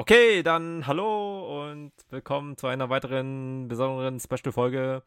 Okay, 0.00 0.44
dann 0.44 0.86
hallo 0.86 1.64
und 1.64 1.90
willkommen 2.10 2.56
zu 2.56 2.68
einer 2.68 2.88
weiteren 2.88 3.66
besonderen 3.66 4.20
Special-Folge 4.20 5.02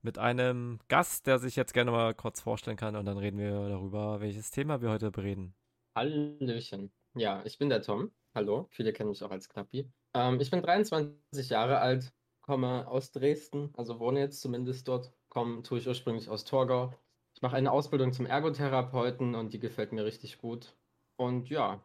mit 0.00 0.16
einem 0.16 0.78
Gast, 0.88 1.26
der 1.26 1.38
sich 1.38 1.56
jetzt 1.56 1.74
gerne 1.74 1.90
mal 1.90 2.14
kurz 2.14 2.40
vorstellen 2.40 2.78
kann 2.78 2.96
und 2.96 3.04
dann 3.04 3.18
reden 3.18 3.38
wir 3.38 3.68
darüber, 3.68 4.22
welches 4.22 4.50
Thema 4.50 4.80
wir 4.80 4.88
heute 4.88 5.10
bereden. 5.10 5.54
Hallöchen. 5.94 6.90
Ja, 7.14 7.42
ich 7.44 7.58
bin 7.58 7.68
der 7.68 7.82
Tom. 7.82 8.12
Hallo, 8.34 8.66
viele 8.70 8.94
kennen 8.94 9.10
mich 9.10 9.22
auch 9.22 9.30
als 9.30 9.50
Knappi. 9.50 9.92
Ähm, 10.14 10.40
ich 10.40 10.50
bin 10.50 10.62
23 10.62 11.50
Jahre 11.50 11.80
alt, 11.80 12.10
komme 12.40 12.88
aus 12.88 13.12
Dresden, 13.12 13.74
also 13.76 14.00
wohne 14.00 14.20
jetzt 14.20 14.40
zumindest 14.40 14.88
dort, 14.88 15.12
komme, 15.28 15.62
tue 15.64 15.80
ich 15.80 15.86
ursprünglich 15.86 16.30
aus 16.30 16.46
Torgau. 16.46 16.94
Ich 17.34 17.42
mache 17.42 17.56
eine 17.56 17.70
Ausbildung 17.70 18.14
zum 18.14 18.24
Ergotherapeuten 18.24 19.34
und 19.34 19.52
die 19.52 19.60
gefällt 19.60 19.92
mir 19.92 20.06
richtig 20.06 20.38
gut. 20.38 20.74
Und 21.16 21.50
ja. 21.50 21.84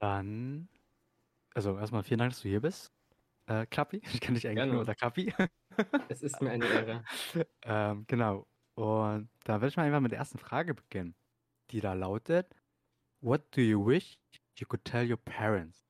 Dann 0.00 0.68
also 1.54 1.78
erstmal 1.78 2.02
vielen 2.02 2.18
Dank, 2.18 2.32
dass 2.32 2.42
du 2.42 2.48
hier 2.48 2.60
bist. 2.60 2.92
Äh, 3.46 3.66
Klappi. 3.66 4.02
Ich 4.12 4.20
kenne 4.20 4.36
dich 4.36 4.46
eigentlich 4.46 4.56
Gerne. 4.56 4.72
nur 4.72 4.80
unter 4.80 4.94
Klappi. 4.94 5.32
Es 6.08 6.22
ist 6.22 6.40
mir 6.40 6.50
eine 6.50 6.66
Ehre. 6.66 7.04
ähm, 7.64 8.04
genau. 8.06 8.46
Und 8.76 9.28
da 9.44 9.54
werde 9.54 9.68
ich 9.68 9.76
mal 9.76 9.84
einfach 9.84 10.00
mit 10.00 10.12
der 10.12 10.18
ersten 10.18 10.38
Frage 10.38 10.74
beginnen, 10.74 11.16
die 11.70 11.80
da 11.80 11.94
lautet: 11.94 12.54
What 13.20 13.56
do 13.56 13.60
you 13.60 13.84
wish 13.84 14.20
you 14.58 14.66
could 14.66 14.84
tell 14.84 15.08
your 15.10 15.16
parents? 15.16 15.84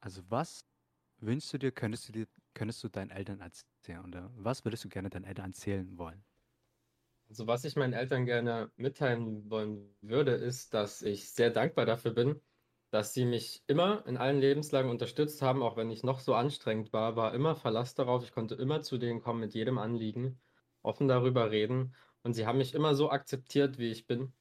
Also, 0.00 0.22
was 0.30 0.64
wünschst 1.18 1.52
du 1.52 1.58
dir, 1.58 1.72
könntest 1.72 2.08
du 2.08 2.12
dir, 2.12 2.28
könntest 2.54 2.82
du 2.84 2.88
deinen 2.88 3.10
Eltern 3.10 3.40
erzählen? 3.40 4.04
Oder 4.04 4.30
was 4.34 4.64
würdest 4.64 4.84
du 4.84 4.88
gerne 4.88 5.10
deinen 5.10 5.24
Eltern 5.24 5.46
erzählen 5.46 5.98
wollen? 5.98 6.24
Also, 7.28 7.46
was 7.46 7.64
ich 7.64 7.76
meinen 7.76 7.92
Eltern 7.92 8.24
gerne 8.24 8.70
mitteilen 8.76 9.50
wollen 9.50 9.94
würde, 10.00 10.32
ist, 10.32 10.72
dass 10.74 11.02
ich 11.02 11.30
sehr 11.30 11.50
dankbar 11.50 11.86
dafür 11.86 12.12
bin, 12.12 12.40
dass 12.90 13.12
sie 13.14 13.24
mich 13.26 13.62
immer 13.66 14.06
in 14.06 14.16
allen 14.16 14.40
Lebenslagen 14.40 14.90
unterstützt 14.90 15.42
haben, 15.42 15.62
auch 15.62 15.76
wenn 15.76 15.90
ich 15.90 16.02
noch 16.02 16.20
so 16.20 16.34
anstrengend 16.34 16.92
war, 16.92 17.16
war 17.16 17.34
immer 17.34 17.54
Verlass 17.54 17.94
darauf. 17.94 18.24
Ich 18.24 18.32
konnte 18.32 18.54
immer 18.54 18.82
zu 18.82 18.98
denen 18.98 19.20
kommen 19.20 19.40
mit 19.40 19.54
jedem 19.54 19.78
Anliegen, 19.78 20.40
offen 20.82 21.08
darüber 21.08 21.50
reden. 21.50 21.94
Und 22.22 22.34
sie 22.34 22.46
haben 22.46 22.58
mich 22.58 22.74
immer 22.74 22.94
so 22.94 23.10
akzeptiert, 23.10 23.78
wie 23.78 23.90
ich 23.90 24.06
bin. 24.06 24.32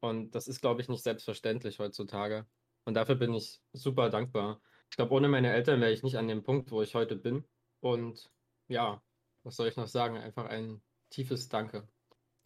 Und 0.00 0.34
das 0.34 0.48
ist, 0.48 0.60
glaube 0.60 0.82
ich, 0.82 0.88
nicht 0.88 1.02
selbstverständlich 1.02 1.78
heutzutage. 1.78 2.46
Und 2.84 2.94
dafür 2.94 3.14
bin 3.14 3.32
ich 3.32 3.62
super 3.72 4.10
dankbar. 4.10 4.60
Ich 4.90 4.96
glaube, 4.96 5.12
ohne 5.14 5.28
meine 5.28 5.52
Eltern 5.52 5.80
wäre 5.80 5.92
ich 5.92 6.02
nicht 6.02 6.16
an 6.18 6.28
dem 6.28 6.42
Punkt, 6.42 6.70
wo 6.70 6.82
ich 6.82 6.94
heute 6.94 7.16
bin. 7.16 7.44
Und 7.80 8.30
ja, 8.68 9.02
was 9.42 9.56
soll 9.56 9.68
ich 9.68 9.76
noch 9.76 9.88
sagen? 9.88 10.16
Einfach 10.18 10.46
ein 10.46 10.82
tiefes 11.10 11.48
Danke. 11.48 11.88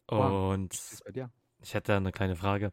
Und 0.07 0.73
ich 1.61 1.73
hätte 1.73 1.95
eine 1.95 2.11
kleine 2.11 2.35
Frage. 2.35 2.71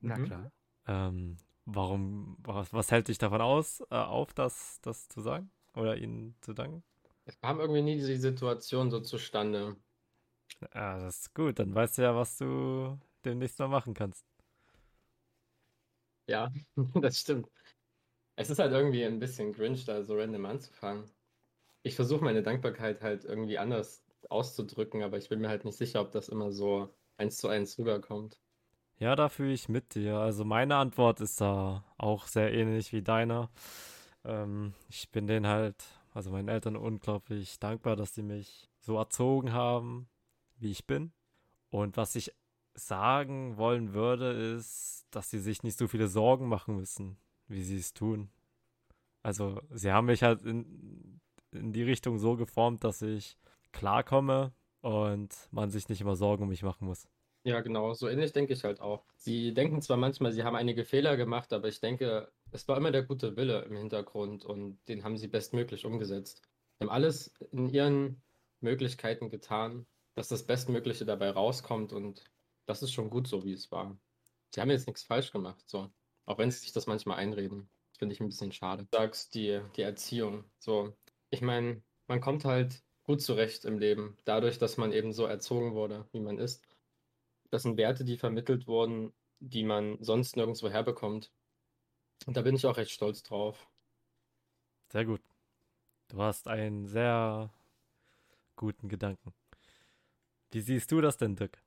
Na 0.00 0.16
Mhm. 0.16 0.24
klar. 0.24 0.52
Ähm, 0.86 1.36
warum, 1.74 2.36
was, 2.42 2.72
was 2.72 2.90
hält 2.90 3.08
dich 3.08 3.18
davon 3.18 3.40
aus, 3.40 3.80
äh, 3.90 3.94
auf, 3.96 4.32
das, 4.34 4.80
das 4.82 5.08
zu 5.08 5.20
sagen? 5.20 5.50
Oder 5.74 5.96
ihnen 5.96 6.36
zu 6.40 6.52
danken? 6.54 6.82
Es 7.24 7.40
kam 7.40 7.60
irgendwie 7.60 7.80
nie 7.80 7.96
die 7.96 8.16
Situation 8.16 8.90
so 8.90 9.00
zustande. 9.00 9.76
Ja, 10.74 10.98
das 10.98 11.20
ist 11.20 11.34
gut. 11.34 11.58
Dann 11.58 11.74
weißt 11.74 11.98
du 11.98 12.02
ja, 12.02 12.14
was 12.16 12.36
du 12.38 12.98
demnächst 13.24 13.58
mal 13.58 13.68
machen 13.68 13.94
kannst. 13.94 14.24
Ja, 16.26 16.50
das 17.00 17.18
stimmt. 17.18 17.48
Es 18.36 18.50
ist 18.50 18.58
halt 18.60 18.72
irgendwie 18.72 19.04
ein 19.04 19.20
bisschen 19.20 19.52
cringe, 19.54 19.80
da 19.86 20.02
so 20.04 20.16
random 20.16 20.46
anzufangen. 20.46 21.10
Ich 21.84 21.96
versuche 21.96 22.24
meine 22.24 22.42
Dankbarkeit 22.42 23.02
halt 23.02 23.24
irgendwie 23.24 23.58
anders 23.58 24.04
auszudrücken, 24.30 25.02
aber 25.02 25.18
ich 25.18 25.28
bin 25.30 25.40
mir 25.40 25.48
halt 25.50 25.64
nicht 25.66 25.78
sicher, 25.78 26.00
ob 26.02 26.12
das 26.12 26.28
immer 26.30 26.52
so 26.52 26.94
eins 27.18 27.38
zu 27.38 27.48
eins 27.48 27.78
rüberkommt. 27.78 28.40
Ja, 29.00 29.16
da 29.16 29.30
fühle 29.30 29.54
ich 29.54 29.70
mit 29.70 29.94
dir. 29.94 30.18
Also 30.18 30.44
meine 30.44 30.76
Antwort 30.76 31.20
ist 31.22 31.40
da 31.40 31.84
auch 31.96 32.26
sehr 32.26 32.52
ähnlich 32.52 32.92
wie 32.92 33.00
deiner. 33.02 33.50
Ähm, 34.24 34.74
ich 34.90 35.10
bin 35.10 35.26
denen 35.26 35.46
halt, 35.46 35.82
also 36.12 36.30
meinen 36.30 36.48
Eltern 36.48 36.76
unglaublich 36.76 37.58
dankbar, 37.58 37.96
dass 37.96 38.14
sie 38.14 38.22
mich 38.22 38.68
so 38.78 38.98
erzogen 38.98 39.54
haben, 39.54 40.10
wie 40.58 40.70
ich 40.70 40.86
bin. 40.86 41.12
Und 41.70 41.96
was 41.96 42.14
ich 42.14 42.30
sagen 42.74 43.56
wollen 43.56 43.94
würde, 43.94 44.32
ist, 44.32 45.06
dass 45.10 45.30
sie 45.30 45.38
sich 45.40 45.62
nicht 45.62 45.78
so 45.78 45.88
viele 45.88 46.08
Sorgen 46.08 46.46
machen 46.48 46.76
müssen, 46.76 47.16
wie 47.48 47.62
sie 47.62 47.78
es 47.78 47.94
tun. 47.94 48.30
Also 49.22 49.62
sie 49.70 49.92
haben 49.92 50.08
mich 50.08 50.22
halt 50.22 50.42
in, 50.42 51.20
in 51.52 51.72
die 51.72 51.84
Richtung 51.84 52.18
so 52.18 52.36
geformt, 52.36 52.84
dass 52.84 53.00
ich 53.00 53.38
klarkomme 53.72 54.52
und 54.82 55.48
man 55.52 55.70
sich 55.70 55.88
nicht 55.88 56.02
immer 56.02 56.16
Sorgen 56.16 56.42
um 56.42 56.50
mich 56.50 56.62
machen 56.62 56.86
muss. 56.86 57.08
Ja, 57.42 57.60
genau, 57.62 57.94
so 57.94 58.06
ähnlich 58.08 58.32
denke 58.32 58.52
ich 58.52 58.64
halt 58.64 58.80
auch. 58.80 59.06
Sie 59.16 59.54
denken 59.54 59.80
zwar 59.80 59.96
manchmal, 59.96 60.32
sie 60.32 60.42
haben 60.44 60.56
einige 60.56 60.84
Fehler 60.84 61.16
gemacht, 61.16 61.52
aber 61.54 61.68
ich 61.68 61.80
denke, 61.80 62.30
es 62.50 62.68
war 62.68 62.76
immer 62.76 62.90
der 62.90 63.02
gute 63.02 63.36
Wille 63.36 63.62
im 63.62 63.76
Hintergrund 63.76 64.44
und 64.44 64.78
den 64.88 65.04
haben 65.04 65.16
sie 65.16 65.28
bestmöglich 65.28 65.86
umgesetzt. 65.86 66.42
Sie 66.78 66.84
haben 66.84 66.90
alles 66.90 67.32
in 67.50 67.70
ihren 67.70 68.22
Möglichkeiten 68.60 69.30
getan, 69.30 69.86
dass 70.14 70.28
das 70.28 70.44
Bestmögliche 70.46 71.06
dabei 71.06 71.30
rauskommt 71.30 71.94
und 71.94 72.24
das 72.66 72.82
ist 72.82 72.92
schon 72.92 73.08
gut 73.08 73.26
so, 73.26 73.42
wie 73.44 73.54
es 73.54 73.70
war. 73.72 73.98
Sie 74.54 74.60
haben 74.60 74.70
jetzt 74.70 74.86
nichts 74.86 75.02
falsch 75.04 75.32
gemacht, 75.32 75.64
so. 75.66 75.90
Auch 76.26 76.36
wenn 76.38 76.50
sie 76.50 76.58
sich 76.58 76.72
das 76.72 76.86
manchmal 76.86 77.18
einreden. 77.18 77.70
Finde 77.98 78.14
ich 78.14 78.20
ein 78.20 78.28
bisschen 78.28 78.52
schade. 78.52 78.84
Du 78.90 78.98
sagst 78.98 79.34
die, 79.34 79.60
die 79.76 79.82
Erziehung, 79.82 80.44
so. 80.58 80.94
Ich 81.30 81.40
meine, 81.40 81.82
man 82.06 82.20
kommt 82.20 82.44
halt 82.44 82.82
gut 83.04 83.22
zurecht 83.22 83.64
im 83.64 83.78
Leben, 83.78 84.18
dadurch, 84.24 84.58
dass 84.58 84.76
man 84.76 84.92
eben 84.92 85.12
so 85.12 85.24
erzogen 85.24 85.74
wurde, 85.74 86.06
wie 86.12 86.20
man 86.20 86.38
ist. 86.38 86.62
Das 87.50 87.62
sind 87.62 87.76
Werte, 87.76 88.04
die 88.04 88.16
vermittelt 88.16 88.66
wurden, 88.66 89.12
die 89.40 89.64
man 89.64 90.02
sonst 90.02 90.36
nirgendwo 90.36 90.68
herbekommt. 90.68 91.30
Und 92.26 92.36
da 92.36 92.42
bin 92.42 92.54
ich 92.54 92.66
auch 92.66 92.76
recht 92.76 92.90
stolz 92.90 93.22
drauf. 93.22 93.68
Sehr 94.88 95.04
gut. 95.04 95.22
Du 96.08 96.20
hast 96.20 96.48
einen 96.48 96.86
sehr 96.86 97.50
guten 98.56 98.88
Gedanken. 98.88 99.32
Wie 100.50 100.60
siehst 100.60 100.90
du 100.90 101.00
das 101.00 101.16
denn, 101.16 101.36
Dirk? 101.36 101.62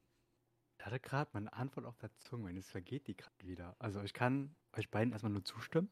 Ich 0.77 0.85
hatte 0.85 0.99
gerade 0.99 1.31
meine 1.33 1.51
Antwort 1.53 1.85
auf 1.85 1.97
der 1.97 2.13
Zunge 2.17 2.49
und 2.49 2.55
jetzt 2.55 2.69
vergeht 2.69 3.07
die 3.07 3.15
gerade 3.15 3.47
wieder. 3.47 3.75
Also 3.79 4.01
ich 4.01 4.13
kann 4.13 4.55
euch 4.73 4.89
beiden 4.91 5.13
erstmal 5.13 5.31
nur 5.31 5.45
zustimmen, 5.45 5.89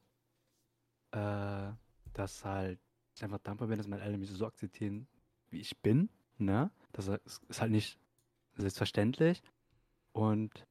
äh, 1.11 1.71
dass 2.13 2.43
halt 2.43 2.79
ich 3.15 3.23
einfach 3.23 3.39
dankbar 3.39 3.69
bin, 3.69 3.77
dass 3.77 3.87
meine 3.87 4.03
Eltern 4.03 4.19
mich 4.19 4.29
so 4.29 4.45
akzeptieren, 4.45 5.07
wie 5.49 5.59
ich 5.59 5.77
bin. 5.77 6.09
Ne? 6.37 6.71
Das 6.91 7.07
ist 7.07 7.61
halt 7.61 7.71
nicht 7.71 7.97
selbstverständlich. 8.57 9.41
Und 10.13 10.65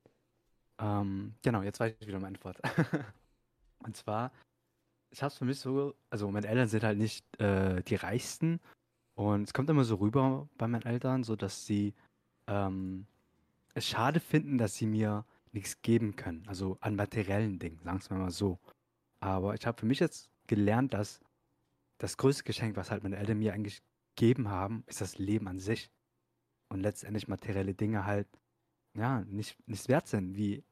ähm, 0.78 1.34
genau, 1.42 1.62
jetzt 1.62 1.80
weiß 1.80 1.94
ich 1.98 2.06
wieder 2.06 2.18
meine 2.18 2.36
Antwort. 2.36 2.60
Und 3.84 3.96
zwar, 3.96 4.32
ich 5.10 5.22
habe 5.22 5.32
es 5.32 5.38
für 5.38 5.44
mich 5.44 5.58
so, 5.58 5.94
also 6.10 6.30
meine 6.30 6.46
Eltern 6.46 6.68
sind 6.68 6.84
halt 6.84 6.98
nicht 6.98 7.24
äh, 7.40 7.82
die 7.82 7.96
reichsten 7.96 8.60
und 9.14 9.42
es 9.42 9.52
kommt 9.52 9.68
immer 9.70 9.84
so 9.84 9.96
rüber 9.96 10.48
bei 10.56 10.68
meinen 10.68 10.82
Eltern, 10.82 11.24
so 11.24 11.36
dass 11.36 11.66
sie 11.66 11.94
ähm, 12.46 13.06
es 13.74 13.86
schade 13.86 14.20
finden, 14.20 14.58
dass 14.58 14.76
sie 14.76 14.86
mir 14.86 15.24
nichts 15.52 15.82
geben 15.82 16.16
können, 16.16 16.44
also 16.46 16.78
an 16.80 16.96
materiellen 16.96 17.58
Dingen, 17.58 17.80
sagen 17.82 18.00
wir 18.10 18.16
mal 18.18 18.30
so. 18.30 18.58
Aber 19.20 19.54
ich 19.54 19.66
habe 19.66 19.78
für 19.78 19.86
mich 19.86 20.00
jetzt 20.00 20.30
gelernt, 20.46 20.94
dass 20.94 21.20
das 21.98 22.16
größte 22.16 22.44
Geschenk, 22.44 22.76
was 22.76 22.90
halt 22.90 23.02
meine 23.02 23.16
Eltern 23.16 23.38
mir 23.38 23.52
eigentlich 23.52 23.82
gegeben 24.16 24.48
haben, 24.48 24.84
ist 24.86 25.00
das 25.00 25.18
Leben 25.18 25.48
an 25.48 25.58
sich. 25.58 25.90
Und 26.68 26.80
letztendlich 26.80 27.28
materielle 27.28 27.74
Dinge 27.74 28.06
halt, 28.06 28.28
ja, 28.94 29.20
nicht, 29.22 29.56
nicht 29.68 29.88
wert 29.88 30.06
sind, 30.06 30.36
wie 30.36 30.64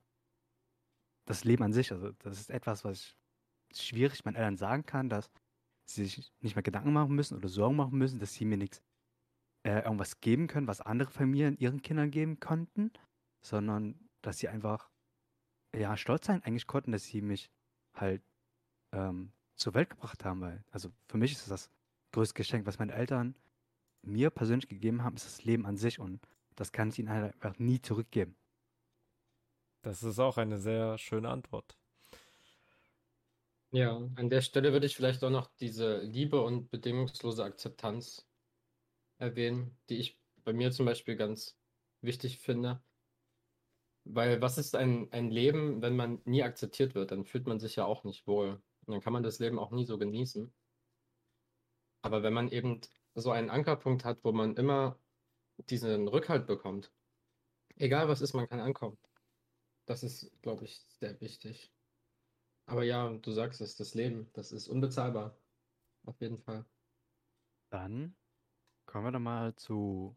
das 1.25 1.45
Leben 1.45 1.63
an 1.63 1.73
sich. 1.73 1.93
Also 1.93 2.13
das 2.21 2.41
ist 2.41 2.51
etwas, 2.51 2.85
was 2.85 3.15
ich 3.71 3.83
schwierig 3.83 4.25
meinen 4.25 4.37
Eltern 4.37 4.57
sagen 4.57 4.87
kann, 4.87 5.09
dass 5.09 5.31
sie 5.85 6.07
sich 6.07 6.33
nicht 6.41 6.57
mehr 6.57 6.63
Gedanken 6.63 6.93
machen 6.93 7.15
müssen 7.15 7.37
oder 7.37 7.49
Sorgen 7.49 7.77
machen 7.77 7.99
müssen, 7.99 8.19
dass 8.19 8.35
sie 8.35 8.45
mir 8.45 8.57
nichts, 8.57 8.83
äh, 9.65 9.83
irgendwas 9.83 10.21
geben 10.21 10.47
können, 10.47 10.67
was 10.67 10.81
andere 10.81 11.11
Familien 11.11 11.57
ihren 11.59 11.83
Kindern 11.83 12.11
geben 12.11 12.41
konnten, 12.41 12.93
sondern 13.41 14.09
dass 14.23 14.39
sie 14.39 14.49
einfach, 14.49 14.91
ja, 15.75 15.97
stolz 15.97 16.27
sein 16.27 16.43
eigentlich 16.43 16.67
konnten, 16.67 16.93
dass 16.93 17.05
sie 17.05 17.21
mich 17.21 17.51
halt 17.95 18.23
ähm, 18.93 19.33
zur 19.57 19.75
Welt 19.75 19.91
gebracht 19.91 20.25
haben, 20.25 20.41
weil, 20.41 20.65
also 20.71 20.91
für 21.09 21.19
mich 21.19 21.33
ist 21.33 21.43
das 21.43 21.49
das 21.49 21.71
größte 22.13 22.35
Geschenk, 22.35 22.67
was 22.67 22.79
meine 22.79 22.95
Eltern 22.95 23.35
mir 24.03 24.31
persönlich 24.31 24.69
gegeben 24.69 25.03
haben, 25.03 25.17
ist 25.17 25.27
das 25.27 25.45
Leben 25.45 25.67
an 25.67 25.77
sich 25.77 25.99
und 25.99 26.21
das 26.59 26.73
kann 26.73 26.89
ich 26.89 26.99
ihnen 26.99 27.11
halt 27.11 27.35
einfach 27.35 27.59
nie 27.59 27.81
zurückgeben. 27.81 28.37
Das 29.83 30.03
ist 30.03 30.19
auch 30.19 30.39
eine 30.39 30.59
sehr 30.59 30.99
schöne 30.99 31.29
Antwort. 31.29 31.79
Ja, 33.71 33.97
an 34.17 34.31
der 34.31 34.41
Stelle 34.41 34.73
würde 34.73 34.87
ich 34.87 34.97
vielleicht 34.97 35.23
auch 35.23 35.31
noch 35.31 35.47
diese 35.61 35.99
Liebe 35.99 36.41
und 36.41 36.71
bedingungslose 36.71 37.45
Akzeptanz 37.45 38.27
erwähnen, 39.19 39.79
die 39.89 39.99
ich 39.99 40.19
bei 40.45 40.53
mir 40.53 40.73
zum 40.73 40.87
Beispiel 40.87 41.17
ganz 41.17 41.57
wichtig 42.01 42.39
finde. 42.39 42.83
Weil 44.05 44.41
was 44.41 44.59
ist 44.59 44.75
ein, 44.75 45.13
ein 45.13 45.31
Leben, 45.31 45.81
wenn 45.83 45.95
man 45.95 46.23
nie 46.25 46.43
akzeptiert 46.43 46.95
wird? 46.95 47.13
Dann 47.13 47.25
fühlt 47.25 47.47
man 47.47 47.61
sich 47.61 47.77
ja 47.77 47.85
auch 47.85 48.05
nicht 48.05 48.27
wohl. 48.27 48.61
Und 48.87 48.95
dann 48.95 49.01
kann 49.01 49.13
man 49.13 49.23
das 49.23 49.39
Leben 49.39 49.59
auch 49.59 49.71
nie 49.71 49.85
so 49.85 49.99
genießen. 49.99 50.53
Aber 52.03 52.23
wenn 52.23 52.33
man 52.33 52.49
eben 52.49 52.81
so 53.15 53.31
einen 53.31 53.51
Ankerpunkt 53.51 54.05
hat, 54.05 54.25
wo 54.25 54.33
man 54.33 54.57
immer 54.57 54.99
diesen 55.59 56.09
Rückhalt 56.09 56.47
bekommt, 56.47 56.93
egal 57.77 58.09
was 58.09 58.21
ist, 58.23 58.35
man 58.35 58.49
kann 58.49 58.61
ankommen. 58.61 58.99
Das 59.87 60.03
ist, 60.05 60.33
glaube 60.43 60.65
ich, 60.65 60.85
sehr 61.01 61.21
wichtig. 61.21 61.73
Aber 62.67 62.85
ja, 62.85 63.11
du 63.11 63.33
sagst 63.33 63.61
es, 63.63 63.77
das 63.77 63.95
Leben, 63.95 64.31
das 64.35 64.53
ist 64.53 64.69
unbezahlbar. 64.69 65.37
Auf 66.07 66.21
jeden 66.21 66.39
Fall. 66.41 66.67
Dann 67.71 68.15
kommen 68.87 69.07
wir 69.07 69.13
doch 69.13 69.21
mal 69.21 69.57
zu 69.57 70.17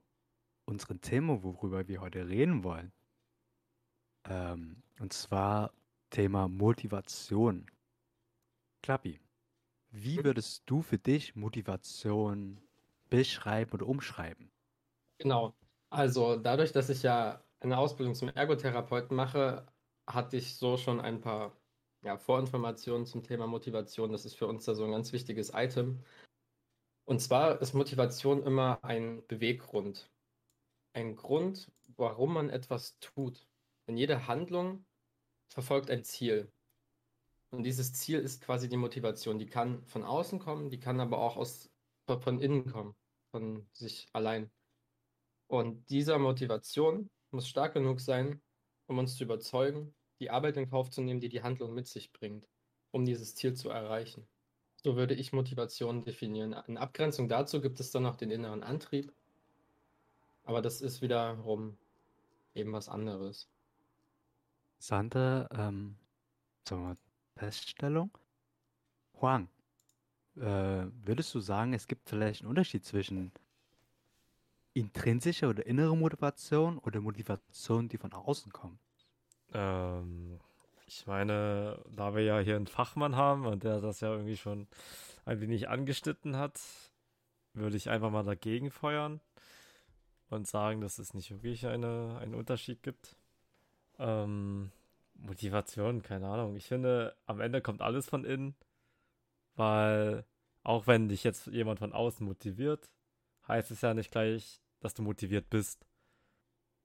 unserem 0.65 1.01
Thema, 1.01 1.43
worüber 1.43 1.87
wir 1.87 2.01
heute 2.01 2.27
reden 2.29 2.63
wollen. 2.63 2.93
Ähm, 4.25 4.81
und 4.99 5.13
zwar 5.13 5.73
Thema 6.09 6.47
Motivation. 6.47 7.69
Klappi, 8.83 9.19
wie 9.91 10.23
Hm? 10.23 10.23
würdest 10.23 10.63
du 10.67 10.81
für 10.81 10.97
dich 10.99 11.35
Motivation 11.35 12.61
beschreiben 13.09 13.71
oder 13.73 13.87
umschreiben? 13.87 14.51
Genau. 15.21 15.53
Also 15.89 16.35
dadurch, 16.35 16.71
dass 16.71 16.89
ich 16.89 17.03
ja 17.03 17.43
eine 17.59 17.77
Ausbildung 17.77 18.15
zum 18.15 18.29
Ergotherapeuten 18.29 19.15
mache, 19.15 19.67
hatte 20.07 20.37
ich 20.37 20.55
so 20.55 20.77
schon 20.77 20.99
ein 20.99 21.21
paar 21.21 21.55
ja, 22.03 22.17
Vorinformationen 22.17 23.05
zum 23.05 23.23
Thema 23.23 23.45
Motivation. 23.47 24.11
Das 24.11 24.25
ist 24.25 24.35
für 24.35 24.47
uns 24.47 24.65
da 24.65 24.73
so 24.73 24.83
ein 24.83 24.91
ganz 24.91 25.13
wichtiges 25.13 25.51
Item. 25.53 26.03
Und 27.05 27.19
zwar 27.19 27.61
ist 27.61 27.73
Motivation 27.73 28.43
immer 28.43 28.83
ein 28.83 29.25
Beweggrund. 29.27 30.09
Ein 30.93 31.15
Grund, 31.15 31.71
warum 31.97 32.33
man 32.33 32.49
etwas 32.49 32.99
tut. 32.99 33.47
Denn 33.87 33.97
jede 33.97 34.27
Handlung 34.27 34.85
verfolgt 35.53 35.91
ein 35.91 36.03
Ziel. 36.03 36.51
Und 37.51 37.63
dieses 37.63 37.93
Ziel 37.93 38.19
ist 38.19 38.41
quasi 38.41 38.69
die 38.69 38.77
Motivation. 38.77 39.37
Die 39.37 39.45
kann 39.45 39.85
von 39.85 40.03
außen 40.03 40.39
kommen, 40.39 40.69
die 40.69 40.79
kann 40.79 40.99
aber 40.99 41.19
auch 41.19 41.37
aus, 41.37 41.69
von 42.07 42.39
innen 42.39 42.65
kommen, 42.65 42.95
von 43.31 43.67
sich 43.73 44.07
allein. 44.13 44.49
Und 45.51 45.89
dieser 45.89 46.17
Motivation 46.17 47.09
muss 47.31 47.45
stark 47.45 47.73
genug 47.73 47.99
sein, 47.99 48.41
um 48.87 48.97
uns 48.99 49.17
zu 49.17 49.25
überzeugen, 49.25 49.93
die 50.21 50.29
Arbeit 50.29 50.55
in 50.55 50.69
Kauf 50.69 50.89
zu 50.89 51.01
nehmen, 51.01 51.19
die 51.19 51.27
die 51.27 51.43
Handlung 51.43 51.73
mit 51.73 51.89
sich 51.89 52.13
bringt, 52.13 52.47
um 52.91 53.03
dieses 53.03 53.35
Ziel 53.35 53.53
zu 53.53 53.69
erreichen. 53.69 54.25
So 54.81 54.95
würde 54.95 55.13
ich 55.13 55.33
Motivation 55.33 56.05
definieren. 56.05 56.55
In 56.67 56.77
Abgrenzung 56.77 57.27
dazu 57.27 57.59
gibt 57.59 57.81
es 57.81 57.91
dann 57.91 58.03
noch 58.03 58.15
den 58.15 58.31
inneren 58.31 58.63
Antrieb, 58.63 59.11
aber 60.45 60.61
das 60.61 60.79
ist 60.79 61.01
wiederum 61.01 61.77
eben 62.55 62.71
was 62.71 62.87
anderes. 62.87 63.49
Interessante 64.77 65.49
ähm, 65.51 65.97
sagen 66.65 66.83
wir 66.83 66.87
mal, 66.91 66.97
Feststellung. 67.35 68.17
Huang, 69.19 69.49
äh, 70.37 70.85
würdest 71.03 71.35
du 71.35 71.41
sagen, 71.41 71.73
es 71.73 71.89
gibt 71.89 72.07
vielleicht 72.07 72.39
einen 72.39 72.49
Unterschied 72.49 72.85
zwischen 72.85 73.33
intrinsischer 74.73 75.49
oder 75.49 75.65
innere 75.65 75.95
Motivation 75.95 76.77
oder 76.79 77.01
Motivation, 77.01 77.89
die 77.89 77.97
von 77.97 78.13
außen 78.13 78.51
kommt? 78.51 78.79
Ähm, 79.53 80.39
ich 80.87 81.07
meine, 81.07 81.81
da 81.89 82.15
wir 82.15 82.23
ja 82.23 82.39
hier 82.39 82.55
einen 82.55 82.67
Fachmann 82.67 83.15
haben 83.15 83.45
und 83.45 83.63
der 83.63 83.81
das 83.81 84.01
ja 84.01 84.11
irgendwie 84.11 84.37
schon 84.37 84.67
ein 85.25 85.41
wenig 85.41 85.69
angeschnitten 85.69 86.37
hat, 86.37 86.59
würde 87.53 87.77
ich 87.77 87.89
einfach 87.89 88.11
mal 88.11 88.23
dagegen 88.23 88.71
feuern 88.71 89.19
und 90.29 90.47
sagen, 90.47 90.81
dass 90.81 90.99
es 90.99 91.13
nicht 91.13 91.31
wirklich 91.31 91.67
eine, 91.67 92.17
einen 92.19 92.35
Unterschied 92.35 92.81
gibt. 92.83 93.17
Ähm, 93.99 94.71
Motivation, 95.15 96.01
keine 96.01 96.27
Ahnung. 96.27 96.55
Ich 96.55 96.65
finde, 96.65 97.15
am 97.25 97.41
Ende 97.41 97.61
kommt 97.61 97.81
alles 97.81 98.09
von 98.09 98.25
innen, 98.25 98.55
weil 99.55 100.25
auch 100.63 100.87
wenn 100.87 101.09
dich 101.09 101.23
jetzt 101.23 101.47
jemand 101.47 101.79
von 101.79 101.93
außen 101.93 102.25
motiviert, 102.25 102.89
heißt 103.51 103.71
es 103.71 103.81
ja 103.81 103.93
nicht 103.93 104.11
gleich, 104.11 104.61
dass 104.79 104.93
du 104.93 105.03
motiviert 105.03 105.49
bist. 105.49 105.85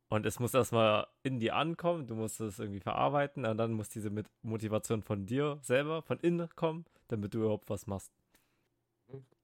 Und 0.09 0.25
es 0.25 0.39
muss 0.39 0.55
erstmal 0.55 1.07
in 1.23 1.41
dir 1.41 1.57
ankommen, 1.57 2.07
du 2.07 2.15
musst 2.15 2.41
es 2.41 2.61
irgendwie 2.61 2.81
verarbeiten 2.81 3.45
und 3.45 3.59
dann 3.59 3.73
muss 3.73 3.89
diese 3.89 4.11
Motivation 4.43 5.03
von 5.03 5.27
dir 5.27 5.59
selber, 5.63 6.03
von 6.03 6.21
innen 6.21 6.49
kommen, 6.55 6.85
damit 7.09 7.35
du 7.35 7.39
überhaupt 7.39 7.69
was 7.71 7.87
machst. 7.87 8.13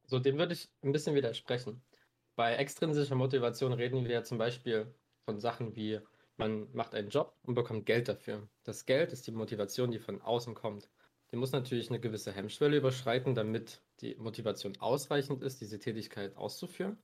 So, 0.07 0.19
dem 0.21 0.39
würde 0.39 0.53
ich 0.53 0.69
ein 0.83 0.93
bisschen 0.93 1.15
widersprechen. 1.15 1.83
Bei 2.37 2.55
extrinsischer 2.55 3.17
Motivation 3.17 3.73
reden 3.73 4.05
wir 4.05 4.13
ja 4.13 4.23
zum 4.23 4.39
Beispiel 4.39 4.95
von 5.25 5.41
Sachen 5.41 5.75
wie, 5.75 6.01
man 6.37 6.73
macht 6.73 6.95
einen 6.95 7.09
Job 7.09 7.37
und 7.43 7.55
bekommt 7.55 7.87
Geld 7.87 8.09
dafür. 8.09 8.49
Das 8.63 8.87
Geld 8.87 9.13
ist 9.13 9.27
die 9.27 9.33
Motivation, 9.33 9.91
die 9.91 9.99
von 9.99 10.21
außen 10.23 10.55
kommt. 10.55 10.89
Die 11.33 11.37
muss 11.37 11.53
natürlich 11.53 11.89
eine 11.91 12.01
gewisse 12.01 12.33
Hemmschwelle 12.33 12.77
überschreiten, 12.77 13.35
damit 13.35 13.83
die 14.01 14.15
Motivation 14.17 14.77
ausreichend 14.79 15.43
ist, 15.43 15.61
diese 15.61 15.79
Tätigkeit 15.79 16.37
auszuführen. 16.37 16.99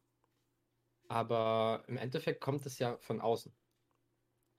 Aber 1.09 1.85
im 1.87 1.97
Endeffekt 1.97 2.41
kommt 2.41 2.65
es 2.67 2.79
ja 2.79 2.97
von 2.99 3.21
außen. 3.21 3.53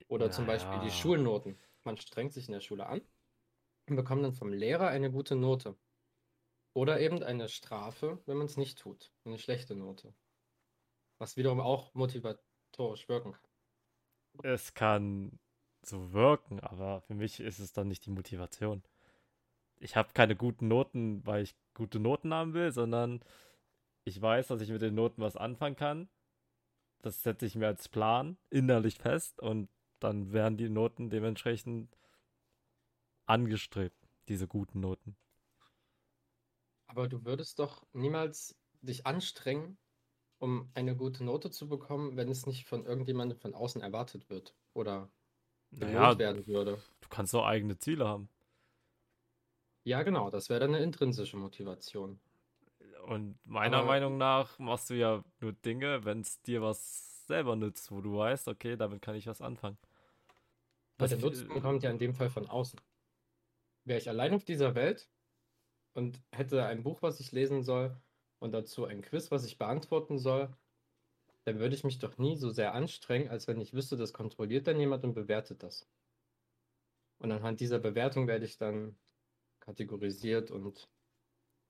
Oder 0.08 0.30
zum 0.30 0.46
Beispiel 0.46 0.80
die. 0.80 0.90
Schulnoten. 0.90 1.58
Man 1.84 1.96
strengt 1.96 2.32
sich 2.32 2.48
in 2.48 2.52
der 2.52 2.60
Schule 2.60 2.86
an 2.86 3.00
und 3.88 3.96
bekommt 3.96 4.24
dann 4.24 4.32
vom 4.32 4.52
Lehrer 4.52 4.88
eine 4.88 5.10
gute 5.10 5.36
Note. 5.36 5.76
Oder 6.74 7.00
eben 7.00 7.22
eine 7.22 7.48
Strafe, 7.48 8.20
wenn 8.26 8.36
man 8.36 8.46
es 8.46 8.56
nicht 8.56 8.78
tut. 8.78 9.12
Eine 9.24 9.38
schlechte 9.38 9.74
Note. 9.74 10.12
Was 11.18 11.36
wiederum 11.36 11.60
auch 11.60 11.94
motivatorisch 11.94 13.08
wirken 13.08 13.32
kann. 13.32 13.50
Es 14.42 14.74
kann 14.74 15.38
so 15.82 16.12
wirken, 16.12 16.60
aber 16.60 17.00
für 17.02 17.14
mich 17.14 17.40
ist 17.40 17.58
es 17.58 17.72
dann 17.72 17.88
nicht 17.88 18.06
die 18.06 18.10
Motivation. 18.10 18.82
Ich 19.76 19.96
habe 19.96 20.12
keine 20.12 20.36
guten 20.36 20.68
Noten, 20.68 21.24
weil 21.26 21.42
ich 21.42 21.56
gute 21.74 21.98
Noten 21.98 22.34
haben 22.34 22.54
will, 22.54 22.70
sondern 22.70 23.24
ich 24.04 24.20
weiß, 24.20 24.48
dass 24.48 24.60
ich 24.60 24.70
mit 24.70 24.82
den 24.82 24.94
Noten 24.94 25.22
was 25.22 25.36
anfangen 25.36 25.76
kann. 25.76 26.08
Das 27.02 27.22
setze 27.22 27.44
ich 27.46 27.56
mir 27.56 27.66
als 27.66 27.88
Plan 27.90 28.38
innerlich 28.48 28.96
fest 28.98 29.40
und 29.40 29.68
dann 29.98 30.32
werden 30.32 30.56
die 30.56 30.70
Noten 30.70 31.10
dementsprechend 31.10 31.94
angestrebt, 33.24 33.96
diese 34.28 34.46
guten 34.46 34.80
Noten. 34.80 35.16
Aber 36.88 37.08
du 37.08 37.24
würdest 37.24 37.58
doch 37.58 37.86
niemals 37.94 38.54
dich 38.82 39.06
anstrengen, 39.06 39.78
um 40.38 40.70
eine 40.74 40.96
gute 40.96 41.24
Note 41.24 41.50
zu 41.50 41.68
bekommen, 41.68 42.16
wenn 42.16 42.28
es 42.30 42.46
nicht 42.46 42.66
von 42.68 42.86
irgendjemandem 42.86 43.38
von 43.38 43.54
außen 43.54 43.82
erwartet 43.82 44.30
wird 44.30 44.56
oder 44.74 45.10
Naja, 45.72 46.14
werden 46.18 46.46
würde. 46.46 46.82
du 47.00 47.08
kannst 47.10 47.34
auch 47.34 47.46
eigene 47.46 47.78
Ziele 47.78 48.06
haben. 48.08 48.28
Ja, 49.84 50.02
genau, 50.04 50.30
das 50.30 50.48
wäre 50.48 50.60
dann 50.60 50.74
eine 50.74 50.82
intrinsische 50.82 51.36
Motivation. 51.36 52.18
Und 53.06 53.38
meiner 53.44 53.78
Aber- 53.78 53.86
Meinung 53.86 54.18
nach 54.18 54.58
machst 54.58 54.90
du 54.90 54.94
ja 54.94 55.24
nur 55.40 55.52
Dinge, 55.52 56.04
wenn 56.04 56.20
es 56.20 56.40
dir 56.42 56.62
was 56.62 57.26
selber 57.26 57.56
nützt, 57.56 57.90
wo 57.90 58.00
du 58.00 58.18
weißt, 58.18 58.48
okay, 58.48 58.76
damit 58.76 59.02
kann 59.02 59.14
ich 59.14 59.26
was 59.26 59.40
anfangen. 59.40 59.78
Das 60.98 61.10
der 61.10 61.18
Nutzen 61.20 61.48
kommt 61.48 61.82
ja 61.82 61.90
in 61.90 61.98
dem 61.98 62.14
Fall 62.14 62.28
von 62.28 62.46
außen. 62.46 62.80
Wäre 63.84 63.98
ich 63.98 64.08
allein 64.08 64.34
auf 64.34 64.44
dieser 64.44 64.74
Welt 64.74 65.08
und 65.94 66.20
hätte 66.32 66.64
ein 66.66 66.82
Buch, 66.82 67.02
was 67.02 67.20
ich 67.20 67.32
lesen 67.32 67.62
soll 67.62 67.96
und 68.38 68.52
dazu 68.52 68.84
ein 68.84 69.00
Quiz, 69.00 69.30
was 69.30 69.44
ich 69.44 69.58
beantworten 69.58 70.18
soll, 70.18 70.54
dann 71.44 71.58
würde 71.58 71.74
ich 71.74 71.84
mich 71.84 71.98
doch 71.98 72.18
nie 72.18 72.36
so 72.36 72.50
sehr 72.50 72.74
anstrengen, 72.74 73.30
als 73.30 73.48
wenn 73.48 73.60
ich 73.60 73.72
wüsste, 73.72 73.96
das 73.96 74.12
kontrolliert 74.12 74.66
dann 74.66 74.78
jemand 74.78 75.04
und 75.04 75.14
bewertet 75.14 75.62
das. 75.62 75.88
Und 77.18 77.32
anhand 77.32 77.60
dieser 77.60 77.78
Bewertung 77.78 78.26
werde 78.26 78.44
ich 78.44 78.58
dann 78.58 78.98
kategorisiert 79.60 80.50
und 80.50 80.88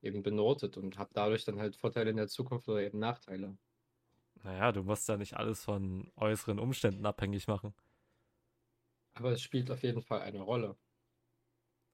eben 0.03 0.23
benotet 0.23 0.77
und 0.77 0.99
habe 0.99 1.11
dadurch 1.15 1.45
dann 1.45 1.59
halt 1.61 1.77
Vorteile 1.77 2.11
in 2.11 2.17
der 2.17 2.29
Zukunft 2.29 2.69
oder 2.69 2.83
eben 2.83 2.99
Nachteile. 2.99 3.57
Naja, 4.43 4.73
du 4.73 4.83
musst 4.83 5.09
ja 5.09 5.17
nicht 5.17 5.35
alles 5.37 5.65
von 5.65 6.11
äußeren 6.17 6.59
Umständen 6.59 7.07
abhängig 7.07 7.47
machen. 7.49 7.73
Aber 9.15 9.31
es 9.31 9.41
spielt 9.41 9.71
auf 9.71 9.85
jeden 9.85 10.03
Fall 10.03 10.21
eine 10.23 10.41
Rolle. 10.41 10.77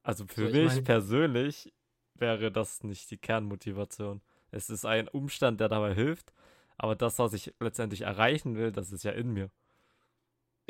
Also 0.03 0.27
für 0.27 0.49
ich 0.51 0.61
mich 0.61 0.63
mein- 0.63 0.85
persönlich 0.85 1.73
wäre 2.15 2.51
das 2.53 2.83
nicht 2.85 3.11
die 3.11 3.19
Kernmotivation. 3.19 4.23
Es 4.51 4.71
ist 4.71 4.85
ein 4.87 5.09
Umstand, 5.09 5.61
der 5.61 5.69
dabei 5.69 5.95
hilft, 5.95 6.33
aber 6.79 6.95
das, 6.97 7.19
was 7.19 7.33
ich 7.35 7.53
letztendlich 7.61 8.03
erreichen 8.03 8.57
will, 8.57 8.73
das 8.73 8.93
ist 8.93 9.05
ja 9.05 9.13
in 9.13 9.33
mir. 9.33 9.51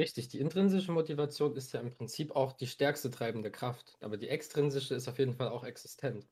Richtig, 0.00 0.28
die 0.28 0.38
intrinsische 0.40 0.90
Motivation 0.90 1.54
ist 1.54 1.74
ja 1.74 1.80
im 1.80 1.90
Prinzip 1.90 2.34
auch 2.34 2.52
die 2.54 2.66
stärkste 2.66 3.10
treibende 3.10 3.50
Kraft, 3.50 3.98
aber 4.00 4.16
die 4.16 4.28
extrinsische 4.30 4.94
ist 4.94 5.06
auf 5.06 5.18
jeden 5.18 5.34
Fall 5.34 5.48
auch 5.50 5.64
existent. 5.64 6.26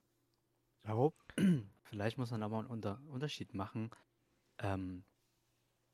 Glaube, 0.84 1.16
vielleicht 1.84 2.18
muss 2.18 2.30
man 2.30 2.42
aber 2.42 2.58
einen 2.58 2.68
Unter 2.68 3.00
Unterschied 3.08 3.54
machen, 3.54 3.90
ähm, 4.58 5.04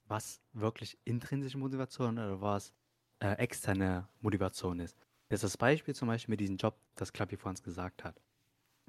was 0.04 0.40
wirklich 0.52 0.99
intrinsische 1.04 1.59
Motivation 1.59 2.18
oder 2.18 2.40
was 2.40 2.73
äh, 3.20 3.32
externe 3.35 4.09
Motivation 4.20 4.80
ist. 4.80 4.97
Jetzt 5.28 5.44
das 5.44 5.56
Beispiel 5.56 5.94
zum 5.94 6.09
Beispiel 6.09 6.32
mit 6.32 6.40
diesem 6.40 6.56
Job, 6.56 6.76
das 6.97 7.12
Klappi 7.12 7.37
vor 7.37 7.50
uns 7.50 7.62
gesagt 7.62 8.02
hat. 8.02 8.20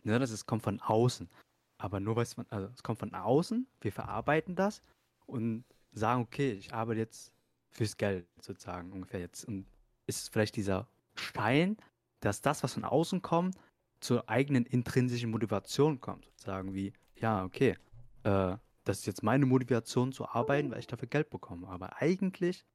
Ne, 0.04 0.18
das 0.18 0.32
ist, 0.32 0.48
kommt 0.48 0.64
von 0.64 0.82
außen. 0.82 1.30
Aber 1.78 2.00
nur 2.00 2.16
weil 2.16 2.24
es 2.24 2.34
von, 2.34 2.46
also 2.50 2.68
es 2.74 2.82
kommt 2.82 3.00
von 3.00 3.14
außen, 3.14 3.68
wir 3.82 3.92
verarbeiten 3.92 4.56
das 4.56 4.82
und 5.28 5.64
sagen, 5.92 6.22
okay, 6.22 6.54
ich 6.54 6.74
arbeite 6.74 7.00
jetzt 7.00 7.32
fürs 7.70 7.98
Geld 7.98 8.28
sozusagen 8.40 8.92
ungefähr 8.92 9.20
jetzt. 9.20 9.46
Und 9.46 9.68
ist 10.08 10.32
vielleicht 10.32 10.56
dieser 10.56 10.88
Stein, 11.16 11.78
dass 12.20 12.42
das, 12.42 12.64
was 12.64 12.74
von 12.74 12.86
außen 12.86 13.22
kommt, 13.22 13.56
zur 14.02 14.30
eigenen 14.30 14.66
intrinsischen 14.66 15.32
Motivation 15.32 16.02
kommt. 16.02 16.26
Sozusagen 16.26 16.74
wie, 16.74 16.94
ja, 17.16 17.44
okay, 17.44 17.78
äh, 18.24 18.58
das 18.84 19.00
ist 19.00 19.06
jetzt 19.06 19.24
meine 19.24 19.46
Motivation 19.46 20.12
zu 20.12 20.28
arbeiten, 20.28 20.72
weil 20.72 20.80
ich 20.80 20.88
dafür 20.88 21.08
Geld 21.08 21.30
bekomme. 21.30 21.68
Aber 21.68 22.02
eigentlich, 22.02 22.66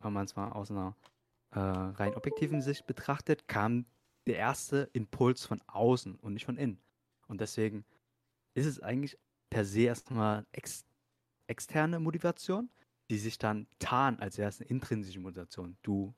wenn 0.00 0.12
man 0.12 0.24
es 0.24 0.34
mal 0.34 0.50
aus 0.52 0.70
einer 0.70 0.96
äh, 1.52 1.58
rein 1.58 2.14
objektiven 2.14 2.62
Sicht 2.62 2.86
betrachtet, 2.86 3.46
kam 3.46 3.86
der 4.26 4.36
erste 4.36 4.88
Impuls 4.92 5.44
von 5.44 5.60
außen 5.66 6.16
und 6.16 6.34
nicht 6.34 6.46
von 6.46 6.56
innen. 6.56 6.80
Und 7.28 7.40
deswegen 7.40 7.84
ist 8.54 8.66
es 8.66 8.80
eigentlich 8.80 9.18
per 9.50 9.64
se 9.64 9.82
erstmal 9.82 10.46
ex 10.52 10.84
externe 11.46 11.98
Motivation, 11.98 12.70
die 13.10 13.18
sich 13.18 13.36
dann 13.36 13.66
tarnt 13.80 14.20
als 14.22 14.38
erste 14.38 14.62
intrinsische 14.62 15.18
Motivation. 15.18 15.76
Du 15.82 16.14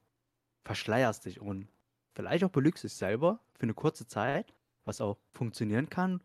verschleierst 0.63 1.25
dich 1.25 1.41
und 1.41 1.69
vielleicht 2.15 2.45
auch 2.45 2.51
belügst 2.51 2.85
dich 2.85 2.95
selber 2.95 3.41
für 3.55 3.65
eine 3.65 3.75
kurze 3.75 4.07
Zeit, 4.07 4.55
was 4.85 5.01
auch 5.01 5.19
funktionieren 5.33 5.89
kann, 5.89 6.23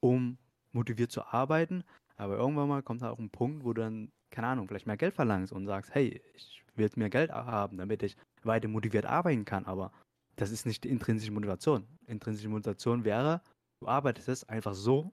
um 0.00 0.38
motiviert 0.72 1.10
zu 1.10 1.22
arbeiten. 1.24 1.84
Aber 2.16 2.36
irgendwann 2.36 2.68
mal 2.68 2.82
kommt 2.82 3.02
da 3.02 3.10
auch 3.10 3.18
ein 3.18 3.30
Punkt, 3.30 3.64
wo 3.64 3.72
du 3.72 3.82
dann, 3.82 4.12
keine 4.30 4.48
Ahnung, 4.48 4.68
vielleicht 4.68 4.86
mehr 4.86 4.96
Geld 4.96 5.14
verlangst 5.14 5.52
und 5.52 5.66
sagst, 5.66 5.94
hey, 5.94 6.22
ich 6.34 6.62
will 6.74 6.90
mehr 6.96 7.10
Geld 7.10 7.30
haben, 7.30 7.78
damit 7.78 8.02
ich 8.02 8.16
weiter 8.42 8.68
motiviert 8.68 9.06
arbeiten 9.06 9.44
kann. 9.44 9.64
Aber 9.66 9.92
das 10.36 10.50
ist 10.50 10.66
nicht 10.66 10.84
die 10.84 10.90
intrinsische 10.90 11.32
Motivation. 11.32 11.86
Intrinsische 12.06 12.48
Motivation 12.48 13.04
wäre, 13.04 13.40
du 13.80 13.88
arbeitest 13.88 14.28
es 14.28 14.48
einfach 14.48 14.74
so, 14.74 15.12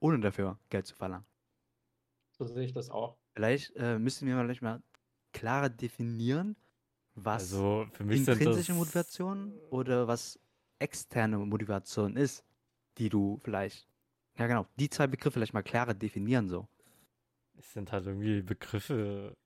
ohne 0.00 0.20
dafür 0.20 0.58
Geld 0.70 0.86
zu 0.86 0.94
verlangen. 0.94 1.26
So 2.38 2.46
sehe 2.46 2.64
ich 2.64 2.72
das 2.72 2.90
auch. 2.90 3.18
Vielleicht 3.34 3.76
äh, 3.76 3.98
müssen 3.98 4.26
wir 4.26 4.36
vielleicht 4.38 4.62
mal 4.62 4.82
klarer 5.32 5.68
definieren, 5.68 6.56
was 7.14 7.42
Also 7.42 7.86
für 7.92 8.04
mich 8.04 8.26
intrinsische 8.26 8.74
Motivation 8.74 9.52
oder 9.70 10.06
was 10.08 10.38
externe 10.78 11.38
Motivation 11.38 12.16
ist, 12.16 12.44
die 12.98 13.08
du 13.08 13.38
vielleicht, 13.42 13.88
ja 14.36 14.46
genau, 14.46 14.66
die 14.76 14.90
zwei 14.90 15.06
Begriffe 15.06 15.34
vielleicht 15.34 15.54
mal 15.54 15.62
klarer 15.62 15.94
definieren 15.94 16.48
so. 16.48 16.68
Es 17.56 17.72
sind 17.72 17.92
halt 17.92 18.06
irgendwie 18.06 18.42
Begriffe, 18.42 19.36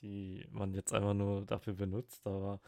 die 0.00 0.46
man 0.50 0.74
jetzt 0.74 0.92
einfach 0.92 1.14
nur 1.14 1.44
dafür 1.44 1.74
benutzt, 1.74 2.26
aber 2.26 2.60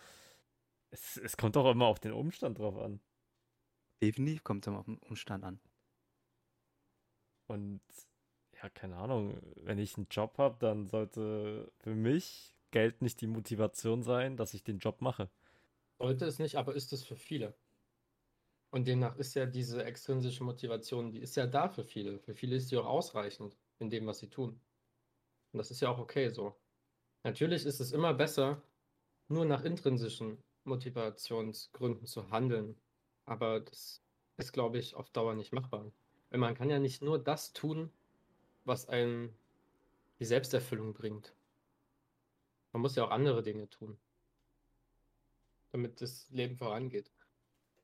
es, 0.91 1.17
es 1.17 1.37
kommt 1.37 1.57
auch 1.57 1.71
immer 1.71 1.87
auf 1.87 2.01
den 2.01 2.13
Umstand 2.13 2.59
drauf 2.59 2.77
an. 2.77 3.01
Definitiv 4.03 4.45
kommt 4.45 4.65
es 4.65 4.69
immer 4.69 4.81
auf 4.81 4.87
den 4.87 4.99
Umstand 4.99 5.45
an. 5.45 5.61
Und 7.47 7.81
ja, 8.63 8.69
keine 8.71 8.97
Ahnung, 8.97 9.41
wenn 9.57 9.79
ich 9.79 9.97
einen 9.97 10.07
Job 10.11 10.39
habe, 10.39 10.57
dann 10.59 10.87
sollte 10.87 11.73
für 11.79 11.95
mich 11.95 12.54
Geld 12.75 13.03
nicht 13.03 13.21
die 13.21 13.29
Motivation 13.29 14.03
sein, 14.03 14.37
dass 14.37 14.53
ich 14.53 14.65
den 14.65 14.79
Job 14.79 15.01
mache. 15.01 15.31
Sollte 16.01 16.25
es 16.27 16.41
nicht, 16.41 16.57
aber 16.57 16.75
ist 16.75 16.93
es 16.93 17.05
für 17.05 17.15
viele. 17.15 17.55
Und 18.71 18.89
demnach 18.89 19.17
ist 19.17 19.35
ja 19.35 19.47
diese 19.47 19.85
extrinsische 19.85 20.43
Motivation, 20.43 21.13
die 21.13 21.21
ist 21.21 21.37
ja 21.37 21.47
da 21.47 21.69
für 21.69 21.85
viele. 21.85 22.19
Für 22.19 22.35
viele 22.35 22.57
ist 22.57 22.71
sie 22.71 22.77
auch 22.77 22.87
ausreichend 22.87 23.57
in 23.79 23.91
dem, 23.91 24.09
was 24.09 24.19
sie 24.19 24.29
tun. 24.29 24.61
Und 25.53 25.59
das 25.59 25.71
ist 25.71 25.83
ja 25.83 25.89
auch 25.89 26.01
okay 26.01 26.31
so. 26.31 26.57
Natürlich 27.23 27.65
ist 27.65 27.79
es 27.79 27.93
immer 27.93 28.13
besser, 28.13 28.61
nur 29.29 29.45
nach 29.45 29.63
intrinsischen 29.63 30.39
Motivationsgründen 30.65 32.07
zu 32.07 32.29
handeln. 32.33 32.75
Aber 33.25 33.61
das 33.61 34.03
ist, 34.37 34.53
glaube 34.53 34.79
ich, 34.79 34.97
auf 34.97 35.11
Dauer 35.11 35.37
nicht 35.37 35.53
machbar. 35.53 35.93
Weil 36.31 36.41
man 36.41 36.57
kann 36.57 36.71
ja 36.71 36.81
nicht 36.81 37.03
nur 37.03 37.23
das 37.23 37.53
tun, 37.53 37.93
was 38.65 38.89
einem 38.89 39.33
die 40.19 40.25
Selbsterfüllung 40.25 40.93
bringt. 40.93 41.37
Man 42.75 42.83
muss 42.83 42.97
ja 42.97 43.05
auch 43.05 43.13
andere 43.13 43.45
Dinge 43.45 43.71
tun, 43.71 43.97
damit 45.71 46.01
das 46.01 46.29
Leben 46.31 46.57
vorangeht. 46.57 47.13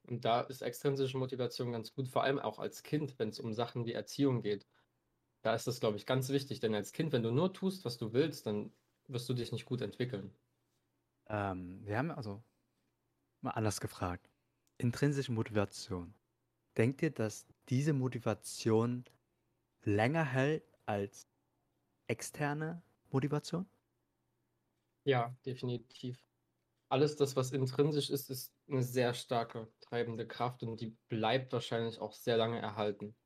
Und 0.02 0.24
da 0.24 0.40
ist 0.40 0.62
extrinsische 0.62 1.16
Motivation 1.16 1.70
ganz 1.70 1.92
gut, 1.92 2.08
vor 2.08 2.24
allem 2.24 2.40
auch 2.40 2.58
als 2.58 2.82
Kind, 2.82 3.16
wenn 3.20 3.28
es 3.28 3.38
um 3.38 3.54
Sachen 3.54 3.86
wie 3.86 3.92
Erziehung 3.92 4.42
geht. 4.42 4.66
Da 5.42 5.54
ist 5.54 5.68
das, 5.68 5.78
glaube 5.78 5.96
ich, 5.96 6.06
ganz 6.06 6.28
wichtig, 6.30 6.58
denn 6.58 6.74
als 6.74 6.90
Kind, 6.92 7.12
wenn 7.12 7.22
du 7.22 7.30
nur 7.30 7.52
tust, 7.52 7.84
was 7.84 7.98
du 7.98 8.12
willst, 8.12 8.46
dann 8.46 8.72
wirst 9.06 9.28
du 9.28 9.34
dich 9.34 9.52
nicht 9.52 9.64
gut 9.64 9.80
entwickeln. 9.80 10.34
Ähm, 11.28 11.86
wir 11.86 11.96
haben 11.96 12.10
also 12.10 12.42
mal 13.42 13.52
anders 13.52 13.80
gefragt. 13.80 14.28
Intrinsische 14.76 15.30
Motivation. 15.30 16.14
Denkt 16.76 17.00
ihr, 17.02 17.12
dass 17.12 17.46
diese 17.68 17.92
Motivation 17.92 19.04
länger 19.84 20.24
hält 20.24 20.64
als 20.84 21.28
externe 22.08 22.82
Motivation? 23.12 23.66
Ja, 25.04 25.36
definitiv. 25.44 26.26
Alles 26.90 27.16
das, 27.16 27.36
was 27.36 27.52
intrinsisch 27.52 28.10
ist, 28.10 28.30
ist 28.30 28.54
eine 28.68 28.82
sehr 28.82 29.14
starke 29.14 29.72
treibende 29.80 30.26
Kraft 30.28 30.62
und 30.62 30.80
die 30.80 30.98
bleibt 31.08 31.52
wahrscheinlich 31.52 32.00
auch 32.00 32.14
sehr 32.14 32.36
lange 32.36 32.60
erhalten. 32.60 33.16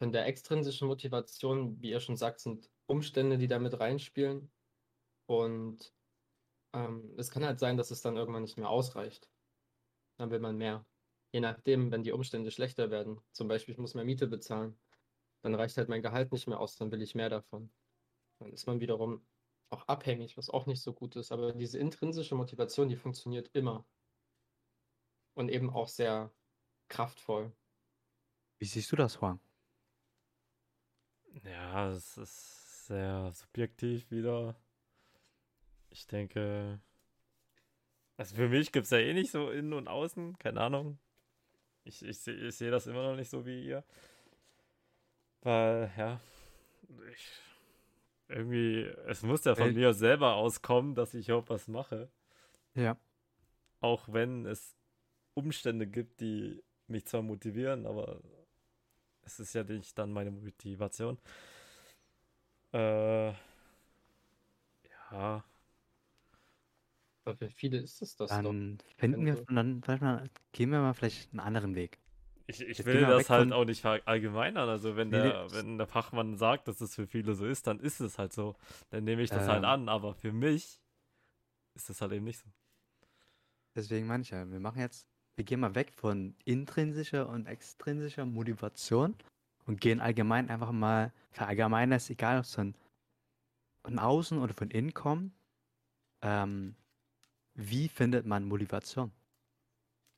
Von 0.00 0.12
der 0.12 0.26
extrinsischen 0.26 0.86
Motivation, 0.88 1.82
wie 1.82 1.90
ihr 1.90 2.00
schon 2.00 2.16
sagt, 2.16 2.40
sind 2.40 2.70
Umstände, 2.86 3.36
die 3.38 3.48
damit 3.48 3.78
reinspielen. 3.80 4.52
Und 5.26 5.94
ähm, 6.74 7.14
es 7.18 7.30
kann 7.30 7.44
halt 7.44 7.60
sein, 7.60 7.76
dass 7.76 7.90
es 7.90 8.02
dann 8.02 8.16
irgendwann 8.16 8.42
nicht 8.42 8.58
mehr 8.58 8.70
ausreicht. 8.70 9.30
Dann 10.18 10.30
will 10.30 10.40
man 10.40 10.56
mehr. 10.56 10.86
Je 11.32 11.40
nachdem, 11.40 11.92
wenn 11.92 12.02
die 12.04 12.12
Umstände 12.12 12.50
schlechter 12.50 12.90
werden. 12.90 13.20
Zum 13.32 13.48
Beispiel, 13.48 13.72
ich 13.74 13.78
muss 13.80 13.94
mehr 13.94 14.04
Miete 14.04 14.28
bezahlen. 14.28 14.80
Dann 15.42 15.54
reicht 15.54 15.76
halt 15.76 15.88
mein 15.88 16.02
Gehalt 16.02 16.32
nicht 16.32 16.48
mehr 16.48 16.60
aus, 16.60 16.76
dann 16.76 16.92
will 16.92 17.02
ich 17.02 17.14
mehr 17.14 17.30
davon. 17.30 17.72
Dann 18.40 18.52
ist 18.52 18.66
man 18.66 18.80
wiederum 18.80 19.26
auch 19.70 19.86
abhängig, 19.88 20.36
was 20.36 20.50
auch 20.50 20.66
nicht 20.66 20.82
so 20.82 20.92
gut 20.92 21.16
ist. 21.16 21.32
Aber 21.32 21.52
diese 21.52 21.78
intrinsische 21.78 22.34
Motivation, 22.34 22.88
die 22.88 22.96
funktioniert 22.96 23.50
immer. 23.52 23.84
Und 25.34 25.50
eben 25.50 25.70
auch 25.70 25.88
sehr 25.88 26.32
kraftvoll. 26.88 27.52
Wie 28.58 28.64
siehst 28.64 28.90
du 28.90 28.96
das, 28.96 29.20
Juan? 29.20 29.40
Ja, 31.44 31.90
es 31.90 32.16
ist 32.16 32.86
sehr 32.86 33.32
subjektiv 33.32 34.10
wieder. 34.10 34.56
Ich 35.90 36.06
denke, 36.06 36.80
also 38.16 38.34
für 38.34 38.48
mich 38.48 38.72
gibt 38.72 38.84
es 38.84 38.90
ja 38.90 38.98
eh 38.98 39.14
nicht 39.14 39.30
so 39.30 39.50
innen 39.50 39.72
und 39.72 39.86
außen, 39.86 40.38
keine 40.38 40.60
Ahnung. 40.60 40.98
Ich, 41.84 42.04
ich 42.04 42.18
sehe 42.18 42.34
ich 42.34 42.56
seh 42.56 42.70
das 42.70 42.86
immer 42.88 43.02
noch 43.02 43.16
nicht 43.16 43.30
so 43.30 43.46
wie 43.46 43.64
ihr. 43.64 43.84
Weil, 45.42 45.92
ja, 45.96 46.20
ich, 47.12 47.30
irgendwie, 48.28 48.84
es 49.06 49.22
muss 49.22 49.44
ja 49.44 49.54
von 49.54 49.70
Äh. 49.70 49.72
mir 49.72 49.94
selber 49.94 50.34
auskommen, 50.34 50.94
dass 50.94 51.14
ich 51.14 51.28
überhaupt 51.28 51.50
was 51.50 51.68
mache. 51.68 52.10
Ja. 52.74 52.96
Auch 53.80 54.08
wenn 54.12 54.46
es 54.46 54.76
Umstände 55.34 55.86
gibt, 55.86 56.20
die 56.20 56.62
mich 56.88 57.06
zwar 57.06 57.22
motivieren, 57.22 57.86
aber 57.86 58.20
es 59.22 59.40
ist 59.40 59.54
ja 59.54 59.64
nicht 59.64 59.96
dann 59.98 60.12
meine 60.12 60.30
Motivation. 60.30 61.18
Äh, 62.72 63.28
ja, 65.10 65.44
Aber 67.24 67.36
für 67.36 67.50
viele 67.50 67.78
ist 67.78 68.00
es 68.02 68.16
das 68.16 68.30
doch. 68.30 68.42
Dann 68.42 68.78
finden 68.96 69.24
wir, 69.26 69.34
Könnte. 69.36 69.54
dann 69.54 70.00
mal, 70.00 70.30
gehen 70.52 70.70
wir 70.70 70.80
mal 70.80 70.94
vielleicht 70.94 71.30
einen 71.32 71.40
anderen 71.40 71.74
Weg. 71.74 71.98
Ich, 72.48 72.62
ich 72.62 72.84
will 72.86 73.02
das 73.02 73.28
halt 73.28 73.50
von- 73.50 73.52
auch 73.52 73.64
nicht 73.64 73.82
verallgemeinern. 73.82 74.68
Also 74.68 74.96
wenn 74.96 75.10
der, 75.10 75.44
nee. 75.44 75.52
wenn 75.52 75.78
der 75.78 75.86
Fachmann 75.86 76.36
sagt, 76.36 76.66
dass 76.66 76.80
es 76.80 76.94
für 76.94 77.06
viele 77.06 77.34
so 77.34 77.46
ist, 77.46 77.66
dann 77.66 77.78
ist 77.78 78.00
es 78.00 78.18
halt 78.18 78.32
so. 78.32 78.56
Dann 78.90 79.04
nehme 79.04 79.22
ich 79.22 79.30
das 79.30 79.46
halt 79.46 79.58
Ähm. 79.58 79.64
an, 79.68 79.88
aber 79.88 80.14
für 80.14 80.32
mich 80.32 80.80
ist 81.74 81.90
es 81.90 82.00
halt 82.00 82.12
eben 82.12 82.24
nicht 82.24 82.38
so. 82.38 82.48
Deswegen 83.76 84.06
meine 84.06 84.22
ich 84.22 84.30
ja, 84.30 84.50
wir 84.50 84.60
machen 84.60 84.80
jetzt, 84.80 85.06
wir 85.36 85.44
gehen 85.44 85.60
mal 85.60 85.74
weg 85.74 85.92
von 85.92 86.34
intrinsischer 86.44 87.28
und 87.28 87.46
extrinsischer 87.46 88.24
Motivation 88.24 89.14
und 89.66 89.80
gehen 89.80 90.00
allgemein 90.00 90.48
einfach 90.48 90.72
mal, 90.72 91.12
verallgemeinern 91.30 91.98
ist 91.98 92.10
egal, 92.10 92.38
ob 92.38 92.44
es 92.44 92.54
von, 92.54 92.74
von 93.84 93.98
außen 93.98 94.38
oder 94.38 94.54
von 94.54 94.70
innen 94.70 94.94
kommt. 94.94 95.32
Ähm, 96.22 96.74
wie 97.54 97.88
findet 97.88 98.24
man 98.24 98.46
Motivation? 98.46 99.12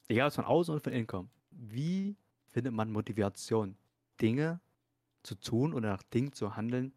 Egal, 0.08 0.26
ob 0.26 0.30
es 0.30 0.36
von 0.36 0.44
außen 0.44 0.72
oder 0.74 0.82
von 0.82 0.92
innen 0.92 1.06
kommt. 1.08 1.30
Wie 1.62 2.16
findet 2.46 2.72
man 2.72 2.90
Motivation, 2.90 3.76
Dinge 4.18 4.62
zu 5.22 5.34
tun 5.34 5.74
oder 5.74 5.90
nach 5.90 6.02
Dingen 6.02 6.32
zu 6.32 6.56
handeln? 6.56 6.94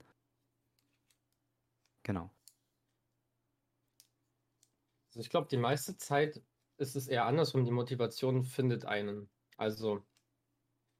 Genau. 2.03 2.29
Also 5.09 5.19
ich 5.19 5.29
glaube, 5.29 5.47
die 5.49 5.57
meiste 5.57 5.97
Zeit 5.97 6.41
ist 6.77 6.95
es 6.95 7.09
eher 7.09 7.25
andersrum. 7.25 7.65
Die 7.65 7.71
Motivation 7.71 8.43
findet 8.45 8.85
einen. 8.85 9.29
Also, 9.57 10.05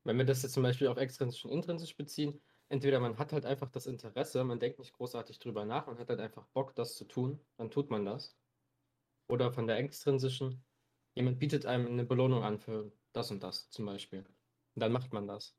wenn 0.04 0.18
wir 0.18 0.26
das 0.26 0.44
jetzt 0.44 0.52
zum 0.54 0.64
Beispiel 0.64 0.90
auf 0.90 0.98
extrinsisch 0.98 1.46
und 1.46 1.52
intrinsisch 1.52 1.96
beziehen, 1.96 2.42
entweder 2.68 3.00
man 3.00 3.18
hat 3.18 3.32
halt 3.32 3.46
einfach 3.46 3.70
das 3.70 3.86
Interesse, 3.86 4.44
man 4.44 4.60
denkt 4.60 4.80
nicht 4.80 4.92
großartig 4.92 5.40
drüber 5.40 5.64
nach 5.64 5.88
und 5.88 6.00
hat 6.00 6.10
halt 6.10 6.20
einfach 6.20 6.48
Bock, 6.48 6.76
das 6.76 6.98
zu 6.98 7.06
tun, 7.06 7.40
dann 7.56 7.72
tut 7.72 7.90
man 7.90 8.04
das. 8.04 8.38
Oder 9.30 9.54
von 9.54 9.68
der 9.68 9.78
extrinsischen, 9.78 10.66
jemand 11.16 11.40
bietet 11.40 11.66
einem 11.66 11.88
eine 11.88 12.04
Belohnung 12.06 12.44
an 12.44 12.60
für 12.60 12.92
das 13.14 13.32
und 13.32 13.44
das 13.44 13.70
zum 13.70 13.86
Beispiel. 13.86 14.26
Und 14.76 14.80
dann 14.80 14.92
macht 14.92 15.14
man 15.14 15.28
das. 15.28 15.56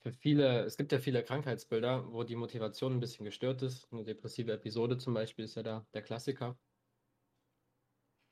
Für 0.00 0.12
viele, 0.12 0.64
es 0.64 0.76
gibt 0.76 0.92
ja 0.92 0.98
viele 0.98 1.22
Krankheitsbilder, 1.22 2.10
wo 2.12 2.24
die 2.24 2.36
Motivation 2.36 2.94
ein 2.94 3.00
bisschen 3.00 3.24
gestört 3.24 3.62
ist. 3.62 3.86
Eine 3.92 4.04
depressive 4.04 4.52
Episode 4.52 4.96
zum 4.96 5.12
Beispiel 5.12 5.44
ist 5.44 5.56
ja 5.56 5.62
da 5.62 5.86
der 5.92 6.02
Klassiker. 6.02 6.58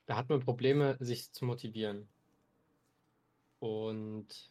Da 0.07 0.17
hat 0.17 0.31
man 0.31 0.41
Probleme, 0.41 0.97
sich 1.01 1.31
zu 1.33 1.45
motivieren. 1.45 2.09
Und 3.59 4.51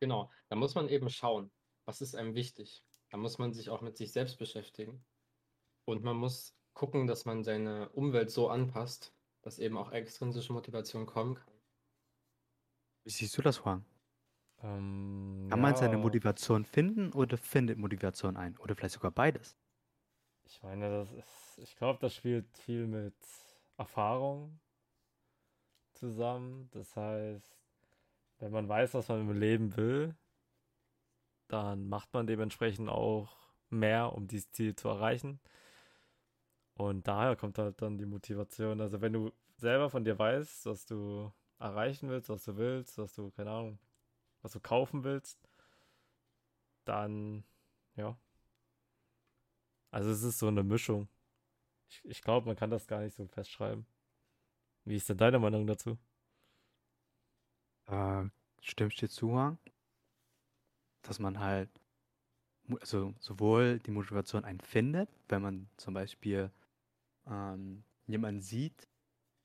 genau, 0.00 0.30
da 0.48 0.56
muss 0.56 0.74
man 0.74 0.88
eben 0.88 1.10
schauen, 1.10 1.50
was 1.84 2.00
ist 2.00 2.14
einem 2.14 2.34
wichtig. 2.34 2.82
Da 3.10 3.18
muss 3.18 3.36
man 3.36 3.52
sich 3.52 3.68
auch 3.68 3.82
mit 3.82 3.98
sich 3.98 4.12
selbst 4.12 4.38
beschäftigen. 4.38 5.04
Und 5.84 6.02
man 6.02 6.16
muss 6.16 6.54
gucken, 6.72 7.06
dass 7.06 7.26
man 7.26 7.44
seine 7.44 7.90
Umwelt 7.90 8.30
so 8.30 8.48
anpasst, 8.48 9.12
dass 9.42 9.58
eben 9.58 9.76
auch 9.76 9.92
extrinsische 9.92 10.54
Motivation 10.54 11.04
kommen 11.04 11.34
kann. 11.34 11.51
Wie 13.04 13.10
siehst 13.10 13.36
du 13.38 13.42
das, 13.42 13.64
Huang? 13.64 13.84
Ähm, 14.62 15.48
Kann 15.50 15.60
man 15.60 15.76
seine 15.76 15.96
ja, 15.96 15.98
Motivation 15.98 16.64
finden 16.64 17.12
oder 17.12 17.36
findet 17.38 17.78
Motivation 17.78 18.36
ein? 18.36 18.56
Oder 18.58 18.74
vielleicht 18.74 18.94
sogar 18.94 19.12
beides? 19.12 19.56
ich 20.44 20.62
meine, 20.62 20.88
das 20.90 21.12
ist, 21.12 21.58
ich 21.62 21.76
glaube, 21.76 21.98
das 22.00 22.14
spielt 22.14 22.46
viel 22.58 22.86
mit 22.86 23.14
Erfahrung 23.76 24.60
zusammen. 25.94 26.68
Das 26.72 26.94
heißt, 26.96 27.56
wenn 28.38 28.52
man 28.52 28.68
weiß, 28.68 28.94
was 28.94 29.08
man 29.08 29.20
im 29.22 29.38
Leben 29.38 29.76
will, 29.76 30.14
dann 31.48 31.88
macht 31.88 32.12
man 32.14 32.26
dementsprechend 32.26 32.88
auch 32.88 33.36
mehr, 33.70 34.12
um 34.12 34.26
dieses 34.26 34.50
Ziel 34.52 34.74
zu 34.74 34.88
erreichen. 34.88 35.40
Und 36.74 37.06
daher 37.08 37.36
kommt 37.36 37.58
halt 37.58 37.80
dann 37.82 37.98
die 37.98 38.06
Motivation. 38.06 38.80
Also 38.80 39.00
wenn 39.00 39.12
du 39.12 39.32
selber 39.56 39.90
von 39.90 40.04
dir 40.04 40.18
weißt, 40.18 40.66
was 40.66 40.84
du 40.86 41.32
erreichen 41.62 42.08
willst, 42.08 42.28
was 42.28 42.44
du 42.44 42.56
willst, 42.56 42.98
was 42.98 43.14
du, 43.14 43.30
keine 43.30 43.50
Ahnung, 43.50 43.78
was 44.42 44.52
du 44.52 44.60
kaufen 44.60 45.04
willst, 45.04 45.38
dann, 46.84 47.44
ja. 47.96 48.16
Also 49.90 50.10
es 50.10 50.22
ist 50.22 50.38
so 50.38 50.48
eine 50.48 50.62
Mischung. 50.62 51.08
Ich, 51.88 52.04
ich 52.04 52.22
glaube, 52.22 52.46
man 52.46 52.56
kann 52.56 52.70
das 52.70 52.86
gar 52.86 53.00
nicht 53.00 53.14
so 53.14 53.26
festschreiben. 53.26 53.86
Wie 54.84 54.96
ist 54.96 55.08
denn 55.08 55.18
deine 55.18 55.38
Meinung 55.38 55.66
dazu? 55.66 55.98
Äh, 57.86 58.24
stimmst 58.60 59.00
dir 59.00 59.08
zu? 59.08 59.56
Dass 61.02 61.18
man 61.18 61.40
halt, 61.40 61.68
also 62.80 63.14
sowohl 63.20 63.78
die 63.80 63.90
Motivation 63.90 64.44
einen 64.44 64.60
findet, 64.60 65.10
wenn 65.28 65.42
man 65.42 65.68
zum 65.76 65.94
Beispiel 65.94 66.50
ähm, 67.26 67.84
jemanden 68.06 68.40
sieht, 68.40 68.88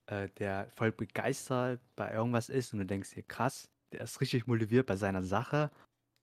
äh, 0.08 0.30
der 0.38 0.70
voll 0.76 0.92
begeistert 0.92 1.80
bei 1.96 2.12
irgendwas 2.12 2.50
ist 2.50 2.74
und 2.74 2.80
du 2.80 2.86
denkst 2.86 3.12
dir, 3.12 3.24
krass, 3.24 3.70
der 3.92 4.02
ist 4.02 4.22
richtig 4.22 4.48
motiviert 4.48 4.88
bei 4.88 4.96
seiner 4.96 5.24
Sache 5.24 5.72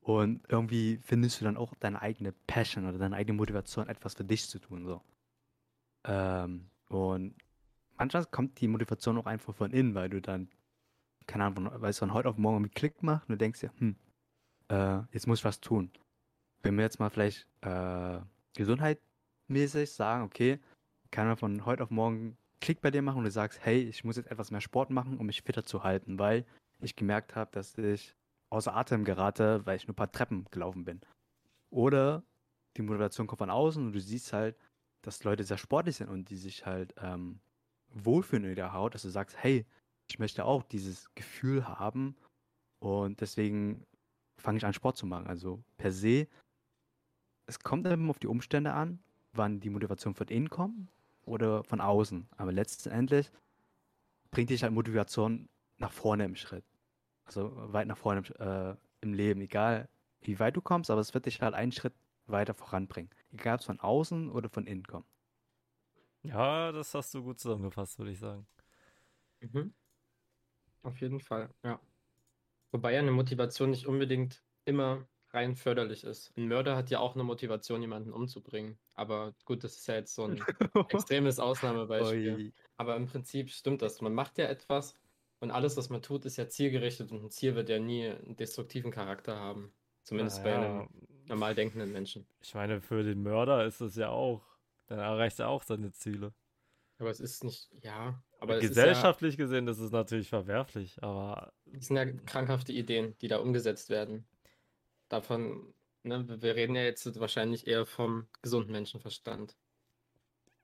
und 0.00 0.42
irgendwie 0.48 0.98
findest 1.02 1.40
du 1.40 1.44
dann 1.44 1.56
auch 1.56 1.74
deine 1.76 2.02
eigene 2.02 2.32
Passion 2.46 2.86
oder 2.86 2.98
deine 2.98 3.16
eigene 3.16 3.36
Motivation, 3.36 3.88
etwas 3.88 4.14
für 4.14 4.24
dich 4.24 4.48
zu 4.48 4.58
tun, 4.58 4.84
so. 4.86 5.00
Ähm, 6.04 6.68
und 6.88 7.34
manchmal 7.96 8.26
kommt 8.26 8.60
die 8.60 8.68
Motivation 8.68 9.18
auch 9.18 9.26
einfach 9.26 9.54
von 9.54 9.70
innen, 9.72 9.94
weil 9.94 10.10
du 10.10 10.20
dann, 10.20 10.48
keine 11.26 11.44
Ahnung, 11.44 11.70
weil 11.76 11.90
es 11.90 11.98
von 11.98 12.12
heute 12.12 12.28
auf 12.28 12.36
morgen 12.36 12.56
einen 12.56 12.70
Klick 12.70 13.02
macht 13.02 13.28
und 13.28 13.32
du 13.32 13.38
denkst 13.38 13.60
dir, 13.60 13.72
hm, 13.78 13.96
äh, 14.68 15.00
jetzt 15.12 15.26
muss 15.26 15.38
ich 15.38 15.44
was 15.44 15.60
tun. 15.60 15.90
Wenn 16.62 16.76
wir 16.76 16.84
jetzt 16.84 16.98
mal 16.98 17.10
vielleicht 17.10 17.46
äh, 17.62 18.20
gesundheitmäßig 18.56 19.90
sagen, 19.90 20.24
okay, 20.24 20.58
kann 21.10 21.26
man 21.26 21.36
von 21.36 21.64
heute 21.64 21.82
auf 21.82 21.90
morgen 21.90 22.36
Klick 22.60 22.80
bei 22.80 22.90
dir 22.90 23.02
machen 23.02 23.18
und 23.18 23.24
du 23.24 23.30
sagst, 23.30 23.60
hey, 23.64 23.80
ich 23.80 24.04
muss 24.04 24.16
jetzt 24.16 24.30
etwas 24.30 24.50
mehr 24.50 24.60
Sport 24.60 24.90
machen, 24.90 25.18
um 25.18 25.26
mich 25.26 25.42
fitter 25.42 25.64
zu 25.64 25.82
halten, 25.82 26.18
weil 26.18 26.44
ich 26.80 26.96
gemerkt 26.96 27.36
habe, 27.36 27.50
dass 27.52 27.76
ich 27.78 28.14
außer 28.50 28.74
Atem 28.74 29.04
gerate, 29.04 29.64
weil 29.66 29.76
ich 29.76 29.86
nur 29.86 29.92
ein 29.92 29.96
paar 29.96 30.12
Treppen 30.12 30.46
gelaufen 30.50 30.84
bin. 30.84 31.00
Oder 31.70 32.22
die 32.76 32.82
Motivation 32.82 33.26
kommt 33.26 33.38
von 33.38 33.50
außen 33.50 33.84
und 33.84 33.92
du 33.92 34.00
siehst 34.00 34.32
halt, 34.32 34.56
dass 35.02 35.24
Leute 35.24 35.44
sehr 35.44 35.58
sportlich 35.58 35.96
sind 35.96 36.08
und 36.08 36.30
die 36.30 36.36
sich 36.36 36.64
halt 36.64 36.94
ähm, 36.98 37.40
wohlfühlen 37.88 38.44
in 38.44 38.54
der 38.54 38.72
Haut, 38.72 38.94
dass 38.94 39.02
du 39.02 39.08
sagst, 39.08 39.36
hey, 39.42 39.66
ich 40.08 40.18
möchte 40.18 40.44
auch 40.44 40.62
dieses 40.62 41.12
Gefühl 41.14 41.66
haben 41.66 42.16
und 42.78 43.20
deswegen 43.20 43.84
fange 44.36 44.58
ich 44.58 44.66
an, 44.66 44.72
Sport 44.72 44.96
zu 44.96 45.06
machen. 45.06 45.26
Also 45.26 45.62
per 45.76 45.92
se, 45.92 46.28
es 47.46 47.60
kommt 47.60 47.86
immer 47.86 48.10
auf 48.10 48.18
die 48.18 48.26
Umstände 48.26 48.72
an, 48.72 48.98
wann 49.32 49.60
die 49.60 49.70
Motivation 49.70 50.14
von 50.14 50.28
innen 50.28 50.50
kommt 50.50 50.88
oder 51.26 51.64
von 51.64 51.80
außen. 51.80 52.28
Aber 52.36 52.52
letztendlich 52.52 53.30
bringt 54.30 54.50
dich 54.50 54.62
halt 54.62 54.72
Motivation 54.72 55.48
nach 55.78 55.92
vorne 55.92 56.24
im 56.24 56.36
Schritt. 56.36 56.64
Also 57.24 57.52
weit 57.72 57.86
nach 57.88 57.96
vorne 57.98 58.22
im, 58.26 58.46
äh, 58.46 58.76
im 59.00 59.14
Leben. 59.14 59.40
Egal 59.40 59.88
wie 60.22 60.38
weit 60.38 60.56
du 60.56 60.62
kommst, 60.62 60.90
aber 60.90 61.00
es 61.00 61.14
wird 61.14 61.26
dich 61.26 61.42
halt 61.42 61.54
einen 61.54 61.72
Schritt 61.72 61.94
weiter 62.26 62.54
voranbringen. 62.54 63.10
Egal 63.32 63.54
ob 63.54 63.60
es 63.60 63.66
von 63.66 63.80
außen 63.80 64.30
oder 64.30 64.48
von 64.48 64.66
innen 64.66 64.84
kommt. 64.84 65.06
Ja, 66.22 66.72
das 66.72 66.94
hast 66.94 67.12
du 67.14 67.22
gut 67.22 67.38
zusammengefasst, 67.38 67.98
würde 67.98 68.12
ich 68.12 68.18
sagen. 68.18 68.46
Mhm. 69.42 69.74
Auf 70.82 71.00
jeden 71.00 71.20
Fall, 71.20 71.50
ja. 71.62 71.80
Wobei 72.72 72.92
ja 72.94 73.00
eine 73.00 73.12
Motivation 73.12 73.70
nicht 73.70 73.86
unbedingt 73.86 74.44
immer 74.64 75.06
rein 75.34 75.56
förderlich 75.56 76.04
ist. 76.04 76.32
Ein 76.36 76.48
Mörder 76.48 76.76
hat 76.76 76.90
ja 76.90 77.00
auch 77.00 77.14
eine 77.14 77.24
Motivation, 77.24 77.80
jemanden 77.82 78.12
umzubringen. 78.12 78.78
Aber 78.94 79.34
gut, 79.44 79.64
das 79.64 79.76
ist 79.76 79.88
ja 79.88 79.94
jetzt 79.94 80.14
so 80.14 80.24
ein 80.24 80.40
extremes 80.90 81.38
Ausnahmebeispiel. 81.38 82.34
Ui. 82.34 82.52
Aber 82.76 82.96
im 82.96 83.06
Prinzip 83.06 83.50
stimmt 83.50 83.82
das. 83.82 84.00
Man 84.00 84.14
macht 84.14 84.38
ja 84.38 84.46
etwas 84.46 84.94
und 85.40 85.50
alles, 85.50 85.76
was 85.76 85.90
man 85.90 86.00
tut, 86.00 86.24
ist 86.24 86.36
ja 86.36 86.48
zielgerichtet 86.48 87.12
und 87.12 87.22
ein 87.22 87.30
Ziel 87.30 87.54
wird 87.54 87.68
ja 87.68 87.78
nie 87.78 88.06
einen 88.08 88.36
destruktiven 88.36 88.90
Charakter 88.90 89.36
haben. 89.36 89.74
Zumindest 90.02 90.42
bei 90.42 90.54
einem 90.54 90.76
Naja, 90.76 90.88
normal 91.26 91.54
denkenden 91.54 91.92
Menschen. 91.92 92.26
ich 92.40 92.54
meine, 92.54 92.80
für 92.80 93.02
den 93.02 93.22
Mörder 93.22 93.64
ist 93.64 93.80
es 93.80 93.96
ja 93.96 94.10
auch, 94.10 94.42
dann 94.86 94.98
erreicht 94.98 95.40
er 95.40 95.48
auch 95.48 95.62
seine 95.62 95.92
Ziele. 95.92 96.32
Aber 96.98 97.10
es 97.10 97.20
ist 97.20 97.42
nicht, 97.42 97.70
ja, 97.82 98.22
aber 98.38 98.56
es 98.56 98.64
ist 98.64 98.68
Gesellschaftlich 98.70 99.36
gesehen 99.36 99.66
ist 99.66 99.78
es 99.80 99.90
natürlich 99.90 100.28
verwerflich, 100.28 101.02
aber 101.02 101.52
ja, 101.66 101.78
es 101.78 101.86
sind 101.88 101.96
ja 101.96 102.06
krankhafte 102.06 102.72
Ideen, 102.72 103.16
die 103.20 103.28
da 103.28 103.38
umgesetzt 103.38 103.90
werden. 103.90 104.26
Davon, 105.08 105.72
ne, 106.02 106.26
wir 106.42 106.54
reden 106.56 106.74
ja 106.76 106.82
jetzt 106.82 107.18
wahrscheinlich 107.18 107.66
eher 107.66 107.86
vom 107.86 108.28
gesunden 108.42 108.72
Menschenverstand. 108.72 109.56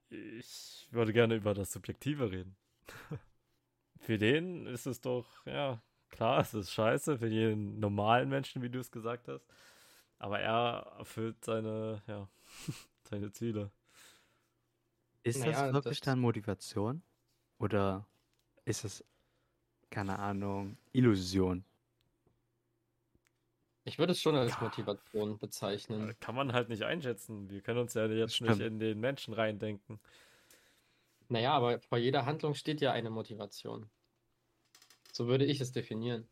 ich 0.09 0.87
würde 0.91 1.13
gerne 1.13 1.35
über 1.35 1.53
das 1.53 1.71
Subjektive 1.71 2.31
reden. 2.31 2.55
Für 3.99 4.17
den 4.17 4.65
ist 4.67 4.87
es 4.87 5.01
doch, 5.01 5.45
ja, 5.45 5.81
klar, 6.09 6.41
es 6.41 6.53
ist 6.53 6.71
scheiße, 6.71 7.19
für 7.19 7.27
jeden 7.27 7.79
normalen 7.79 8.29
Menschen, 8.29 8.61
wie 8.61 8.69
du 8.69 8.79
es 8.79 8.91
gesagt 8.91 9.27
hast. 9.27 9.45
Aber 10.19 10.39
er 10.39 10.95
erfüllt 10.99 11.43
seine, 11.45 12.01
ja, 12.07 12.29
seine 13.03 13.31
Ziele. 13.31 13.71
Ist 15.23 15.39
Naja, 15.41 15.67
das 15.67 15.73
wirklich 15.73 15.99
das- 15.99 16.05
dann 16.05 16.19
Motivation? 16.19 17.01
Oder 17.59 18.07
ist 18.65 18.83
es, 18.85 19.03
keine 19.91 20.19
Ahnung, 20.19 20.77
Illusion? 20.93 21.65
Ich 23.83 23.97
würde 23.97 24.11
es 24.11 24.21
schon 24.21 24.35
als 24.35 24.53
Ja. 24.53 24.61
Motivation 24.61 25.37
bezeichnen. 25.39 26.15
Kann 26.19 26.35
man 26.35 26.53
halt 26.53 26.69
nicht 26.69 26.83
einschätzen. 26.83 27.49
Wir 27.49 27.61
können 27.61 27.79
uns 27.79 27.93
ja 27.95 28.05
jetzt 28.07 28.41
nicht 28.41 28.59
in 28.59 28.79
den 28.79 28.99
Menschen 28.99 29.33
reindenken. 29.33 29.99
Naja, 31.29 31.53
aber 31.53 31.79
vor 31.79 31.97
jeder 31.97 32.25
Handlung 32.25 32.53
steht 32.53 32.81
ja 32.81 32.91
eine 32.91 33.09
Motivation. 33.09 33.89
So 35.13 35.27
würde 35.27 35.45
ich 35.45 35.61
es 35.61 35.71
definieren. 35.71 36.29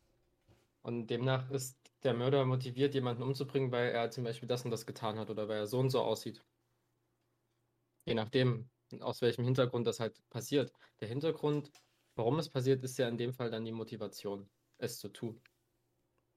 Und 0.82 1.08
demnach 1.08 1.50
ist 1.50 1.78
der 2.04 2.14
Mörder 2.14 2.44
motiviert, 2.46 2.94
jemanden 2.94 3.22
umzubringen, 3.22 3.72
weil 3.72 3.90
er 3.90 4.10
zum 4.10 4.24
Beispiel 4.24 4.48
das 4.48 4.64
und 4.64 4.70
das 4.70 4.86
getan 4.86 5.18
hat 5.18 5.30
oder 5.30 5.48
weil 5.48 5.58
er 5.58 5.66
so 5.66 5.78
und 5.78 5.90
so 5.90 6.02
aussieht. 6.02 6.44
Je 8.06 8.14
nachdem, 8.14 8.70
aus 9.00 9.20
welchem 9.22 9.44
Hintergrund 9.44 9.86
das 9.86 10.00
halt 10.00 10.20
passiert. 10.30 10.72
Der 11.00 11.08
Hintergrund, 11.08 11.70
warum 12.14 12.38
es 12.38 12.50
passiert, 12.50 12.82
ist 12.82 12.98
ja 12.98 13.08
in 13.08 13.18
dem 13.18 13.32
Fall 13.34 13.50
dann 13.50 13.64
die 13.64 13.72
Motivation, 13.72 14.50
es 14.78 14.98
zu 14.98 15.08
tun. 15.10 15.42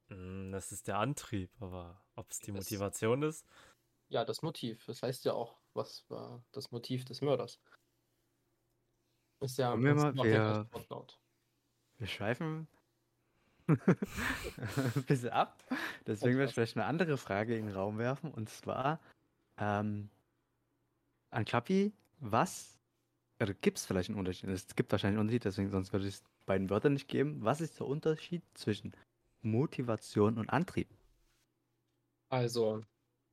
Mm, 0.10 0.52
Das 0.52 0.72
ist 0.72 0.88
der 0.88 0.98
Antrieb, 1.00 1.50
aber 1.60 2.02
ob 2.16 2.30
es 2.32 2.40
die 2.40 2.52
Das- 2.52 2.66
Motivation 2.66 3.24
ist, 3.24 3.46
Ja, 4.10 4.24
das 4.26 4.42
Motiv. 4.44 4.86
Das 4.86 5.02
heißt 5.02 5.26
ja 5.26 5.34
auch, 5.34 5.58
was 5.74 6.06
war 6.10 6.44
das 6.52 6.72
Motiv 6.72 7.04
des 7.06 7.22
Mörders. 7.22 7.60
Ist 9.40 9.58
ja 9.58 9.76
wir 9.80 9.96
mal- 9.96 10.14
wir-. 10.16 10.68
Wir 11.98 12.08
schweifen 12.08 12.68
ein 13.68 15.04
bisschen 15.08 15.30
ab. 15.30 15.64
Deswegen 16.06 16.38
werde 16.38 16.50
ich 16.50 16.54
vielleicht 16.54 16.76
eine 16.78 16.86
andere 16.86 17.18
Frage 17.18 17.58
in 17.58 17.68
den 17.68 17.76
Raum 17.76 17.98
werfen. 17.98 18.32
Und 18.32 18.50
zwar 18.50 19.00
ähm, 19.58 20.10
an 21.32 21.46
Klappi, 21.46 21.94
was, 22.20 22.78
oder 23.42 23.54
gibt 23.54 23.78
es 23.80 23.86
vielleicht 23.86 24.10
einen 24.10 24.20
Unterschied? 24.20 24.50
Es 24.50 24.76
gibt 24.76 24.92
wahrscheinlich 24.92 25.18
einen 25.18 25.22
Unterschied, 25.28 25.46
deswegen 25.46 25.70
sonst 25.72 25.92
würde 25.94 26.08
ich 26.08 26.16
es 26.16 26.24
beiden 26.46 26.70
Wörtern 26.70 26.94
nicht 26.94 27.08
geben. 27.08 27.44
Was 27.44 27.62
ist 27.62 27.80
der 27.80 27.88
Unterschied 27.88 28.44
zwischen 28.54 28.94
Motivation 29.44 30.38
und 30.38 30.50
Antrieb? 30.50 30.90
Also, 32.30 32.82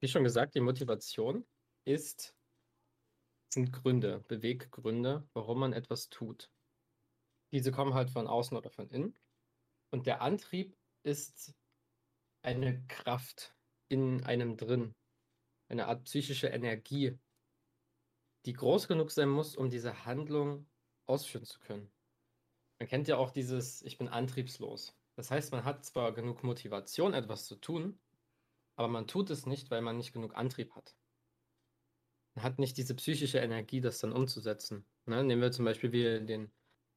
wie 0.00 0.08
schon 0.08 0.24
gesagt, 0.24 0.54
die 0.54 0.60
Motivation 0.60 1.46
ist, 1.86 2.34
sind 3.52 3.72
Gründe, 3.72 4.20
Beweggründe, 4.28 5.28
warum 5.32 5.60
man 5.60 5.72
etwas 5.72 6.08
tut. 6.08 6.50
Diese 7.52 7.72
kommen 7.72 7.94
halt 7.94 8.10
von 8.10 8.26
außen 8.26 8.56
oder 8.56 8.70
von 8.70 8.88
innen. 8.90 9.18
Und 9.92 10.06
der 10.06 10.20
Antrieb 10.22 10.76
ist 11.02 11.54
eine 12.42 12.86
Kraft 12.86 13.56
in 13.88 14.22
einem 14.24 14.56
drin, 14.56 14.94
eine 15.68 15.86
Art 15.88 16.04
psychische 16.04 16.48
Energie, 16.48 17.18
die 18.46 18.52
groß 18.52 18.88
genug 18.88 19.10
sein 19.10 19.28
muss, 19.28 19.56
um 19.56 19.68
diese 19.68 20.04
Handlung 20.04 20.68
ausführen 21.06 21.44
zu 21.44 21.58
können. 21.60 21.90
Man 22.78 22.88
kennt 22.88 23.08
ja 23.08 23.16
auch 23.16 23.30
dieses, 23.30 23.82
ich 23.82 23.98
bin 23.98 24.08
antriebslos. 24.08 24.96
Das 25.16 25.30
heißt, 25.30 25.52
man 25.52 25.64
hat 25.64 25.84
zwar 25.84 26.12
genug 26.12 26.42
Motivation, 26.44 27.14
etwas 27.14 27.46
zu 27.46 27.56
tun, 27.56 27.98
aber 28.76 28.88
man 28.88 29.06
tut 29.06 29.30
es 29.30 29.46
nicht, 29.46 29.70
weil 29.70 29.82
man 29.82 29.96
nicht 29.96 30.12
genug 30.12 30.36
Antrieb 30.36 30.74
hat. 30.74 30.96
Man 32.34 32.44
hat 32.44 32.58
nicht 32.58 32.76
diese 32.76 32.94
psychische 32.94 33.38
Energie, 33.38 33.80
das 33.80 33.98
dann 33.98 34.12
umzusetzen. 34.12 34.86
Ne? 35.06 35.22
Nehmen 35.24 35.42
wir 35.42 35.52
zum 35.52 35.64
Beispiel 35.64 35.92
wie 35.92 36.24
den 36.24 36.50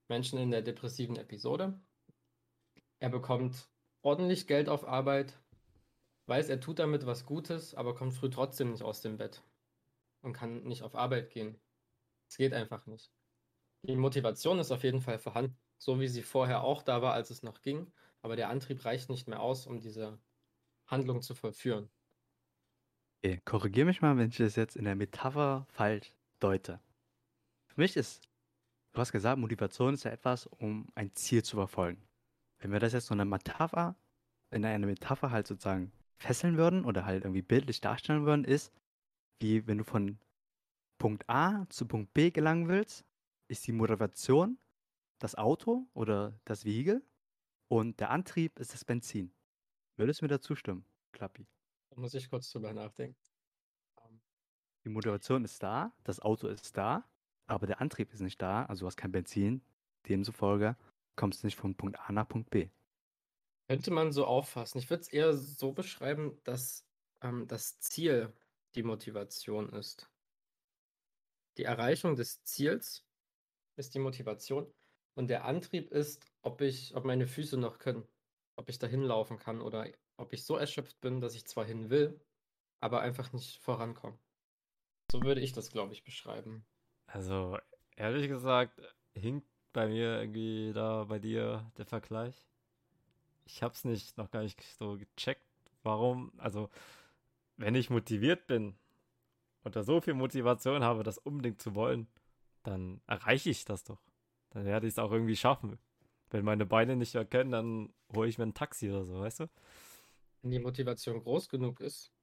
Menschen 0.07 0.39
in 0.39 0.51
der 0.51 0.61
depressiven 0.61 1.17
Episode. 1.17 1.79
er 2.99 3.09
bekommt 3.09 3.69
ordentlich 4.01 4.47
Geld 4.47 4.69
auf 4.69 4.87
Arbeit, 4.87 5.37
weiß, 6.27 6.49
er 6.49 6.59
tut 6.59 6.79
damit 6.79 7.05
was 7.05 7.25
Gutes, 7.25 7.73
aber 7.75 7.95
kommt 7.95 8.13
früh 8.13 8.29
trotzdem 8.29 8.71
nicht 8.71 8.83
aus 8.83 9.01
dem 9.01 9.17
Bett 9.17 9.43
und 10.21 10.33
kann 10.33 10.63
nicht 10.63 10.83
auf 10.83 10.95
Arbeit 10.95 11.31
gehen. 11.31 11.59
Es 12.29 12.37
geht 12.37 12.53
einfach 12.53 12.85
nicht. 12.85 13.11
Die 13.83 13.95
Motivation 13.95 14.59
ist 14.59 14.71
auf 14.71 14.83
jeden 14.83 15.01
Fall 15.01 15.19
vorhanden, 15.19 15.57
so 15.77 15.99
wie 15.99 16.07
sie 16.07 16.21
vorher 16.21 16.63
auch 16.63 16.81
da 16.83 17.01
war, 17.01 17.13
als 17.13 17.29
es 17.29 17.43
noch 17.43 17.61
ging, 17.61 17.91
aber 18.23 18.35
der 18.35 18.49
Antrieb 18.49 18.83
reicht 18.85 19.09
nicht 19.09 19.27
mehr 19.27 19.41
aus, 19.41 19.67
um 19.67 19.79
diese 19.79 20.17
Handlung 20.87 21.21
zu 21.21 21.35
vollführen. 21.35 21.89
Okay, 23.23 23.41
korrigiere 23.45 23.85
mich 23.85 24.01
mal, 24.01 24.17
wenn 24.17 24.29
ich 24.29 24.37
das 24.37 24.55
jetzt 24.55 24.75
in 24.75 24.85
der 24.85 24.95
Metapher 24.95 25.67
falsch 25.69 26.15
deute. 26.39 26.79
Für 27.67 27.81
mich 27.81 27.95
ist, 27.95 28.27
du 28.93 29.01
hast 29.01 29.11
gesagt, 29.11 29.39
Motivation 29.39 29.93
ist 29.93 30.03
ja 30.03 30.11
etwas, 30.11 30.47
um 30.47 30.87
ein 30.95 31.13
Ziel 31.15 31.43
zu 31.43 31.57
verfolgen. 31.57 32.01
Wenn 32.59 32.71
wir 32.71 32.79
das 32.79 32.93
jetzt 32.93 33.07
so 33.07 33.13
eine 33.13 33.25
Metapher, 33.25 33.95
in 34.51 34.65
einer 34.65 34.87
Metapher 34.87 35.31
halt 35.31 35.47
sozusagen 35.47 35.91
fesseln 36.17 36.57
würden 36.57 36.85
oder 36.85 37.05
halt 37.05 37.23
irgendwie 37.23 37.41
bildlich 37.41 37.81
darstellen 37.81 38.25
würden, 38.25 38.45
ist, 38.45 38.71
wie 39.39 39.67
wenn 39.67 39.79
du 39.79 39.83
von 39.83 40.17
Punkt 40.97 41.29
A 41.29 41.65
zu 41.69 41.85
Punkt 41.85 42.13
B 42.13 42.31
gelangen 42.31 42.69
willst, 42.69 43.03
ist 43.49 43.67
die 43.67 43.73
Motivation 43.73 44.57
das 45.19 45.35
Auto 45.35 45.87
oder 45.93 46.39
das 46.45 46.63
Vehikel 46.63 47.03
und 47.73 47.99
der 47.99 48.11
Antrieb 48.11 48.59
ist 48.59 48.71
das 48.73 48.85
Benzin. 48.85 49.33
Würdest 49.97 50.21
du 50.21 50.25
mir 50.25 50.29
dazu 50.29 50.55
stimmen, 50.55 50.85
Klappi? 51.11 51.47
Da 51.89 51.99
muss 51.99 52.13
ich 52.13 52.29
kurz 52.29 52.51
drüber 52.51 52.71
nachdenken. 52.71 53.19
Ähm, 54.03 54.21
Die 54.85 54.89
Motivation 54.89 55.43
ist 55.43 55.63
da, 55.63 55.91
das 56.03 56.19
Auto 56.19 56.47
ist 56.47 56.77
da, 56.77 57.09
aber 57.47 57.65
der 57.65 57.81
Antrieb 57.81 58.13
ist 58.13 58.21
nicht 58.21 58.39
da, 58.39 58.65
also 58.65 58.81
du 58.81 58.87
hast 58.87 58.97
kein 58.97 59.11
Benzin. 59.11 59.63
Demzufolge 60.07 60.77
kommst 61.15 61.41
du 61.41 61.47
nicht 61.47 61.55
von 61.55 61.75
Punkt 61.75 61.99
A 61.99 62.11
nach 62.11 62.27
Punkt 62.27 62.51
B. 62.51 62.69
Könnte 63.67 63.89
man 63.89 64.11
so 64.11 64.27
auffassen. 64.27 64.77
Ich 64.77 64.91
würde 64.91 65.01
es 65.01 65.07
eher 65.07 65.33
so 65.33 65.71
beschreiben, 65.71 66.39
dass 66.43 66.85
ähm, 67.21 67.47
das 67.47 67.79
Ziel 67.79 68.31
die 68.75 68.83
Motivation 68.83 69.69
ist. 69.69 70.11
Die 71.57 71.63
Erreichung 71.63 72.15
des 72.15 72.43
Ziels 72.43 73.07
ist 73.77 73.95
die 73.95 73.99
Motivation 73.99 74.71
und 75.15 75.27
der 75.29 75.45
Antrieb 75.45 75.91
ist, 75.91 76.32
ob 76.43 76.61
ich, 76.61 76.95
ob 76.95 77.05
meine 77.05 77.25
Füße 77.25 77.57
noch 77.57 77.79
können, 77.79 78.07
ob 78.55 78.69
ich 78.69 78.77
dahin 78.77 79.01
laufen 79.01 79.39
kann 79.39 79.61
oder 79.61 79.87
ob 80.17 80.33
ich 80.33 80.45
so 80.45 80.55
erschöpft 80.55 81.01
bin, 81.01 81.19
dass 81.19 81.35
ich 81.35 81.45
zwar 81.45 81.65
hin 81.65 81.89
will, 81.89 82.21
aber 82.79 83.01
einfach 83.01 83.33
nicht 83.33 83.59
vorankomme. 83.61 84.19
So 85.11 85.21
würde 85.23 85.41
ich 85.41 85.53
das, 85.53 85.71
glaube 85.71 85.93
ich, 85.93 86.03
beschreiben. 86.03 86.65
Also, 87.07 87.57
ehrlich 87.95 88.27
gesagt, 88.27 88.79
hinkt 89.13 89.47
bei 89.71 89.87
mir 89.87 90.19
irgendwie 90.19 90.71
da 90.73 91.05
bei 91.05 91.19
dir 91.19 91.71
der 91.77 91.85
Vergleich. 91.85 92.47
Ich 93.45 93.63
hab's 93.63 93.85
nicht, 93.85 94.17
noch 94.17 94.31
gar 94.31 94.43
nicht 94.43 94.61
so 94.77 94.97
gecheckt, 94.97 95.45
warum, 95.81 96.31
also, 96.37 96.69
wenn 97.57 97.75
ich 97.75 97.89
motiviert 97.89 98.47
bin 98.47 98.75
und 99.63 99.75
da 99.75 99.83
so 99.83 100.01
viel 100.01 100.13
Motivation 100.13 100.83
habe, 100.83 101.03
das 101.03 101.17
unbedingt 101.17 101.61
zu 101.61 101.75
wollen, 101.75 102.07
dann 102.63 103.01
erreiche 103.07 103.49
ich 103.49 103.65
das 103.65 103.83
doch. 103.83 104.01
Dann 104.49 104.65
werde 104.65 104.87
ich 104.87 104.93
es 104.93 104.99
auch 104.99 105.11
irgendwie 105.11 105.35
schaffen. 105.35 105.79
Wenn 106.33 106.45
meine 106.45 106.65
Beine 106.65 106.97
nicht 106.97 107.15
erkennen, 107.15 107.51
dann 107.51 107.93
hole 108.15 108.27
ich 108.29 108.37
mir 108.39 108.45
ein 108.45 108.55
Taxi 108.55 108.89
oder 108.91 109.05
so, 109.05 109.21
weißt 109.21 109.41
du? 109.41 109.47
Wenn 110.41 110.51
die 110.51 110.59
Motivation 110.59 111.19
groß 111.21 111.49
genug 111.49 111.81
ist, 111.81 112.13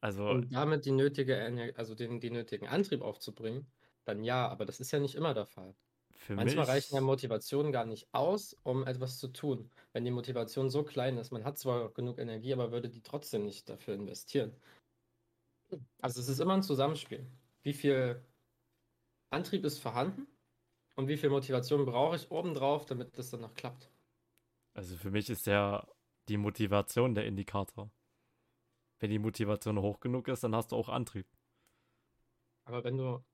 Also, 0.00 0.40
um 0.40 0.48
damit 0.50 0.84
die 0.86 0.90
nötige, 0.92 1.74
also 1.76 1.94
den, 1.94 2.20
den 2.20 2.32
nötigen 2.34 2.66
Antrieb 2.68 3.02
aufzubringen, 3.02 3.70
dann 4.04 4.22
ja, 4.24 4.48
aber 4.48 4.64
das 4.66 4.80
ist 4.80 4.90
ja 4.92 4.98
nicht 5.00 5.14
immer 5.14 5.34
der 5.34 5.46
Fall. 5.46 5.76
für 6.14 6.36
Manchmal 6.36 6.66
mich. 6.66 6.66
reichen 6.66 6.94
ja 6.96 7.02
Motivationen 7.02 7.72
gar 7.72 7.86
nicht 7.86 8.08
aus, 8.14 8.54
um 8.64 8.86
etwas 8.86 9.18
zu 9.20 9.28
tun. 9.28 9.70
Wenn 9.92 10.04
die 10.06 10.12
Motivation 10.12 10.70
so 10.70 10.84
klein 10.84 11.18
ist, 11.18 11.32
man 11.32 11.44
hat 11.44 11.58
zwar 11.58 11.92
genug 11.94 12.18
Energie, 12.18 12.52
aber 12.54 12.72
würde 12.72 12.90
die 12.90 13.02
trotzdem 13.02 13.44
nicht 13.44 13.68
dafür 13.70 13.94
investieren. 13.94 14.56
Also 16.00 16.20
es 16.20 16.28
ist 16.28 16.40
immer 16.40 16.54
ein 16.54 16.62
Zusammenspiel. 16.62 17.26
Wie 17.62 17.72
viel 17.74 18.24
Antrieb 19.30 19.64
ist 19.64 19.78
vorhanden 19.78 20.26
und 20.96 21.08
wie 21.08 21.16
viel 21.16 21.30
Motivation 21.30 21.84
brauche 21.84 22.16
ich 22.16 22.30
obendrauf, 22.30 22.86
damit 22.86 23.16
das 23.16 23.30
dann 23.30 23.42
noch 23.42 23.54
klappt. 23.54 23.90
Also 24.74 24.96
für 24.96 25.10
mich 25.10 25.30
ist 25.30 25.46
ja 25.46 25.86
die 26.28 26.36
Motivation 26.36 27.14
der 27.14 27.26
Indikator. 27.26 27.90
Wenn 28.98 29.10
die 29.10 29.18
Motivation 29.18 29.78
hoch 29.80 30.00
genug 30.00 30.28
ist, 30.28 30.42
dann 30.42 30.54
hast 30.54 30.72
du 30.72 30.76
auch 30.76 30.88
Antrieb. 30.88 31.26
Aber 32.64 32.82
wenn 32.82 32.96
du, 32.96 33.24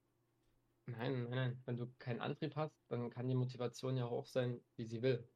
nein, 0.86 1.12
nein, 1.12 1.30
nein, 1.30 1.62
wenn 1.64 1.76
du 1.76 1.86
keinen 1.98 2.20
Antrieb 2.20 2.54
hast, 2.56 2.74
dann 2.88 3.10
kann 3.10 3.28
die 3.28 3.34
Motivation 3.34 3.96
ja 3.96 4.10
hoch 4.10 4.26
sein, 4.26 4.60
wie 4.76 4.84
sie 4.84 5.02
will. 5.02 5.26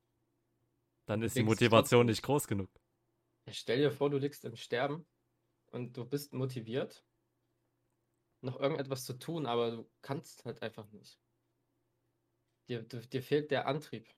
Dann 1.07 1.23
ist 1.23 1.37
die 1.37 1.45
Motivation 1.45 2.07
nicht 2.07 2.23
groß 2.23 2.49
genug. 2.49 2.69
Ja, 3.47 3.53
stell 3.53 3.79
dir 3.79 3.93
vor, 3.93 4.11
du 4.11 4.19
liegst 4.19 4.45
im 4.45 4.57
Sterben 4.57 5.07
und 5.71 5.97
du 5.97 6.05
bist 6.05 6.33
motiviert, 6.35 7.05
noch 8.43 8.59
irgendetwas 8.59 9.05
zu 9.05 9.15
tun, 9.15 9.47
aber 9.47 9.71
du 9.71 9.91
kannst 10.03 10.45
halt 10.45 10.63
einfach 10.63 10.91
nicht. 10.91 11.19
Dir, 12.69 12.83
dir, 12.83 13.01
dir 13.01 13.23
fehlt 13.23 13.51
der 13.51 13.67
Antrieb. 13.67 14.09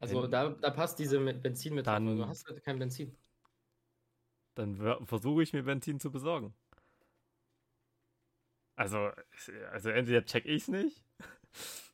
Also 0.00 0.22
Wenn- 0.22 0.30
da, 0.30 0.48
da 0.50 0.70
passt 0.70 0.98
diese 0.98 1.18
Benzinmetapher. 1.20 2.00
Du 2.00 2.16
Dann- 2.18 2.28
hast 2.28 2.46
halt 2.46 2.62
kein 2.62 2.78
Benzin. 2.78 3.16
Dann 4.54 5.06
versuche 5.06 5.42
ich 5.42 5.52
mir 5.52 5.62
Benzin 5.62 6.00
zu 6.00 6.10
besorgen. 6.10 6.54
Also, 8.76 9.10
also 9.72 9.90
entweder 9.90 10.24
check 10.24 10.46
ich's 10.46 10.68
nicht, 10.68 11.04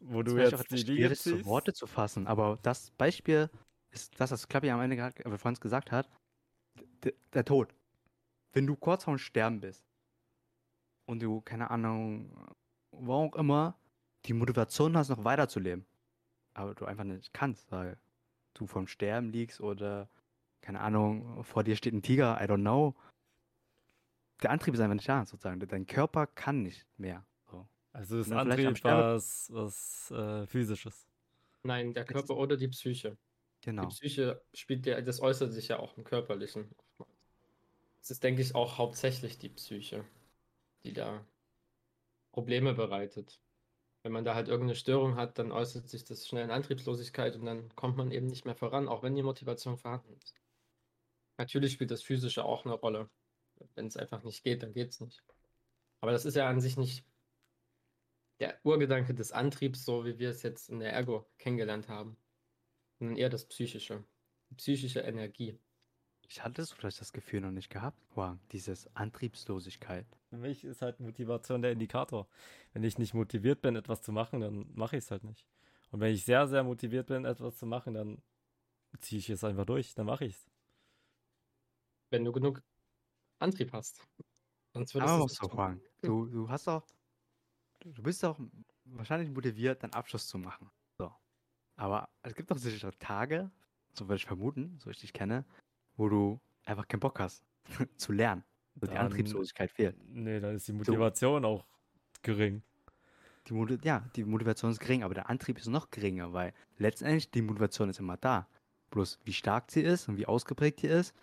wo 0.00 0.22
du 0.22 0.36
Das 0.36 0.52
auch 0.54 0.58
jetzt 0.60 0.72
die 0.72 0.78
schwierig 0.78 1.18
zu. 1.20 1.44
Worte 1.46 1.72
zu 1.72 1.86
fassen, 1.86 2.26
aber 2.26 2.58
das 2.62 2.90
Beispiel 2.92 3.48
ist 3.90 4.18
das, 4.20 4.30
was 4.30 4.46
Klappi 4.48 4.70
am 4.70 4.80
Ende 4.80 4.96
gerade 4.96 5.24
äh, 5.24 5.38
vorhin 5.38 5.58
gesagt 5.58 5.90
hat. 5.90 6.08
D 7.04 7.14
der 7.32 7.44
Tod. 7.46 7.74
Wenn 8.52 8.66
du 8.66 8.76
kurz 8.76 9.04
vorm 9.04 9.18
Sterben 9.18 9.60
bist 9.60 9.86
und 11.06 11.20
du, 11.22 11.40
keine 11.40 11.70
Ahnung, 11.70 12.30
wo 12.90 13.12
auch 13.14 13.34
immer, 13.36 13.78
die 14.28 14.34
Motivation 14.34 14.96
hast, 14.96 15.08
noch 15.08 15.24
weiterzuleben, 15.24 15.86
aber 16.54 16.74
du 16.74 16.84
einfach 16.84 17.04
nicht 17.04 17.32
kannst, 17.32 17.70
weil 17.72 17.96
du 18.54 18.66
vorm 18.66 18.86
Sterben 18.86 19.30
liegst 19.30 19.60
oder, 19.60 20.08
keine 20.60 20.80
Ahnung, 20.80 21.42
vor 21.44 21.64
dir 21.64 21.76
steht 21.76 21.94
ein 21.94 22.02
Tiger, 22.02 22.38
I 22.40 22.44
don't 22.44 22.60
know. 22.60 22.94
Der 24.42 24.50
Antrieb 24.50 24.74
ist 24.74 24.80
einfach 24.80 24.94
nicht 24.94 25.08
da, 25.08 25.24
sozusagen. 25.24 25.58
Dein 25.66 25.86
Körper 25.86 26.26
kann 26.26 26.62
nicht 26.62 26.86
mehr. 26.96 27.24
So. 27.50 27.66
Also 27.92 28.18
ist 28.20 28.30
Antrieb 28.30 28.84
was, 28.84 29.50
was 29.52 30.10
äh, 30.10 30.46
physisches. 30.46 31.08
Nein, 31.64 31.92
der 31.92 32.04
Jetzt- 32.04 32.12
Körper 32.12 32.36
oder 32.36 32.56
die 32.56 32.68
Psyche. 32.68 33.16
Genau. 33.62 33.82
Die 33.82 33.88
Psyche 33.88 34.40
spielt 34.54 34.86
ja, 34.86 35.00
das 35.00 35.20
äußert 35.20 35.52
sich 35.52 35.68
ja 35.68 35.80
auch 35.80 35.96
im 35.96 36.04
Körperlichen. 36.04 36.70
Es 38.00 38.10
ist, 38.10 38.22
denke 38.22 38.40
ich, 38.42 38.54
auch 38.54 38.78
hauptsächlich 38.78 39.38
die 39.38 39.48
Psyche, 39.48 40.04
die 40.84 40.92
da 40.92 41.24
Probleme 42.30 42.74
bereitet. 42.74 43.40
Wenn 44.02 44.12
man 44.12 44.24
da 44.24 44.34
halt 44.34 44.48
irgendeine 44.48 44.76
Störung 44.76 45.16
hat, 45.16 45.38
dann 45.38 45.52
äußert 45.52 45.88
sich 45.88 46.04
das 46.04 46.26
schnell 46.26 46.44
in 46.44 46.50
Antriebslosigkeit 46.50 47.36
und 47.36 47.44
dann 47.46 47.74
kommt 47.74 47.96
man 47.96 48.12
eben 48.12 48.26
nicht 48.26 48.44
mehr 48.44 48.54
voran, 48.54 48.88
auch 48.88 49.02
wenn 49.02 49.14
die 49.14 49.22
Motivation 49.22 49.76
vorhanden 49.76 50.14
ist. 50.14 50.34
Natürlich 51.36 51.72
spielt 51.72 51.90
das 51.90 52.02
Physische 52.02 52.44
auch 52.44 52.64
eine 52.64 52.74
Rolle. 52.74 53.10
Wenn 53.74 53.86
es 53.86 53.96
einfach 53.96 54.22
nicht 54.22 54.44
geht, 54.44 54.62
dann 54.62 54.72
geht 54.72 54.90
es 54.90 55.00
nicht. 55.00 55.24
Aber 56.00 56.12
das 56.12 56.24
ist 56.24 56.36
ja 56.36 56.48
an 56.48 56.60
sich 56.60 56.76
nicht 56.76 57.04
der 58.40 58.58
Urgedanke 58.64 59.14
des 59.14 59.32
Antriebs, 59.32 59.84
so 59.84 60.04
wie 60.04 60.18
wir 60.18 60.30
es 60.30 60.42
jetzt 60.42 60.68
in 60.70 60.78
der 60.78 60.92
Ergo 60.92 61.26
kennengelernt 61.38 61.88
haben 61.88 62.16
sondern 62.98 63.16
eher 63.16 63.30
das 63.30 63.46
Psychische. 63.46 64.04
Die 64.50 64.54
psychische 64.56 65.00
Energie. 65.00 65.58
Ich 66.30 66.44
hatte 66.44 66.62
so 66.62 66.74
vielleicht 66.74 67.00
das 67.00 67.12
Gefühl 67.12 67.40
noch 67.40 67.50
nicht 67.50 67.70
gehabt. 67.70 67.98
Wow, 68.14 68.36
dieses 68.52 68.94
Antriebslosigkeit. 68.94 70.06
Für 70.28 70.36
mich 70.36 70.62
ist 70.62 70.82
halt 70.82 71.00
Motivation 71.00 71.62
der 71.62 71.72
Indikator. 71.72 72.28
Wenn 72.74 72.84
ich 72.84 72.98
nicht 72.98 73.14
motiviert 73.14 73.62
bin, 73.62 73.76
etwas 73.76 74.02
zu 74.02 74.12
machen, 74.12 74.40
dann 74.40 74.66
mache 74.74 74.98
ich 74.98 75.04
es 75.04 75.10
halt 75.10 75.24
nicht. 75.24 75.46
Und 75.90 76.00
wenn 76.00 76.12
ich 76.12 76.26
sehr, 76.26 76.46
sehr 76.46 76.62
motiviert 76.64 77.06
bin, 77.06 77.24
etwas 77.24 77.56
zu 77.56 77.64
machen, 77.64 77.94
dann 77.94 78.22
ziehe 79.00 79.18
ich 79.20 79.30
es 79.30 79.42
einfach 79.42 79.64
durch, 79.64 79.94
dann 79.94 80.04
mache 80.04 80.26
ich 80.26 80.34
es. 80.34 80.46
Wenn 82.10 82.24
du 82.24 82.32
genug 82.32 82.62
Antrieb 83.38 83.72
hast. 83.72 84.02
Sonst 84.74 84.94
würdest 84.94 85.10
Aber 85.10 85.20
du 85.20 85.24
es 85.26 85.30
nicht 85.32 85.40
tun. 85.40 85.50
fragen. 85.50 85.82
Du, 86.02 86.26
du 86.26 86.48
hast 86.50 86.66
doch, 86.66 86.86
du 87.80 87.92
du 87.92 88.02
bist 88.02 88.22
doch 88.22 88.38
wahrscheinlich 88.84 89.30
motiviert, 89.30 89.82
deinen 89.82 89.94
Abschluss 89.94 90.26
zu 90.26 90.38
machen. 90.38 90.70
So. 90.98 91.10
Aber 91.76 92.10
es 92.22 92.34
gibt 92.34 92.50
doch 92.50 92.58
sicher 92.58 92.92
Tage, 92.98 93.50
so 93.94 94.08
würde 94.08 94.16
ich 94.16 94.26
vermuten, 94.26 94.78
so 94.78 94.90
ich 94.90 94.98
dich 94.98 95.12
kenne, 95.12 95.46
wo 95.98 96.08
du 96.08 96.40
einfach 96.64 96.88
keinen 96.88 97.00
Bock 97.00 97.20
hast 97.20 97.44
zu 97.96 98.12
lernen. 98.12 98.42
So 98.76 98.86
die 98.86 98.94
Dann- 98.94 99.06
Antriebslosigkeit 99.06 99.70
fehlt. 99.70 99.96
Nee, 100.08 100.40
dann 100.40 100.54
ist 100.54 100.66
die 100.68 100.72
Motivation 100.72 101.44
auch 101.44 101.66
gering. 102.22 102.62
Die 103.48 103.52
Moti 103.54 103.78
ja, 103.82 104.04
die 104.16 104.24
Motivation 104.24 104.70
ist 104.70 104.78
gering, 104.80 105.02
aber 105.02 105.14
der 105.14 105.28
Antrieb 105.28 105.58
ist 105.58 105.66
noch 105.68 105.90
geringer, 105.90 106.32
weil 106.32 106.52
letztendlich 106.78 107.30
die 107.30 107.42
Motivation 107.42 107.88
ist 107.90 107.98
immer 107.98 108.16
da. 108.16 108.46
Bloß 108.90 109.18
wie 109.24 109.32
stark 109.32 109.70
sie 109.70 109.82
ist 109.82 110.08
und 110.08 110.16
wie 110.16 110.26
ausgeprägt 110.26 110.80
sie 110.80 110.86
ist, 110.86 111.14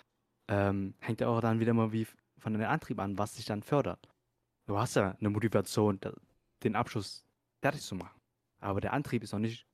ähm, 0.48 0.94
hängt 1.00 1.22
ja 1.22 1.28
auch 1.28 1.40
dann 1.42 1.60
wieder 1.60 1.74
mal 1.74 1.92
wie 1.92 2.06
von 2.38 2.54
deinem 2.54 2.70
Antrieb 2.70 3.00
an, 3.00 3.18
was 3.18 3.34
dich 3.34 3.46
dann 3.46 3.64
fördert. 3.64 4.08
Du 4.68 4.78
hast 4.78 4.96
ja 4.96 5.16
eine 5.20 5.30
Motivation, 5.30 6.00
den 6.64 6.76
Abschluss 6.76 7.26
fertig 7.62 7.82
zu 7.82 7.96
machen. 7.96 8.20
Aber 8.60 8.82
der 8.82 8.94
Antrieb 8.94 9.24
ist 9.24 9.32
noch 9.32 9.40
nicht 9.40 9.66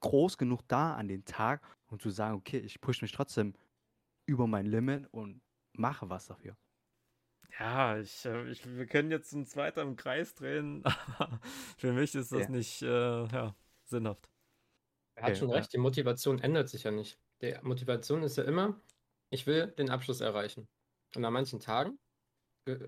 groß 0.00 0.36
genug 0.38 0.62
da 0.68 0.94
an 0.94 1.08
den 1.08 1.24
Tag, 1.24 1.62
um 1.86 1.98
zu 2.00 2.10
sagen, 2.10 2.34
okay, 2.36 2.58
ich 2.58 2.80
pushe 2.80 3.04
mich 3.04 3.12
trotzdem 3.12 3.54
über 4.26 4.46
mein 4.46 4.66
Limit 4.66 5.08
und 5.12 5.42
mache 5.72 6.08
was 6.10 6.26
dafür. 6.26 6.56
Ja, 7.58 7.98
ich, 7.98 8.24
äh, 8.24 8.50
ich, 8.50 8.64
wir 8.66 8.86
können 8.86 9.10
jetzt 9.10 9.32
uns 9.34 9.56
weiter 9.56 9.82
im 9.82 9.96
Kreis 9.96 10.34
drehen, 10.34 10.82
aber 11.18 11.40
für 11.76 11.92
mich 11.92 12.14
ist 12.14 12.32
das 12.32 12.48
Ja. 12.48 12.48
nicht 12.48 12.82
äh, 12.82 12.86
ja, 12.86 13.56
sinnhaft. 13.84 14.30
Er 15.14 15.24
hat 15.24 15.36
Okay, 15.36 15.38
schon 15.38 15.50
ja. 15.50 15.56
recht, 15.56 15.72
die 15.72 15.78
Motivation 15.78 16.38
ändert 16.38 16.68
sich 16.68 16.84
ja 16.84 16.90
nicht. 16.90 17.20
Die 17.42 17.54
Motivation 17.62 18.22
ist 18.22 18.36
ja 18.36 18.44
immer, 18.44 18.80
ich 19.30 19.46
will 19.46 19.68
den 19.72 19.90
Abschluss 19.90 20.20
erreichen. 20.20 20.68
Und 21.14 21.24
an 21.24 21.32
manchen 21.32 21.60
Tagen 21.60 21.98
äh, 22.66 22.78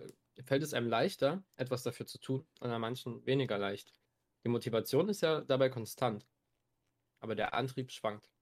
fällt 0.44 0.62
es 0.64 0.74
einem 0.74 0.88
leichter, 0.88 1.44
etwas 1.56 1.82
dafür 1.84 2.06
zu 2.06 2.18
tun, 2.20 2.48
und 2.60 2.70
an 2.70 2.80
manchen 2.80 3.26
weniger 3.26 3.58
leicht. 3.58 3.94
Die 4.44 4.50
Motivation 4.50 5.08
ist 5.10 5.22
ja 5.22 5.42
dabei 5.42 5.70
konstant, 5.70 6.28
aber 7.20 7.34
der 7.36 7.54
Antrieb 7.54 7.92
schwankt. 7.92 8.32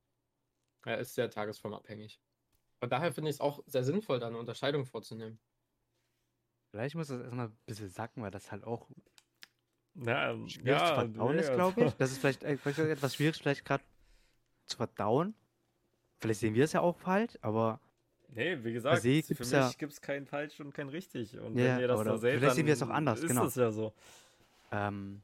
Er 0.84 0.98
ist 1.00 1.14
sehr 1.14 1.30
tagesformabhängig. 1.30 2.20
Und 2.82 2.90
daher 2.90 3.12
finde 3.12 3.30
ich 3.30 3.36
es 3.36 3.40
auch 3.40 3.62
sehr 3.66 3.84
sinnvoll, 3.84 4.18
da 4.18 4.26
eine 4.26 4.38
Unterscheidung 4.38 4.84
vorzunehmen. 4.86 5.38
Vielleicht 6.72 6.96
muss 6.96 7.06
das 7.08 7.20
erstmal 7.20 7.46
ein 7.46 7.56
bisschen 7.64 7.88
sacken, 7.90 8.22
weil 8.24 8.32
das 8.32 8.50
halt 8.50 8.64
auch 8.64 8.90
Ja, 9.94 10.30
ähm, 10.32 10.48
schwierig 10.48 10.80
ja, 10.80 10.86
zu 10.88 10.94
verdauen 10.94 11.36
nee, 11.36 11.40
ist, 11.42 11.50
also- 11.50 11.72
glaube 11.72 11.84
ich. 11.86 11.92
Das 11.94 12.10
ist 12.10 12.18
vielleicht, 12.18 12.42
äh, 12.42 12.56
vielleicht 12.56 12.78
etwas 12.80 13.14
schwierig, 13.14 13.36
vielleicht 13.36 13.64
gerade 13.64 13.84
zu 14.66 14.76
verdauen. 14.78 15.34
Vielleicht 16.20 16.40
sehen 16.40 16.54
wir 16.54 16.64
es 16.64 16.72
ja 16.72 16.80
auch 16.80 16.96
falsch, 16.98 17.38
aber 17.40 17.78
Nee, 18.28 18.64
wie 18.64 18.72
gesagt, 18.72 19.02
se 19.02 19.22
für 19.22 19.28
gibt's 19.28 19.38
mich 19.40 19.50
ja- 19.52 19.70
gibt 19.78 19.92
es 19.92 20.00
kein 20.00 20.26
falsch 20.26 20.58
und 20.58 20.72
kein 20.74 20.88
richtig. 20.88 21.38
Und 21.38 21.56
Ja, 21.56 21.74
wenn 21.76 21.80
ihr 21.80 21.88
das 21.88 22.00
oder 22.00 22.12
so 22.12 22.16
seht, 22.18 22.38
vielleicht 22.38 22.56
sehen 22.56 22.66
wir 22.66 22.72
es 22.72 22.82
auch 22.82 22.88
anders, 22.88 23.20
ist 23.20 23.28
genau. 23.28 23.44
das 23.44 23.54
ja 23.54 23.70
so. 23.70 23.92
ähm, 24.72 25.22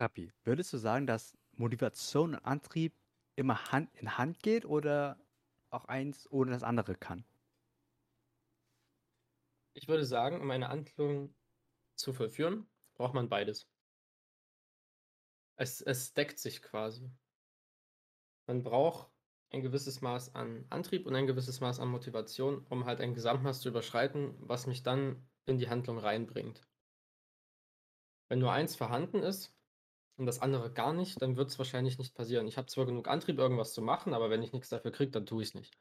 Rappi, 0.00 0.32
würdest 0.44 0.72
du 0.72 0.78
sagen, 0.78 1.06
dass 1.06 1.36
Motivation 1.52 2.34
und 2.34 2.44
Antrieb 2.44 2.92
immer 3.36 3.70
Hand 3.70 3.90
in 4.00 4.16
Hand 4.18 4.42
geht 4.42 4.64
oder 4.64 5.16
auch 5.70 5.86
eins 5.86 6.30
ohne 6.30 6.52
das 6.52 6.62
andere 6.62 6.94
kann? 6.94 7.24
Ich 9.72 9.88
würde 9.88 10.04
sagen, 10.04 10.40
um 10.40 10.50
eine 10.50 10.68
Handlung 10.68 11.34
zu 11.94 12.12
vollführen, 12.12 12.68
braucht 12.94 13.14
man 13.14 13.28
beides. 13.28 13.68
Es, 15.56 15.80
es 15.80 16.12
deckt 16.14 16.38
sich 16.38 16.62
quasi. 16.62 17.10
Man 18.46 18.62
braucht 18.62 19.10
ein 19.50 19.62
gewisses 19.62 20.00
Maß 20.00 20.34
an 20.34 20.66
Antrieb 20.70 21.06
und 21.06 21.14
ein 21.14 21.26
gewisses 21.26 21.60
Maß 21.60 21.80
an 21.80 21.88
Motivation, 21.88 22.66
um 22.68 22.84
halt 22.84 23.00
ein 23.00 23.14
Gesamtmaß 23.14 23.60
zu 23.60 23.68
überschreiten, 23.68 24.34
was 24.38 24.66
mich 24.66 24.82
dann 24.82 25.28
in 25.46 25.58
die 25.58 25.68
Handlung 25.68 25.98
reinbringt. 25.98 26.62
Wenn 28.28 28.38
nur 28.38 28.52
eins 28.52 28.76
vorhanden 28.76 29.22
ist 29.22 29.54
und 30.20 30.26
das 30.26 30.40
andere 30.42 30.70
gar 30.70 30.92
nicht, 30.92 31.20
dann 31.22 31.36
wird 31.36 31.48
es 31.50 31.58
wahrscheinlich 31.58 31.98
nicht 31.98 32.14
passieren. 32.14 32.46
Ich 32.46 32.58
habe 32.58 32.66
zwar 32.66 32.84
genug 32.84 33.08
Antrieb, 33.08 33.38
irgendwas 33.38 33.72
zu 33.72 33.80
machen, 33.80 34.12
aber 34.12 34.28
wenn 34.28 34.42
ich 34.42 34.52
nichts 34.52 34.68
dafür 34.68 34.92
kriege, 34.92 35.10
dann 35.10 35.24
tue 35.24 35.42
ich 35.42 35.48
es 35.48 35.54
nicht. 35.54 35.78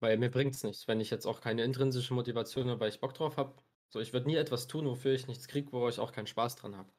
Weil 0.00 0.18
mir 0.18 0.32
bringt 0.32 0.56
es 0.56 0.64
nichts, 0.64 0.88
wenn 0.88 1.00
ich 1.00 1.10
jetzt 1.10 1.26
auch 1.26 1.40
keine 1.40 1.62
intrinsische 1.62 2.12
Motivation 2.12 2.68
habe, 2.68 2.80
weil 2.80 2.88
ich 2.88 2.98
Bock 2.98 3.14
drauf 3.14 3.36
habe. 3.36 3.54
So, 3.88 4.00
ich 4.00 4.12
würde 4.12 4.26
nie 4.26 4.34
etwas 4.34 4.66
tun, 4.66 4.84
wofür 4.86 5.12
ich 5.12 5.28
nichts 5.28 5.46
kriege, 5.46 5.70
wo 5.70 5.88
ich 5.88 6.00
auch 6.00 6.10
keinen 6.10 6.26
Spaß 6.26 6.56
dran 6.56 6.76
habe. 6.76 6.92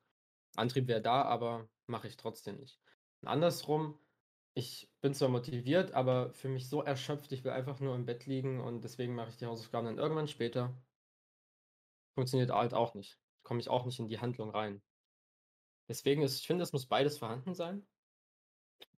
Antrieb 0.56 0.88
wäre 0.88 1.02
da, 1.02 1.24
aber 1.24 1.68
mache 1.88 2.08
ich 2.08 2.16
trotzdem 2.16 2.56
nicht. 2.58 2.80
Und 3.22 3.28
andersrum, 3.28 4.00
ich 4.54 4.90
bin 5.02 5.14
zwar 5.14 5.28
motiviert, 5.28 5.92
aber 5.92 6.32
für 6.34 6.48
mich 6.48 6.70
so 6.70 6.82
erschöpft, 6.82 7.34
ich 7.34 7.44
will 7.44 7.52
einfach 7.52 7.82
nur 7.82 7.94
im 7.94 8.06
Bett 8.06 8.26
liegen 8.26 8.62
und 8.62 8.86
deswegen 8.86 9.16
mache 9.16 9.30
ich 9.32 9.38
die 9.38 9.48
Hausaufgaben 9.48 9.88
dann 9.88 9.98
irgendwann 9.98 10.30
später. 10.30 10.82
Funktioniert 12.16 12.52
halt 12.52 12.74
auch 12.74 12.94
nicht. 12.94 13.20
Komme 13.44 13.60
ich 13.60 13.68
auch 13.68 13.86
nicht 13.86 14.00
in 14.00 14.08
die 14.08 14.20
Handlung 14.20 14.50
rein. 14.52 14.82
Deswegen 15.88 16.22
ist, 16.22 16.40
ich 16.40 16.48
finde, 16.48 16.64
es 16.64 16.74
muss 16.74 16.86
beides 16.86 17.18
vorhanden 17.18 17.54
sein, 17.54 17.86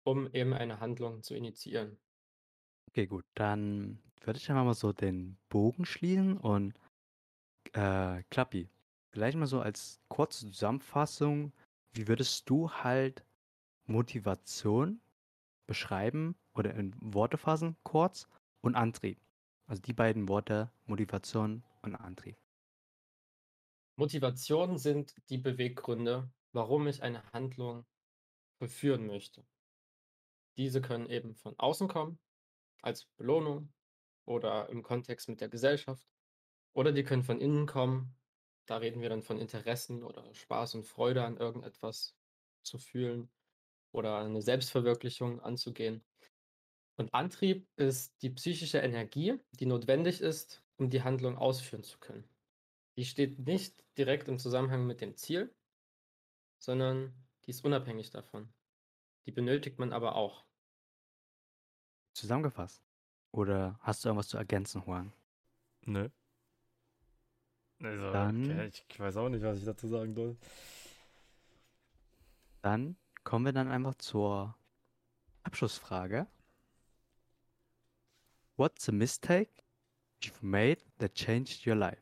um 0.04 0.32
eben 0.34 0.54
eine 0.54 0.80
Handlung 0.80 1.24
zu 1.24 1.36
initiieren. 1.36 1.98
Okay, 2.90 3.08
gut, 3.08 3.26
dann 3.34 4.00
würde 4.22 4.38
ich 4.38 4.50
einfach 4.50 4.64
mal 4.64 4.74
so 4.74 4.94
den 4.94 5.38
Bogen 5.50 5.86
schließen 5.86 6.38
und 6.38 6.80
äh, 7.74 8.24
Klappi, 8.30 8.70
vielleicht 9.12 9.38
mal 9.38 9.48
so 9.48 9.60
als 9.60 10.00
kurze 10.08 10.48
Zusammenfassung, 10.48 11.52
wie 11.94 12.08
würdest 12.08 12.50
du 12.50 12.70
halt 12.70 13.26
Motivation 13.86 15.02
beschreiben 15.68 16.36
oder 16.54 16.74
in 16.76 16.96
Worte 17.00 17.38
fassen, 17.38 17.76
kurz, 17.84 18.28
und 18.62 18.76
Antrieb? 18.76 19.20
Also 19.68 19.82
die 19.82 19.94
beiden 19.94 20.28
Worte 20.28 20.72
Motivation 20.86 21.64
und 21.82 21.96
Antrieb. 21.96 22.38
Motivation 23.98 24.78
sind 24.78 25.16
die 25.30 25.38
Beweggründe, 25.38 26.30
warum 26.56 26.88
ich 26.88 27.04
eine 27.04 27.22
Handlung 27.34 27.86
vollführen 28.58 29.06
möchte. 29.06 29.46
Diese 30.58 30.82
können 30.82 31.10
eben 31.10 31.36
von 31.36 31.54
außen 31.60 31.90
kommen, 31.90 32.18
als 32.82 33.06
Belohnung 33.18 33.74
oder 34.26 34.70
im 34.70 34.82
Kontext 34.82 35.28
mit 35.28 35.42
der 35.42 35.50
Gesellschaft. 35.50 36.08
Oder 36.74 36.94
die 36.94 37.04
können 37.04 37.24
von 37.24 37.42
innen 37.42 37.66
kommen. 37.68 38.16
Da 38.66 38.78
reden 38.78 39.02
wir 39.02 39.10
dann 39.10 39.22
von 39.22 39.38
Interessen 39.38 40.02
oder 40.02 40.34
Spaß 40.34 40.76
und 40.76 40.86
Freude 40.86 41.24
an 41.26 41.38
irgendetwas 41.38 42.16
zu 42.64 42.80
fühlen 42.80 43.30
oder 43.92 44.20
eine 44.20 44.42
Selbstverwirklichung 44.42 45.42
anzugehen. 45.42 46.06
Und 46.98 47.14
Antrieb 47.14 47.68
ist 47.76 48.22
die 48.22 48.30
psychische 48.30 48.80
Energie, 48.80 49.38
die 49.52 49.66
notwendig 49.66 50.22
ist, 50.22 50.64
um 50.78 50.90
die 50.90 51.04
Handlung 51.04 51.38
ausführen 51.38 51.84
zu 51.84 52.00
können. 52.00 52.28
Die 52.98 53.06
steht 53.06 53.40
nicht 53.40 53.84
direkt 53.98 54.30
im 54.30 54.40
Zusammenhang 54.40 54.88
mit 54.88 55.02
dem 55.02 55.18
Ziel, 55.18 55.54
sondern 56.66 57.14
die 57.46 57.52
ist 57.52 57.64
unabhängig 57.64 58.10
davon. 58.10 58.52
Die 59.28 59.32
benötigt 59.32 59.78
man 59.78 59.94
aber 59.94 60.16
auch. 60.16 60.46
Zusammengefasst. 62.14 62.84
Oder 63.32 63.78
hast 63.82 64.04
du 64.04 64.10
irgendwas 64.10 64.30
zu 64.30 64.38
ergänzen, 64.38 64.82
Juan? 64.86 65.14
Nö. 65.82 66.10
Also, 67.84 68.12
Dann- 68.12 68.46
okay, 68.46 68.68
ich, 68.68 68.86
ich 68.90 69.00
weiß 69.00 69.18
auch 69.18 69.30
nicht, 69.30 69.44
was 69.44 69.60
ich 69.60 69.66
dazu 69.66 69.88
sagen 69.88 70.16
soll. 70.16 70.38
Dann 72.62 72.98
kommen 73.24 73.46
wir 73.46 73.54
dann 73.54 73.68
einfach 73.68 73.94
zur 73.96 74.58
Abschlussfrage. 75.44 76.26
What's 78.56 78.90
a 78.90 78.92
mistake 78.92 79.52
you've 80.24 80.42
made 80.42 80.82
that 80.98 81.14
changed 81.14 81.68
your 81.68 81.76
life? 81.76 82.02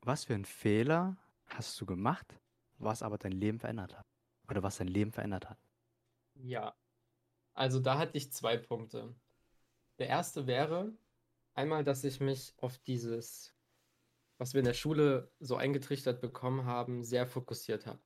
Was 0.00 0.24
für 0.24 0.34
einen 0.34 0.46
Fehler 0.46 1.16
hast 1.46 1.78
du 1.78 1.84
gemacht, 1.84 2.38
was 2.78 3.02
aber 3.02 3.18
dein 3.18 3.32
Leben 3.32 3.58
verändert 3.58 3.96
hat? 3.96 4.06
Oder 4.48 4.62
was 4.62 4.78
dein 4.78 4.88
Leben 4.88 5.12
verändert 5.12 5.48
hat? 5.50 5.58
Ja, 6.34 6.74
also 7.54 7.80
da 7.80 7.98
hatte 7.98 8.16
ich 8.16 8.32
zwei 8.32 8.56
Punkte. 8.56 9.14
Der 9.98 10.08
erste 10.08 10.46
wäre 10.46 10.92
einmal, 11.54 11.84
dass 11.84 12.04
ich 12.04 12.20
mich 12.20 12.54
auf 12.58 12.78
dieses, 12.78 13.54
was 14.38 14.54
wir 14.54 14.60
in 14.60 14.66
der 14.66 14.74
Schule 14.74 15.32
so 15.40 15.56
eingetrichtert 15.56 16.20
bekommen 16.20 16.64
haben, 16.64 17.04
sehr 17.04 17.26
fokussiert 17.26 17.86
habe. 17.86 18.00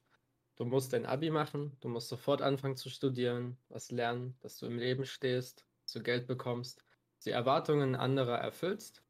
Du 0.56 0.64
musst 0.64 0.92
dein 0.92 1.06
Abi 1.06 1.30
machen, 1.30 1.76
du 1.80 1.88
musst 1.88 2.08
sofort 2.08 2.42
anfangen 2.42 2.76
zu 2.76 2.88
studieren, 2.90 3.58
was 3.68 3.90
lernen, 3.90 4.36
dass 4.40 4.58
du 4.58 4.66
im 4.66 4.78
Leben 4.78 5.04
stehst, 5.04 5.66
dass 5.82 5.92
du 5.92 6.02
Geld 6.02 6.26
bekommst, 6.26 6.84
die 7.24 7.30
Erwartungen 7.30 7.94
anderer 7.94 8.38
erfüllst 8.38 9.02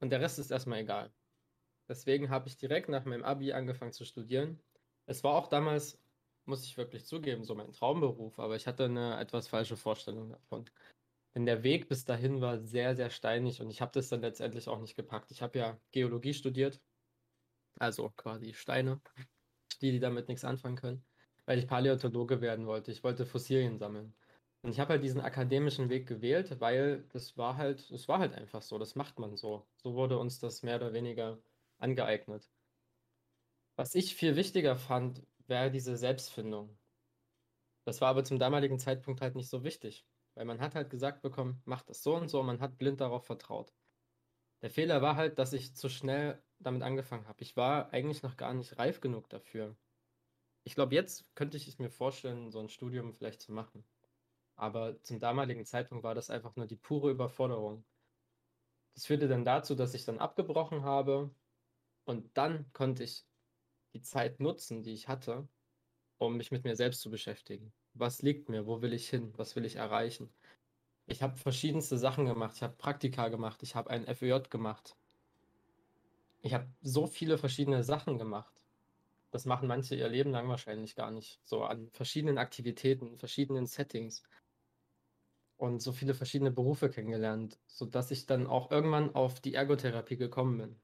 und 0.00 0.10
der 0.10 0.20
Rest 0.20 0.38
ist 0.38 0.50
erstmal 0.50 0.80
egal. 0.80 1.12
Deswegen 1.88 2.30
habe 2.30 2.48
ich 2.48 2.56
direkt 2.56 2.88
nach 2.88 3.04
meinem 3.04 3.24
Abi 3.24 3.52
angefangen 3.52 3.92
zu 3.92 4.04
studieren. 4.04 4.60
Es 5.06 5.22
war 5.24 5.34
auch 5.34 5.48
damals 5.48 5.98
muss 6.46 6.64
ich 6.64 6.76
wirklich 6.76 7.04
zugeben, 7.06 7.44
so 7.44 7.54
mein 7.54 7.72
Traumberuf, 7.72 8.38
aber 8.38 8.56
ich 8.56 8.66
hatte 8.66 8.84
eine 8.84 9.18
etwas 9.18 9.48
falsche 9.48 9.76
Vorstellung 9.76 10.30
davon. 10.30 10.64
Denn 11.34 11.44
der 11.44 11.62
Weg 11.62 11.88
bis 11.88 12.04
dahin 12.04 12.40
war 12.40 12.58
sehr, 12.58 12.96
sehr 12.96 13.10
steinig 13.10 13.60
und 13.60 13.70
ich 13.70 13.80
habe 13.80 13.92
das 13.92 14.08
dann 14.08 14.22
letztendlich 14.22 14.68
auch 14.68 14.80
nicht 14.80 14.96
gepackt. 14.96 15.30
Ich 15.30 15.42
habe 15.42 15.58
ja 15.58 15.78
Geologie 15.92 16.34
studiert, 16.34 16.80
also 17.78 18.10
quasi 18.16 18.54
Steine, 18.54 19.00
die, 19.82 19.92
die 19.92 20.00
damit 20.00 20.28
nichts 20.28 20.44
anfangen 20.44 20.76
können, 20.76 21.04
weil 21.44 21.58
ich 21.58 21.66
Paläontologe 21.66 22.40
werden 22.40 22.66
wollte. 22.66 22.90
Ich 22.92 23.04
wollte 23.04 23.26
Fossilien 23.26 23.78
sammeln. 23.78 24.14
Und 24.62 24.70
ich 24.70 24.80
habe 24.80 24.94
halt 24.94 25.04
diesen 25.04 25.20
akademischen 25.20 25.90
Weg 25.90 26.06
gewählt, 26.06 26.60
weil 26.60 27.04
das 27.12 27.36
war 27.36 27.56
halt, 27.56 27.90
es 27.90 28.08
war 28.08 28.18
halt 28.18 28.34
einfach 28.34 28.62
so, 28.62 28.78
das 28.78 28.94
macht 28.94 29.18
man 29.18 29.36
so. 29.36 29.66
So 29.76 29.94
wurde 29.94 30.18
uns 30.18 30.40
das 30.40 30.62
mehr 30.62 30.76
oder 30.76 30.92
weniger 30.92 31.38
angeeignet. 31.78 32.50
Was 33.76 33.94
ich 33.94 34.14
viel 34.14 34.36
wichtiger 34.36 34.76
fand, 34.76 35.26
wäre 35.46 35.70
diese 35.70 35.96
Selbstfindung. 35.96 36.78
Das 37.84 38.00
war 38.00 38.08
aber 38.08 38.24
zum 38.24 38.38
damaligen 38.38 38.78
Zeitpunkt 38.78 39.20
halt 39.20 39.36
nicht 39.36 39.48
so 39.48 39.62
wichtig, 39.62 40.06
weil 40.34 40.44
man 40.44 40.60
hat 40.60 40.74
halt 40.74 40.90
gesagt 40.90 41.22
bekommen, 41.22 41.62
mach 41.64 41.82
das 41.82 42.02
so 42.02 42.16
und 42.16 42.28
so, 42.28 42.42
man 42.42 42.60
hat 42.60 42.78
blind 42.78 43.00
darauf 43.00 43.26
vertraut. 43.26 43.72
Der 44.62 44.70
Fehler 44.70 45.02
war 45.02 45.16
halt, 45.16 45.38
dass 45.38 45.52
ich 45.52 45.76
zu 45.76 45.88
schnell 45.88 46.42
damit 46.58 46.82
angefangen 46.82 47.28
habe. 47.28 47.42
Ich 47.42 47.56
war 47.56 47.92
eigentlich 47.92 48.22
noch 48.22 48.36
gar 48.36 48.54
nicht 48.54 48.78
reif 48.78 49.00
genug 49.00 49.28
dafür. 49.28 49.76
Ich 50.64 50.74
glaube, 50.74 50.94
jetzt 50.94 51.34
könnte 51.36 51.56
ich 51.56 51.68
es 51.68 51.78
mir 51.78 51.90
vorstellen, 51.90 52.50
so 52.50 52.58
ein 52.58 52.68
Studium 52.68 53.12
vielleicht 53.14 53.42
zu 53.42 53.52
machen. 53.52 53.84
Aber 54.56 55.00
zum 55.02 55.20
damaligen 55.20 55.64
Zeitpunkt 55.66 56.02
war 56.02 56.14
das 56.14 56.30
einfach 56.30 56.56
nur 56.56 56.66
die 56.66 56.76
pure 56.76 57.10
Überforderung. 57.10 57.84
Das 58.94 59.06
führte 59.06 59.28
dann 59.28 59.44
dazu, 59.44 59.74
dass 59.74 59.94
ich 59.94 60.06
dann 60.06 60.18
abgebrochen 60.18 60.82
habe 60.82 61.30
und 62.06 62.38
dann 62.38 62.72
konnte 62.72 63.02
ich 63.02 63.26
die 63.92 64.00
Zeit 64.00 64.40
nutzen, 64.40 64.82
die 64.82 64.92
ich 64.92 65.08
hatte, 65.08 65.46
um 66.18 66.36
mich 66.36 66.50
mit 66.50 66.64
mir 66.64 66.76
selbst 66.76 67.02
zu 67.02 67.10
beschäftigen. 67.10 67.72
Was 67.94 68.22
liegt 68.22 68.48
mir? 68.48 68.66
Wo 68.66 68.80
will 68.80 68.92
ich 68.92 69.08
hin? 69.10 69.32
Was 69.36 69.56
will 69.56 69.64
ich 69.64 69.76
erreichen? 69.76 70.30
Ich 71.06 71.22
habe 71.22 71.36
verschiedenste 71.36 71.98
Sachen 71.98 72.26
gemacht. 72.26 72.54
Ich 72.56 72.62
habe 72.62 72.76
Praktika 72.76 73.28
gemacht. 73.28 73.62
Ich 73.62 73.74
habe 73.74 73.90
ein 73.90 74.06
FÖJ 74.06 74.48
gemacht. 74.50 74.96
Ich 76.42 76.54
habe 76.54 76.68
so 76.80 77.06
viele 77.06 77.38
verschiedene 77.38 77.82
Sachen 77.82 78.18
gemacht. 78.18 78.62
Das 79.32 79.44
machen 79.44 79.66
manche 79.66 79.96
ihr 79.96 80.08
Leben 80.08 80.30
lang 80.30 80.48
wahrscheinlich 80.48 80.94
gar 80.94 81.10
nicht. 81.10 81.40
So 81.42 81.64
an 81.64 81.90
verschiedenen 81.90 82.38
Aktivitäten, 82.38 83.18
verschiedenen 83.18 83.66
Settings. 83.66 84.22
Und 85.56 85.80
so 85.80 85.92
viele 85.92 86.14
verschiedene 86.14 86.50
Berufe 86.52 86.88
kennengelernt, 86.88 87.58
sodass 87.66 88.10
ich 88.10 88.26
dann 88.26 88.46
auch 88.46 88.70
irgendwann 88.70 89.14
auf 89.14 89.40
die 89.40 89.54
Ergotherapie 89.54 90.16
gekommen 90.16 90.58
bin. 90.58 90.80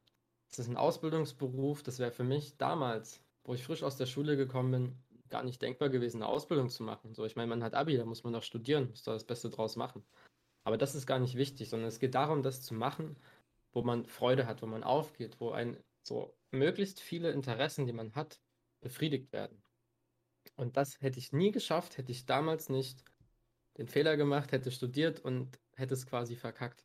Das 0.52 0.66
ist 0.66 0.70
ein 0.70 0.76
Ausbildungsberuf, 0.76 1.82
das 1.82 1.98
wäre 1.98 2.12
für 2.12 2.24
mich 2.24 2.58
damals, 2.58 3.22
wo 3.44 3.54
ich 3.54 3.64
frisch 3.64 3.82
aus 3.82 3.96
der 3.96 4.04
Schule 4.06 4.36
gekommen 4.36 4.70
bin, 4.70 4.96
gar 5.30 5.42
nicht 5.42 5.62
denkbar 5.62 5.88
gewesen, 5.88 6.22
eine 6.22 6.30
Ausbildung 6.30 6.68
zu 6.68 6.82
machen. 6.82 7.14
So, 7.14 7.24
ich 7.24 7.36
meine, 7.36 7.48
man 7.48 7.64
hat 7.64 7.72
Abi, 7.74 7.96
da 7.96 8.04
muss 8.04 8.22
man 8.22 8.34
noch 8.34 8.42
studieren, 8.42 8.90
muss 8.90 9.02
da 9.02 9.14
das 9.14 9.24
Beste 9.24 9.48
draus 9.48 9.76
machen. 9.76 10.04
Aber 10.64 10.76
das 10.76 10.94
ist 10.94 11.06
gar 11.06 11.18
nicht 11.18 11.36
wichtig, 11.36 11.70
sondern 11.70 11.88
es 11.88 11.98
geht 11.98 12.14
darum, 12.14 12.42
das 12.42 12.60
zu 12.60 12.74
machen, 12.74 13.16
wo 13.72 13.82
man 13.82 14.04
Freude 14.04 14.46
hat, 14.46 14.60
wo 14.60 14.66
man 14.66 14.84
aufgeht, 14.84 15.40
wo 15.40 15.52
ein 15.52 15.82
so 16.02 16.36
möglichst 16.50 17.00
viele 17.00 17.30
Interessen, 17.30 17.86
die 17.86 17.94
man 17.94 18.14
hat, 18.14 18.38
befriedigt 18.82 19.32
werden. 19.32 19.62
Und 20.56 20.76
das 20.76 21.00
hätte 21.00 21.18
ich 21.18 21.32
nie 21.32 21.50
geschafft, 21.50 21.96
hätte 21.96 22.12
ich 22.12 22.26
damals 22.26 22.68
nicht 22.68 23.02
den 23.78 23.88
Fehler 23.88 24.18
gemacht, 24.18 24.52
hätte 24.52 24.70
studiert 24.70 25.20
und 25.20 25.58
hätte 25.76 25.94
es 25.94 26.06
quasi 26.06 26.36
verkackt. 26.36 26.84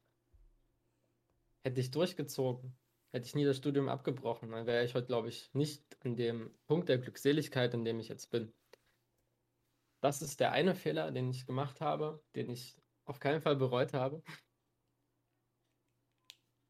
Hätte 1.64 1.82
ich 1.82 1.92
durchgezogen, 1.92 2.78
hätte 3.12 3.26
ich 3.26 3.36
nie 3.36 3.46
das 3.46 3.58
Studium 3.58 3.90
abgebrochen, 3.90 4.52
dann 4.52 4.66
wäre 4.66 4.84
ich 4.84 4.96
heute, 4.96 5.08
glaube 5.08 5.30
ich, 5.30 5.54
nicht 5.54 5.98
an 6.06 6.16
dem 6.16 6.54
Punkt 6.68 6.90
der 6.90 6.98
Glückseligkeit, 6.98 7.74
an 7.74 7.86
dem 7.86 8.00
ich 8.00 8.10
jetzt 8.10 8.30
bin. 8.32 8.54
Das 10.02 10.22
ist 10.22 10.40
der 10.40 10.52
eine 10.52 10.76
Fehler, 10.76 11.12
den 11.12 11.30
ich 11.30 11.46
gemacht 11.46 11.82
habe, 11.82 12.24
den 12.36 12.50
ich 12.50 12.78
auf 13.06 13.20
keinen 13.20 13.42
Fall 13.42 13.56
bereut 13.56 13.94
habe. 13.94 14.22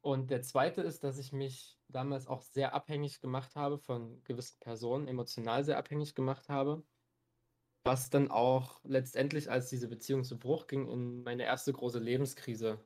Und 0.02 0.32
der 0.32 0.42
zweite 0.42 0.82
ist, 0.82 1.04
dass 1.04 1.18
ich 1.18 1.34
mich 1.34 1.78
damals 1.90 2.28
auch 2.28 2.42
sehr 2.42 2.74
abhängig 2.74 3.20
gemacht 3.20 3.56
habe 3.56 3.78
von 3.78 4.24
gewissen 4.24 4.58
Personen, 4.60 5.08
emotional 5.08 5.66
sehr 5.66 5.78
abhängig 5.78 6.16
gemacht 6.16 6.48
habe. 6.48 6.86
Was 7.84 8.10
dann 8.10 8.32
auch 8.32 8.80
letztendlich, 8.84 9.52
als 9.52 9.70
diese 9.70 9.90
Beziehung 9.90 10.24
zu 10.24 10.40
Bruch 10.40 10.68
ging, 10.68 10.88
in 10.88 11.24
meine 11.24 11.44
erste 11.44 11.74
große 11.74 12.00
Lebenskrise 12.00 12.80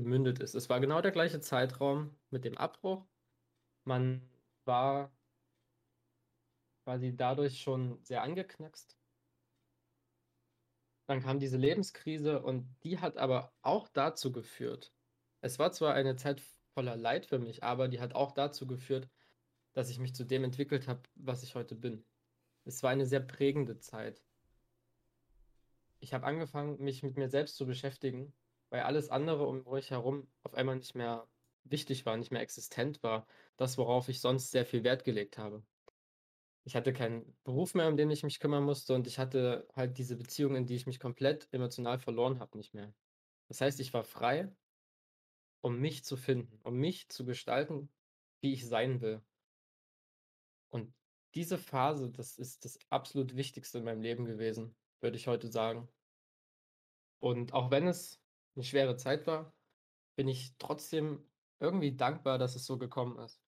gemündet 0.00 0.38
ist. 0.40 0.54
Es 0.54 0.68
war 0.68 0.80
genau 0.80 1.00
der 1.00 1.12
gleiche 1.12 1.40
Zeitraum 1.40 2.16
mit 2.30 2.44
dem 2.44 2.56
Abbruch. 2.56 3.06
Man 3.84 4.22
war 4.64 5.12
quasi 6.84 7.16
dadurch 7.16 7.60
schon 7.60 8.02
sehr 8.02 8.22
angeknackst. 8.22 8.96
Dann 11.06 11.22
kam 11.22 11.38
diese 11.38 11.56
Lebenskrise 11.56 12.42
und 12.42 12.68
die 12.82 12.98
hat 12.98 13.16
aber 13.16 13.52
auch 13.62 13.88
dazu 13.88 14.30
geführt. 14.30 14.92
Es 15.40 15.58
war 15.58 15.72
zwar 15.72 15.94
eine 15.94 16.16
Zeit 16.16 16.42
voller 16.74 16.96
Leid 16.96 17.26
für 17.26 17.38
mich, 17.38 17.62
aber 17.62 17.88
die 17.88 18.00
hat 18.00 18.14
auch 18.14 18.32
dazu 18.32 18.66
geführt, 18.66 19.08
dass 19.72 19.90
ich 19.90 19.98
mich 19.98 20.14
zu 20.14 20.24
dem 20.24 20.44
entwickelt 20.44 20.88
habe, 20.88 21.02
was 21.14 21.42
ich 21.42 21.54
heute 21.54 21.74
bin. 21.74 22.04
Es 22.64 22.82
war 22.82 22.90
eine 22.90 23.06
sehr 23.06 23.20
prägende 23.20 23.78
Zeit. 23.78 24.22
Ich 26.00 26.12
habe 26.12 26.26
angefangen, 26.26 26.82
mich 26.82 27.02
mit 27.02 27.16
mir 27.16 27.28
selbst 27.28 27.56
zu 27.56 27.66
beschäftigen 27.66 28.32
weil 28.70 28.82
alles 28.82 29.10
andere 29.10 29.46
um 29.46 29.64
mich 29.64 29.90
herum 29.90 30.30
auf 30.42 30.54
einmal 30.54 30.76
nicht 30.76 30.94
mehr 30.94 31.28
wichtig 31.64 32.06
war, 32.06 32.16
nicht 32.16 32.32
mehr 32.32 32.42
existent 32.42 33.02
war. 33.02 33.26
Das, 33.56 33.78
worauf 33.78 34.08
ich 34.08 34.20
sonst 34.20 34.50
sehr 34.50 34.66
viel 34.66 34.84
Wert 34.84 35.04
gelegt 35.04 35.38
habe. 35.38 35.62
Ich 36.64 36.76
hatte 36.76 36.92
keinen 36.92 37.36
Beruf 37.44 37.74
mehr, 37.74 37.88
um 37.88 37.96
den 37.96 38.10
ich 38.10 38.22
mich 38.22 38.40
kümmern 38.40 38.64
musste 38.64 38.94
und 38.94 39.06
ich 39.06 39.18
hatte 39.18 39.66
halt 39.74 39.96
diese 39.96 40.16
Beziehung, 40.16 40.54
in 40.54 40.66
die 40.66 40.74
ich 40.74 40.86
mich 40.86 41.00
komplett 41.00 41.48
emotional 41.52 41.98
verloren 41.98 42.40
habe, 42.40 42.58
nicht 42.58 42.74
mehr. 42.74 42.92
Das 43.48 43.60
heißt, 43.60 43.80
ich 43.80 43.94
war 43.94 44.04
frei, 44.04 44.52
um 45.62 45.78
mich 45.78 46.04
zu 46.04 46.16
finden, 46.16 46.60
um 46.62 46.74
mich 46.74 47.08
zu 47.08 47.24
gestalten, 47.24 47.90
wie 48.40 48.52
ich 48.52 48.66
sein 48.66 49.00
will. 49.00 49.22
Und 50.68 50.92
diese 51.34 51.56
Phase, 51.56 52.10
das 52.10 52.36
ist 52.36 52.64
das 52.64 52.78
absolut 52.90 53.34
Wichtigste 53.34 53.78
in 53.78 53.84
meinem 53.84 54.02
Leben 54.02 54.26
gewesen, 54.26 54.76
würde 55.00 55.16
ich 55.16 55.26
heute 55.26 55.48
sagen. 55.48 55.88
Und 57.18 57.54
auch 57.54 57.70
wenn 57.70 57.86
es 57.86 58.20
eine 58.58 58.64
schwere 58.64 58.96
Zeit 58.96 59.26
war, 59.28 59.54
bin 60.16 60.26
ich 60.26 60.56
trotzdem 60.58 61.24
irgendwie 61.60 61.96
dankbar, 61.96 62.38
dass 62.38 62.56
es 62.56 62.66
so 62.66 62.76
gekommen 62.76 63.16
ist. 63.20 63.40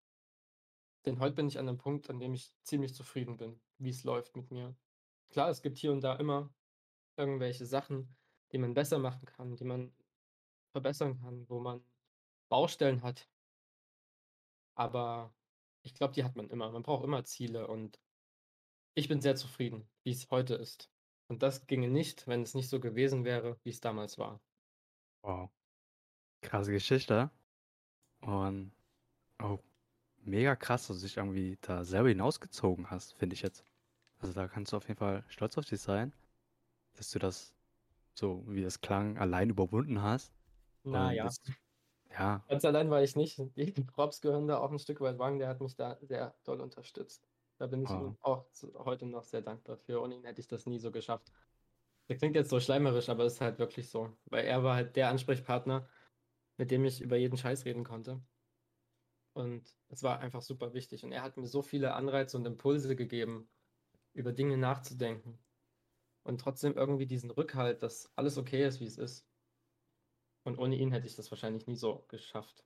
Denn 1.05 1.19
heute 1.19 1.35
bin 1.35 1.49
ich 1.49 1.59
an 1.59 1.69
einem 1.69 1.79
Punkt, 1.79 2.09
an 2.11 2.21
dem 2.21 2.33
ich 2.33 2.55
ziemlich 2.63 2.95
zufrieden 2.95 3.37
bin, 3.37 3.61
wie 3.79 3.91
es 3.91 4.05
läuft 4.05 4.37
mit 4.37 4.53
mir. 4.53 4.77
Klar, 5.31 5.49
es 5.49 5.63
gibt 5.63 5.79
hier 5.79 5.91
und 5.91 6.03
da 6.03 6.15
immer 6.15 6.55
irgendwelche 7.17 7.67
Sachen, 7.67 8.17
die 8.53 8.59
man 8.59 8.75
besser 8.75 8.99
machen 8.99 9.27
kann, 9.27 9.57
die 9.57 9.65
man 9.65 9.93
verbessern 10.71 11.21
kann, 11.21 11.49
wo 11.49 11.59
man 11.59 11.85
Baustellen 12.49 13.03
hat. 13.03 13.29
Aber 14.77 15.35
ich 15.83 15.95
glaube, 15.95 16.15
die 16.15 16.23
hat 16.23 16.37
man 16.37 16.51
immer. 16.51 16.71
Man 16.71 16.85
braucht 16.85 17.05
immer 17.05 17.25
Ziele 17.25 17.67
und 17.67 17.99
ich 18.95 19.09
bin 19.09 19.21
sehr 19.21 19.35
zufrieden, 19.35 19.89
wie 20.05 20.13
es 20.13 20.31
heute 20.31 20.55
ist. 20.55 20.89
Und 21.27 21.43
das 21.43 21.67
ginge 21.67 21.89
nicht, 21.89 22.29
wenn 22.29 22.43
es 22.43 22.55
nicht 22.55 22.69
so 22.69 22.79
gewesen 22.79 23.25
wäre, 23.25 23.59
wie 23.65 23.71
es 23.71 23.81
damals 23.81 24.17
war. 24.17 24.41
Wow. 25.23 25.51
Krasse 26.41 26.73
Geschichte. 26.73 27.31
Und 28.21 28.73
oh, 29.43 29.59
mega 30.23 30.57
krass, 30.57 30.87
dass 30.87 30.99
du 30.99 31.03
dich 31.07 31.17
irgendwie 31.17 31.59
da 31.61 31.85
selber 31.85 32.09
hinausgezogen 32.09 32.91
hast, 32.91 33.15
finde 33.15 33.35
ich 33.35 33.43
jetzt. 33.43 33.65
Also 34.19 34.35
da 34.35 34.49
kannst 34.49 34.73
du 34.73 34.77
auf 34.77 34.87
jeden 34.89 34.99
Fall 34.99 35.25
stolz 35.29 35.57
auf 35.57 35.65
dich 35.65 35.81
sein, 35.81 36.13
dass 36.95 37.11
du 37.11 37.19
das 37.19 37.55
so, 38.15 38.45
wie 38.47 38.63
das 38.63 38.81
klang, 38.81 39.17
allein 39.19 39.51
überwunden 39.51 40.03
hast. 40.03 40.33
Na 40.85 41.13
ja. 41.13 41.25
Jetzt, 41.25 41.51
ja. 42.11 42.45
Ganz 42.49 42.65
allein 42.65 42.91
war 42.91 43.03
ich 43.03 43.17
nicht. 43.17 43.39
Die 43.57 43.73
Props 43.73 44.21
gehören 44.21 44.47
da 44.47 44.59
auch 44.59 44.71
ein 44.71 44.79
Stück 44.79 45.01
weit 45.01 45.19
Wagen, 45.19 45.39
der 45.39 45.49
hat 45.49 45.61
mich 45.61 45.75
da 45.75 45.97
sehr 46.03 46.35
doll 46.45 46.61
unterstützt. 46.61 47.27
Da 47.59 47.67
bin 47.67 47.83
ich 47.83 47.91
oh. 47.91 47.95
ihm 47.95 48.17
auch 48.23 48.47
heute 48.79 49.07
noch 49.07 49.25
sehr 49.25 49.43
dankbar 49.43 49.77
für. 49.77 50.01
Ohne 50.01 50.17
ihn 50.17 50.25
hätte 50.25 50.41
ich 50.41 50.49
das 50.49 50.67
nie 50.67 50.79
so 50.79 50.91
geschafft. 50.91 51.31
Das 52.11 52.19
klingt 52.19 52.35
jetzt 52.35 52.51
so 52.51 52.59
schleimerisch, 52.59 53.09
aber 53.09 53.23
es 53.25 53.35
ist 53.35 53.41
halt 53.41 53.61
wirklich 53.61 53.89
so. 53.89 54.19
Weil 54.25 54.45
er 54.45 54.65
war 54.65 54.75
halt 54.75 54.97
der 54.97 55.11
Ansprechpartner, 55.11 55.89
mit 56.57 56.73
dem 56.73 56.85
ich 56.85 57.01
über 57.01 57.17
jeden 57.17 57.37
Scheiß 57.37 57.65
reden 57.67 57.85
konnte. 57.85 58.21
Und 59.33 59.77
es 59.91 60.03
war 60.03 60.19
einfach 60.19 60.43
super 60.43 60.75
wichtig. 60.75 61.05
Und 61.05 61.13
er 61.13 61.23
hat 61.23 61.37
mir 61.37 61.47
so 61.47 61.63
viele 61.63 61.95
Anreize 61.95 62.37
und 62.37 62.49
Impulse 62.49 62.97
gegeben, 62.97 63.49
über 64.13 64.33
Dinge 64.33 64.57
nachzudenken. 64.57 65.39
Und 66.25 66.41
trotzdem 66.41 66.75
irgendwie 66.75 67.07
diesen 67.07 67.31
Rückhalt, 67.31 67.85
dass 67.85 68.11
alles 68.17 68.39
okay 68.39 68.67
ist, 68.67 68.81
wie 68.81 68.87
es 68.87 68.99
ist. 68.99 69.25
Und 70.43 70.59
ohne 70.59 70.75
ihn 70.75 70.91
hätte 70.91 71.07
ich 71.07 71.15
das 71.15 71.31
wahrscheinlich 71.31 71.69
nie 71.69 71.77
so 71.77 72.07
geschafft. 72.09 72.65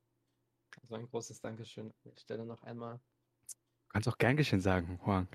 Also 0.81 0.95
ein 0.95 1.07
großes 1.07 1.43
Dankeschön 1.43 1.89
an 1.89 2.13
der 2.13 2.17
Stelle 2.19 2.47
noch 2.47 2.63
einmal. 2.63 2.97
Du 2.97 3.89
kannst 3.91 4.09
auch 4.09 4.17
gern 4.17 4.39
geschehen 4.39 4.63
sagen, 4.63 4.99
Juan. 5.05 5.29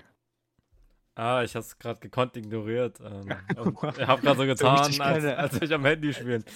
Ah, 1.14 1.42
ich 1.42 1.56
hab's 1.56 1.78
gerade 1.78 2.00
gekonnt 2.00 2.36
ignoriert. 2.36 3.00
Ähm, 3.00 3.28
ich 3.50 4.06
hab 4.06 4.22
gerade 4.22 4.36
so 4.38 4.46
getan, 4.46 4.92
so 4.92 5.02
als, 5.02 5.24
als 5.24 5.60
ich 5.60 5.72
am 5.72 5.84
Handy 5.84 6.12
spielen. 6.12 6.44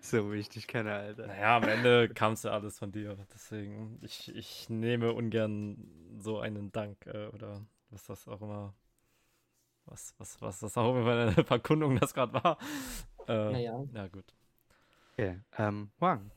So 0.00 0.32
wichtig 0.32 0.68
kenne, 0.68 0.94
Alter. 0.94 1.26
Naja, 1.26 1.56
am 1.56 1.64
Ende 1.64 2.08
kam's 2.08 2.44
ja 2.44 2.52
alles 2.52 2.78
von 2.78 2.92
dir. 2.92 3.16
Deswegen, 3.34 3.98
ich, 4.02 4.32
ich 4.34 4.68
nehme 4.68 5.12
ungern 5.12 5.90
so 6.18 6.38
einen 6.38 6.70
Dank 6.70 7.04
äh, 7.06 7.26
oder 7.28 7.66
was 7.90 8.04
das 8.04 8.28
auch 8.28 8.40
immer, 8.42 8.74
was, 9.86 10.14
was, 10.18 10.40
was 10.40 10.60
das 10.60 10.76
auch 10.76 10.94
immer 10.94 11.12
eine 11.12 11.32
Verkundung 11.44 11.98
das 11.98 12.14
gerade 12.14 12.34
war. 12.34 12.58
Äh, 13.26 13.52
naja. 13.52 13.84
Ja, 13.92 14.06
gut. 14.06 14.34
Okay, 15.12 15.40
ähm, 15.58 15.90
Wang, 15.98 16.30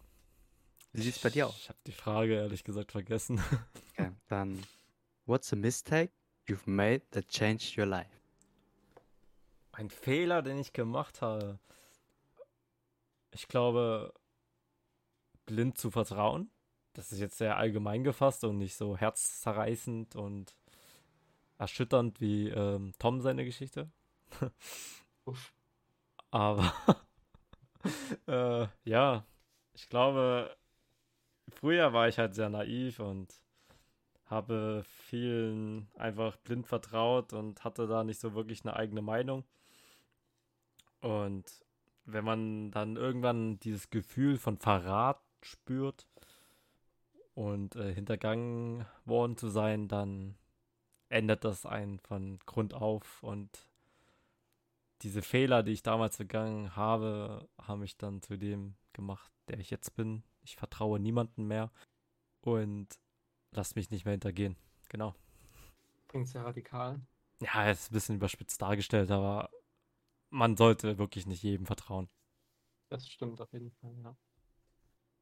wie 0.94 1.02
sieht's 1.02 1.20
bei 1.20 1.30
dir 1.30 1.48
aus? 1.48 1.58
Ich 1.58 1.70
habe 1.70 1.80
die 1.86 1.92
Frage 1.92 2.34
ehrlich 2.34 2.64
gesagt 2.64 2.92
vergessen. 2.92 3.40
Okay, 3.92 4.12
dann, 4.28 4.64
what's 5.26 5.54
a 5.54 5.56
mistake 5.56 6.14
you've 6.50 6.68
made 6.68 7.02
that 7.12 7.30
changed 7.30 7.78
your 7.78 7.86
life? 7.86 8.20
Ein 9.72 9.89
Fehler, 9.89 10.41
den 10.41 10.58
ich 10.58 10.74
gemacht 10.74 11.22
habe. 11.22 11.60
Ich 13.32 13.47
glaube, 13.47 14.14
blind 15.45 15.78
zu 15.78 15.91
vertrauen. 15.91 16.52
Das 16.93 17.12
ist 17.12 17.20
jetzt 17.20 17.38
sehr 17.38 17.58
allgemein 17.58 18.04
gefasst 18.04 18.43
und 18.43 18.58
nicht 18.58 18.76
so 18.76 18.97
herzzerreißend 18.97 20.16
und 20.16 20.56
erschütternd 21.58 22.20
wie 22.20 22.50
ähm, 22.50 22.93
Tom 23.00 23.22
seine 23.22 23.45
Geschichte. 23.45 23.91
Aber 26.32 26.74
äh, 28.28 28.68
ja, 28.84 29.26
ich 29.74 29.88
glaube, 29.88 30.56
früher 31.50 31.93
war 31.93 32.08
ich 32.08 32.18
halt 32.18 32.36
sehr 32.36 32.50
naiv 32.50 33.00
und 33.00 33.34
habe 34.30 34.84
vielen 34.86 35.88
einfach 35.98 36.38
blind 36.38 36.68
vertraut 36.68 37.34
und 37.34 37.64
hatte 37.64 37.88
da 37.88 38.04
nicht 38.04 38.20
so 38.20 38.36
wirklich 38.36 38.64
eine 38.64 38.76
eigene 38.76 39.02
Meinung. 39.02 39.44
Und 41.02 41.46
wenn 42.06 42.24
man 42.24 42.72
dann 42.72 42.96
irgendwann 42.96 43.60
dieses 43.60 43.90
Gefühl 43.90 44.38
von 44.38 44.58
Verrat 44.58 45.20
spürt 45.42 46.08
und 47.34 47.76
äh, 47.76 47.94
hintergangen 47.94 48.86
worden 49.06 49.38
zu 49.38 49.48
sein, 49.48 49.88
dann 49.88 50.36
ändert 51.10 51.44
das 51.44 51.66
einen 51.66 52.00
von 52.00 52.38
Grund 52.46 52.74
auf 52.74 53.24
und 53.24 53.68
diese 55.02 55.22
Fehler, 55.22 55.64
die 55.64 55.72
ich 55.72 55.82
damals 55.82 56.18
begangen 56.18 56.76
habe, 56.76 57.48
haben 57.60 57.80
mich 57.80 57.98
dann 57.98 58.22
zu 58.22 58.38
dem 58.38 58.76
gemacht, 58.94 59.32
der 59.48 59.60
ich 59.60 59.70
jetzt 59.70 59.96
bin. 59.96 60.24
Ich 60.44 60.58
vertraue 60.58 61.00
niemandem 61.00 61.48
mehr 61.48 61.72
und 62.42 62.88
lass 63.52 63.76
mich 63.76 63.89
nicht 63.91 64.06
mehr 64.06 64.14
hintergehen. 64.14 64.56
Genau. 64.89 65.16
Klingt 66.08 66.28
sehr 66.28 66.43
radikal. 66.43 67.00
Ja, 67.39 67.70
ist 67.70 67.91
ein 67.91 67.93
bisschen 67.93 68.16
überspitzt 68.16 68.62
dargestellt, 68.62 69.12
aber 69.12 69.50
man 70.30 70.58
sollte 70.58 70.97
wirklich 70.97 71.26
nicht 71.26 71.43
jedem 71.43 71.66
vertrauen. 71.66 72.10
Das 72.89 73.08
stimmt 73.08 73.39
auf 73.39 73.52
jeden 73.54 73.72
Fall, 73.72 73.95
ja. 74.04 74.16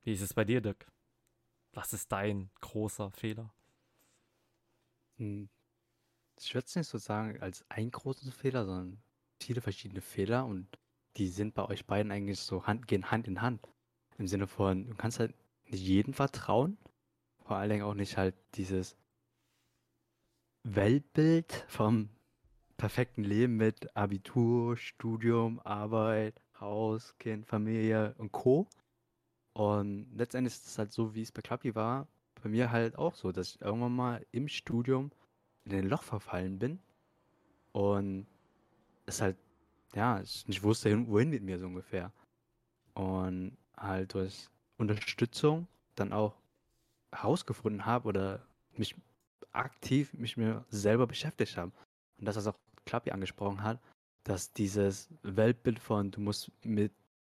Wie 0.03 0.13
ist 0.13 0.21
es 0.21 0.33
bei 0.33 0.45
dir, 0.45 0.61
Dirk? 0.61 0.89
Was 1.73 1.93
ist 1.93 2.11
dein 2.11 2.49
großer 2.61 3.11
Fehler? 3.11 3.53
Hm. 5.17 5.49
Ich 6.39 6.53
würde 6.53 6.65
es 6.65 6.75
nicht 6.75 6.87
so 6.87 6.97
sagen 6.97 7.41
als 7.41 7.69
einen 7.69 7.91
großen 7.91 8.31
Fehler, 8.31 8.65
sondern 8.65 9.01
viele 9.39 9.61
verschiedene 9.61 10.01
Fehler 10.01 10.45
und 10.45 10.67
die 11.17 11.27
sind 11.27 11.55
bei 11.55 11.65
euch 11.65 11.85
beiden 11.85 12.11
eigentlich 12.11 12.39
so 12.39 12.65
Hand, 12.65 12.87
gehen 12.87 13.11
Hand 13.11 13.27
in 13.27 13.41
Hand. 13.41 13.67
Im 14.17 14.27
Sinne 14.27 14.47
von, 14.47 14.87
du 14.87 14.95
kannst 14.95 15.19
halt 15.19 15.35
nicht 15.65 15.81
jedem 15.81 16.13
vertrauen, 16.13 16.77
vor 17.47 17.57
allen 17.57 17.69
Dingen 17.69 17.83
auch 17.83 17.93
nicht 17.93 18.17
halt 18.17 18.35
dieses 18.55 18.97
Weltbild 20.63 21.65
vom 21.69 22.09
perfekten 22.75 23.23
Leben 23.23 23.55
mit 23.55 23.95
Abitur, 23.95 24.75
Studium, 24.75 25.61
Arbeit, 25.63 26.41
Haus, 26.59 27.15
Kind, 27.19 27.47
Familie 27.47 28.15
und 28.17 28.33
Co. 28.33 28.67
Und 29.53 30.07
letztendlich 30.13 30.55
ist 30.55 30.67
es 30.67 30.77
halt 30.77 30.91
so, 30.91 31.15
wie 31.15 31.21
es 31.21 31.31
bei 31.31 31.41
Klappi 31.41 31.73
war, 31.73 32.07
bei 32.43 32.49
mir 32.49 32.69
halt 32.69 32.97
auch 32.97 33.15
so, 33.15 33.31
dass 33.31 33.55
ich 33.55 33.61
irgendwann 33.61 33.95
mal 33.95 34.25
im 34.31 34.49
Studium 34.49 35.11
in 35.63 35.73
ein 35.73 35.89
Loch 35.89 36.03
verfallen 36.03 36.59
bin 36.59 36.79
und 37.71 38.27
es 39.05 39.21
halt, 39.21 39.37
ja, 39.95 40.21
ich 40.21 40.47
nicht 40.47 40.63
wusste, 40.63 41.07
wohin 41.07 41.29
mit 41.29 41.43
mir 41.43 41.57
so 41.57 41.65
ungefähr. 41.65 42.11
Und 42.93 43.57
halt 43.77 44.13
durch 44.13 44.49
Unterstützung 44.77 45.67
dann 45.95 46.11
auch 46.11 46.35
herausgefunden 47.13 47.85
habe 47.85 48.07
oder 48.07 48.45
mich 48.73 48.95
aktiv 49.51 50.13
mich 50.13 50.37
mir 50.37 50.65
selber 50.69 51.07
beschäftigt 51.07 51.57
habe. 51.57 51.71
Und 52.19 52.25
das, 52.25 52.35
was 52.35 52.47
auch 52.47 52.57
Klappi 52.85 53.11
angesprochen 53.11 53.63
hat, 53.63 53.79
dass 54.23 54.53
dieses 54.53 55.09
Weltbild 55.23 55.79
von 55.79 56.11
du 56.11 56.21
musst 56.21 56.51
mit 56.63 56.93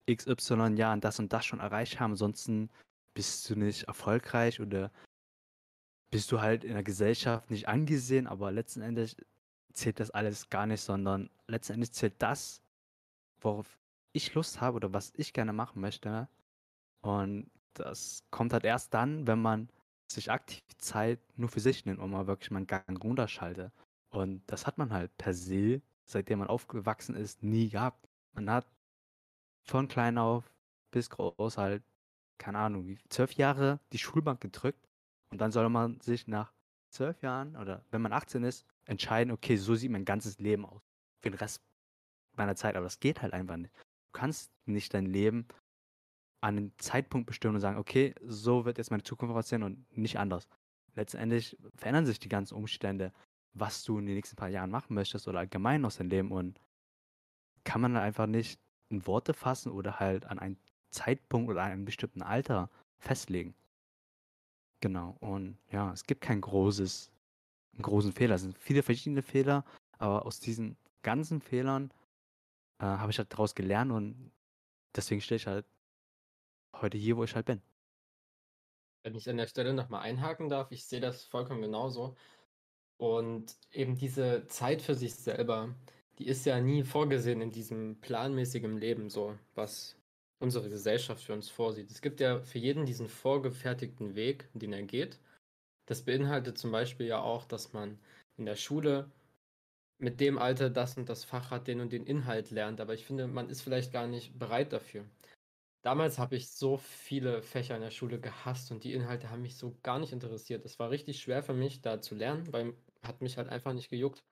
XY 0.10 0.76
Jahren 0.76 1.02
das 1.02 1.20
und 1.20 1.32
das 1.32 1.46
schon 1.46 1.60
erreicht 1.60 2.00
haben, 2.00 2.12
ansonsten 2.12 2.70
bist 3.14 3.50
du 3.50 3.56
nicht 3.56 3.84
erfolgreich 3.84 4.60
oder 4.60 4.92
bist 6.12 6.32
du 6.32 6.42
halt 6.42 6.64
in 6.64 6.74
der 6.74 6.84
Gesellschaft 6.84 7.50
nicht 7.50 7.68
angesehen, 7.68 8.28
aber 8.28 8.52
letzten 8.52 8.82
Endes 8.82 9.16
zählt 9.74 10.00
das 10.00 10.12
alles 10.12 10.50
gar 10.50 10.66
nicht, 10.66 10.82
sondern 10.82 11.30
letzten 11.48 11.74
Endes 11.74 11.94
zählt 11.94 12.22
das, 12.22 12.62
worauf 13.40 13.80
ich 14.14 14.34
Lust 14.34 14.60
habe 14.60 14.76
oder 14.76 14.94
was 14.94 15.14
ich 15.16 15.32
gerne 15.34 15.54
machen 15.54 15.82
möchte. 15.82 16.28
Und 17.02 17.50
das 17.74 18.24
kommt 18.32 18.54
halt 18.54 18.64
erst 18.64 18.94
dann, 18.94 19.28
wenn 19.28 19.42
man 19.42 19.70
sich 20.12 20.32
aktiv 20.32 20.64
Zeit 20.78 21.20
nur 21.38 21.50
für 21.50 21.60
sich 21.60 21.86
nimmt 21.86 22.00
und 22.00 22.12
mal 22.12 22.28
wirklich 22.28 22.52
mal 22.52 22.58
einen 22.58 22.68
Gang 22.68 23.04
runterschaltet. 23.04 23.72
Und 24.10 24.44
das 24.48 24.68
hat 24.68 24.78
man 24.78 24.92
halt 24.92 25.16
per 25.18 25.34
se, 25.34 25.82
seitdem 26.06 26.40
man 26.40 26.50
aufgewachsen 26.50 27.16
ist, 27.16 27.44
nie 27.44 27.70
gehabt. 27.70 28.08
Man 28.34 28.50
hat 28.50 28.68
von 29.64 29.88
klein 29.88 30.18
auf 30.18 30.52
bis 30.92 31.10
groß 31.10 31.58
halt, 31.58 31.84
keine 32.38 32.58
Ahnung, 32.58 32.88
wie 32.88 32.98
zwölf 33.10 33.34
Jahre 33.34 33.80
die 33.94 34.00
Schulbank 34.00 34.42
gedrückt 34.42 34.90
und 35.30 35.40
dann 35.40 35.52
soll 35.52 35.70
man 35.70 36.02
sich 36.02 36.28
nach 36.28 36.52
zwölf 36.90 37.22
Jahren 37.22 37.56
oder 37.56 37.86
wenn 37.92 38.02
man 38.02 38.12
18 38.12 38.44
ist, 38.44 38.66
entscheiden, 38.86 39.32
okay, 39.32 39.56
so 39.56 39.76
sieht 39.76 39.92
mein 39.92 40.06
ganzes 40.06 40.40
Leben 40.40 40.66
aus. 40.66 40.82
Für 41.22 41.30
den 41.32 41.38
Rest 41.38 41.62
meiner 42.34 42.56
Zeit. 42.56 42.76
Aber 42.76 42.86
das 42.86 43.00
geht 43.00 43.22
halt 43.22 43.34
einfach 43.34 43.58
nicht. 43.58 43.74
Du 43.76 44.20
kannst 44.20 44.52
nicht 44.66 44.94
dein 44.94 45.06
Leben 45.06 45.48
an 46.42 46.58
einen 46.58 46.74
Zeitpunkt 46.78 47.28
bestimmen 47.28 47.56
und 47.56 47.62
sagen, 47.62 47.78
okay, 47.78 48.16
so 48.26 48.66
wird 48.66 48.78
jetzt 48.78 48.92
meine 48.92 49.04
Zukunft 49.04 49.36
aussehen 49.36 49.64
und 49.64 49.86
nicht 49.96 50.20
anders. 50.20 50.48
Letztendlich 50.96 51.58
verändern 51.76 52.06
sich 52.06 52.20
die 52.20 52.30
ganzen 52.30 52.56
Umstände, 52.56 53.14
was 53.54 53.84
du 53.84 54.00
in 54.00 54.06
den 54.06 54.16
nächsten 54.16 54.36
paar 54.36 54.50
Jahren 54.50 54.72
machen 54.72 54.94
möchtest 54.94 55.28
oder 55.28 55.40
allgemein 55.40 55.86
aus 55.86 55.98
deinem 55.98 56.10
Leben 56.10 56.32
und 56.32 56.60
kann 57.64 57.82
man 57.82 57.96
einfach 57.96 58.28
nicht 58.28 58.60
in 58.90 59.06
Worte 59.06 59.34
fassen 59.34 59.72
oder 59.72 60.00
halt 60.00 60.26
an 60.26 60.40
einen 60.40 60.58
Zeitpunkt 60.90 61.50
oder 61.50 61.64
an 61.64 61.72
einem 61.72 61.86
bestimmten 61.86 62.22
Alter 62.22 62.70
festlegen. 63.00 63.56
Genau, 64.82 65.16
und 65.20 65.58
ja, 65.70 65.94
es 65.94 66.06
gibt 66.06 66.22
kein 66.22 66.42
großes, 66.42 67.12
einen 67.74 67.84
großen 67.84 68.14
Fehler. 68.14 68.36
Es 68.36 68.42
sind 68.42 68.58
viele 68.58 68.82
verschiedene 68.82 69.22
Fehler, 69.22 69.64
aber 70.00 70.26
aus 70.26 70.40
diesen 70.40 70.76
ganzen 71.04 71.40
Fehlern 71.40 71.92
äh, 72.80 72.86
habe 72.86 73.12
ich 73.12 73.20
halt 73.20 73.32
daraus 73.32 73.54
gelernt 73.54 73.92
und 73.92 74.32
deswegen 74.96 75.22
stehe 75.22 75.38
ich 75.38 75.48
halt 75.48 75.66
heute 76.74 76.98
hier, 76.98 77.18
wo 77.18 77.24
ich 77.24 77.36
halt 77.36 77.46
bin. 77.46 77.62
Wenn 79.04 79.16
ich 79.16 79.30
an 79.30 79.38
der 79.38 79.48
Stelle 79.48 79.74
nochmal 79.74 80.02
einhaken 80.02 80.50
darf, 80.50 80.72
ich 80.72 80.86
sehe 80.86 81.00
das 81.00 81.24
vollkommen 81.24 81.62
genauso. 81.62 82.16
Und 82.98 83.58
eben 83.72 83.96
diese 83.96 84.46
Zeit 84.48 84.82
für 84.82 84.94
sich 84.94 85.16
selber, 85.16 85.74
die 86.20 86.28
ist 86.28 86.46
ja 86.46 86.60
nie 86.62 86.84
vorgesehen 86.84 87.42
in 87.42 87.52
diesem 87.52 88.00
planmäßigen 88.00 88.78
Leben, 88.78 89.10
so 89.10 89.38
was 89.56 89.98
unsere 90.40 90.70
Gesellschaft 90.70 91.24
für 91.24 91.34
uns 91.34 91.50
vorsieht. 91.50 91.90
Es 91.92 92.02
gibt 92.02 92.20
ja 92.20 92.42
für 92.42 92.60
jeden 92.60 92.86
diesen 92.86 93.08
vorgefertigten 93.08 94.16
Weg, 94.16 94.50
den 94.54 94.74
er 94.74 94.84
geht. 94.84 95.20
Das 95.88 96.04
beinhaltet 96.04 96.58
zum 96.58 96.72
Beispiel 96.72 97.08
ja 97.08 97.22
auch, 97.22 97.46
dass 97.46 97.74
man 97.74 98.00
in 98.38 98.46
der 98.46 98.56
Schule 98.56 99.10
mit 100.00 100.20
dem 100.20 100.38
Alter 100.38 100.70
das 100.70 100.98
und 100.98 101.10
das 101.10 101.24
Fach 101.24 101.52
hat, 101.52 101.68
den 101.68 101.80
und 101.80 101.92
den 101.92 102.06
Inhalt 102.06 102.52
lernt. 102.52 102.82
Aber 102.82 102.94
ich 102.94 103.06
finde, 103.06 103.28
man 103.28 103.50
ist 103.50 103.62
vielleicht 103.62 103.92
gar 103.94 104.08
nicht 104.08 104.38
bereit 104.38 104.74
dafür. 104.74 105.06
Damals 105.84 106.20
habe 106.20 106.36
ich 106.36 106.52
so 106.52 106.78
viele 106.78 107.42
Fächer 107.42 107.76
in 107.76 107.82
der 107.82 107.90
Schule 107.90 108.20
gehasst 108.20 108.72
und 108.72 108.84
die 108.84 108.94
Inhalte 108.94 109.32
haben 109.32 109.42
mich 109.42 109.58
so 109.58 109.76
gar 109.82 109.98
nicht 109.98 110.14
interessiert. 110.14 110.64
Es 110.64 110.78
war 110.78 110.92
richtig 110.92 111.20
schwer 111.20 111.42
für 111.42 111.56
mich, 111.56 111.82
da 111.82 112.02
zu 112.02 112.14
lernen, 112.14 112.52
weil 112.54 112.76
hat 113.02 113.22
mich 113.22 113.38
halt 113.38 113.50
einfach 113.50 113.74
nicht 113.74 113.90
gejuckt. 113.90 114.24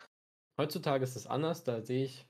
Heutzutage 0.59 1.03
ist 1.03 1.15
es 1.15 1.25
anders, 1.25 1.63
da 1.63 1.81
sehe 1.81 2.05
ich, 2.05 2.27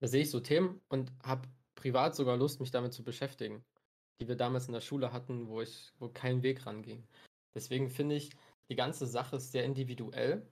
da 0.00 0.06
sehe 0.06 0.22
ich 0.22 0.30
so 0.30 0.40
Themen 0.40 0.80
und 0.88 1.12
habe 1.22 1.48
privat 1.74 2.14
sogar 2.14 2.36
Lust, 2.36 2.60
mich 2.60 2.70
damit 2.70 2.94
zu 2.94 3.04
beschäftigen, 3.04 3.62
die 4.20 4.28
wir 4.28 4.36
damals 4.36 4.68
in 4.68 4.72
der 4.72 4.80
Schule 4.80 5.12
hatten, 5.12 5.48
wo 5.48 5.60
ich, 5.60 5.92
wo 5.98 6.08
kein 6.08 6.42
Weg 6.42 6.64
ranging. 6.64 7.06
Deswegen 7.54 7.90
finde 7.90 8.14
ich, 8.14 8.30
die 8.70 8.76
ganze 8.76 9.06
Sache 9.06 9.36
ist 9.36 9.52
sehr 9.52 9.64
individuell 9.64 10.46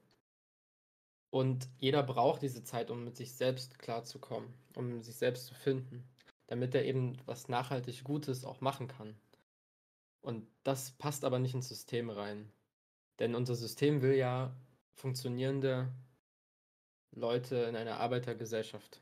und 1.31 1.69
jeder 1.79 2.03
braucht 2.03 2.43
diese 2.43 2.63
Zeit, 2.63 2.91
um 2.91 3.03
mit 3.03 3.15
sich 3.15 3.33
selbst 3.33 3.79
klarzukommen, 3.79 4.53
um 4.75 5.01
sich 5.01 5.15
selbst 5.15 5.47
zu 5.47 5.55
finden, 5.55 6.07
damit 6.51 6.75
er 6.75 6.83
eben 6.83 7.15
was 7.25 7.47
nachhaltig 7.47 8.03
Gutes 8.03 8.43
auch 8.43 8.59
machen 8.59 8.89
kann. 8.89 9.15
Und 10.19 10.45
das 10.63 10.91
passt 10.91 11.23
aber 11.23 11.39
nicht 11.39 11.53
ins 11.53 11.69
System 11.69 12.09
rein. 12.09 12.51
Denn 13.19 13.35
unser 13.35 13.55
System 13.55 14.01
will 14.01 14.15
ja 14.15 14.53
funktionierende 14.91 15.87
Leute 17.11 17.55
in 17.55 17.77
einer 17.77 18.01
Arbeitergesellschaft. 18.01 18.99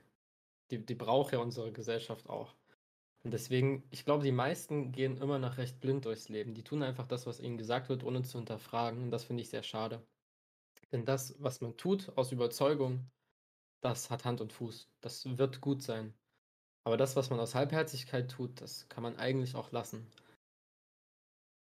Die, 0.70 0.86
die 0.86 0.94
braucht 0.94 1.34
ja 1.34 1.40
unsere 1.40 1.72
Gesellschaft 1.72 2.30
auch. 2.30 2.54
Und 3.24 3.32
deswegen, 3.32 3.84
ich 3.90 4.06
glaube, 4.06 4.24
die 4.24 4.32
meisten 4.32 4.92
gehen 4.92 5.18
immer 5.18 5.40
noch 5.40 5.58
recht 5.58 5.80
blind 5.80 6.06
durchs 6.06 6.30
Leben. 6.30 6.54
Die 6.54 6.64
tun 6.64 6.84
einfach 6.84 7.08
das, 7.08 7.26
was 7.26 7.40
ihnen 7.40 7.58
gesagt 7.58 7.90
wird, 7.90 8.04
ohne 8.04 8.22
zu 8.22 8.38
hinterfragen. 8.38 9.02
Und 9.02 9.10
das 9.10 9.24
finde 9.24 9.42
ich 9.42 9.50
sehr 9.50 9.64
schade. 9.64 10.06
Denn 10.92 11.04
das, 11.04 11.34
was 11.40 11.62
man 11.62 11.76
tut 11.78 12.16
aus 12.16 12.32
Überzeugung, 12.32 13.10
das 13.82 14.12
hat 14.12 14.24
Hand 14.24 14.40
und 14.40 14.54
Fuß. 14.54 14.88
Das 15.02 15.36
wird 15.40 15.62
gut 15.62 15.82
sein. 15.82 16.14
Aber 16.84 16.98
das, 16.98 17.16
was 17.16 17.30
man 17.30 17.40
aus 17.40 17.56
Halbherzigkeit 17.56 18.32
tut, 18.32 18.62
das 18.62 18.88
kann 18.90 19.04
man 19.04 19.18
eigentlich 19.18 19.56
auch 19.56 19.72
lassen. 19.72 20.10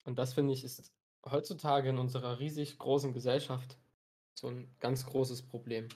Und 0.04 0.18
das 0.18 0.34
finde 0.34 0.52
ich 0.52 0.64
ist 0.64 0.92
heutzutage 1.24 1.88
in 1.88 1.98
unserer 1.98 2.38
riesig 2.38 2.78
großen 2.78 3.12
Gesellschaft 3.12 3.78
so 4.38 4.48
ein 4.48 4.74
ganz 4.80 5.06
großes 5.06 5.42
Problem. 5.42 5.88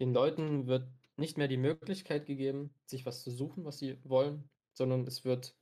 Den 0.00 0.12
Leuten 0.12 0.66
wird 0.66 0.88
nicht 1.16 1.38
mehr 1.38 1.48
die 1.48 1.56
Möglichkeit 1.56 2.26
gegeben, 2.26 2.74
sich 2.86 3.06
was 3.06 3.22
zu 3.22 3.30
suchen, 3.30 3.64
was 3.64 3.78
sie 3.78 3.98
wollen, 4.04 4.48
sondern 4.76 5.06
es 5.06 5.24
wird 5.24 5.56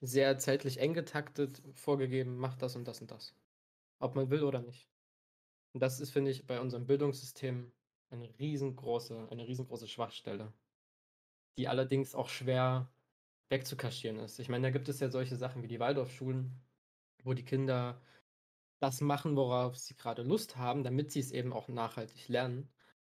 sehr 0.00 0.36
zeitlich 0.38 0.78
eng 0.78 0.94
getaktet 0.94 1.62
vorgegeben, 1.74 2.36
macht 2.36 2.60
das 2.60 2.76
und 2.76 2.86
das 2.86 3.00
und 3.00 3.10
das. 3.10 3.34
Ob 4.00 4.14
man 4.14 4.30
will 4.30 4.42
oder 4.42 4.60
nicht. 4.60 4.88
Und 5.72 5.80
das 5.80 6.00
ist, 6.00 6.10
finde 6.10 6.30
ich, 6.30 6.46
bei 6.46 6.60
unserem 6.60 6.86
Bildungssystem 6.86 7.72
eine 8.10 8.38
riesengroße, 8.38 9.28
eine 9.30 9.46
riesengroße 9.46 9.88
Schwachstelle, 9.88 10.52
die 11.58 11.68
allerdings 11.68 12.14
auch 12.14 12.28
schwer 12.28 12.90
wegzukaschieren 13.50 14.18
ist. 14.18 14.38
Ich 14.38 14.48
meine, 14.48 14.68
da 14.68 14.70
gibt 14.70 14.88
es 14.88 15.00
ja 15.00 15.10
solche 15.10 15.36
Sachen 15.36 15.62
wie 15.62 15.68
die 15.68 15.80
Waldorfschulen, 15.80 16.60
wo 17.24 17.34
die 17.34 17.44
Kinder 17.44 18.00
das 18.80 19.00
machen, 19.00 19.36
worauf 19.36 19.76
sie 19.76 19.94
gerade 19.94 20.22
Lust 20.22 20.56
haben, 20.56 20.82
damit 20.82 21.12
sie 21.12 21.20
es 21.20 21.30
eben 21.30 21.52
auch 21.52 21.68
nachhaltig 21.68 22.28
lernen 22.28 22.72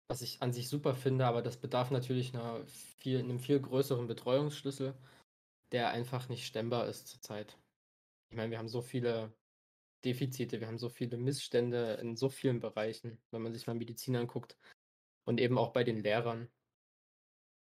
was 0.07 0.21
ich 0.21 0.41
an 0.41 0.53
sich 0.53 0.69
super 0.69 0.95
finde, 0.95 1.25
aber 1.25 1.41
das 1.41 1.57
bedarf 1.57 1.91
natürlich 1.91 2.33
einer 2.33 2.65
viel, 2.65 3.19
einem 3.19 3.39
viel 3.39 3.59
größeren 3.59 4.07
Betreuungsschlüssel, 4.07 4.95
der 5.71 5.89
einfach 5.89 6.29
nicht 6.29 6.45
stemmbar 6.45 6.88
ist 6.88 7.07
zurzeit. 7.07 7.57
Ich 8.29 8.38
meine, 8.38 8.51
wir 8.51 8.57
haben 8.57 8.69
so 8.69 8.81
viele 8.81 9.33
Defizite, 10.05 10.61
wir 10.61 10.67
haben 10.67 10.77
so 10.77 10.89
viele 10.89 11.17
Missstände 11.17 11.95
in 11.95 12.15
so 12.15 12.29
vielen 12.29 12.59
Bereichen, 12.59 13.17
wenn 13.31 13.41
man 13.41 13.53
sich 13.53 13.67
mal 13.67 13.75
Medizin 13.75 14.15
anguckt. 14.15 14.57
Und 15.25 15.41
eben 15.41 15.57
auch 15.57 15.73
bei 15.73 15.83
den 15.83 16.01
Lehrern. 16.01 16.47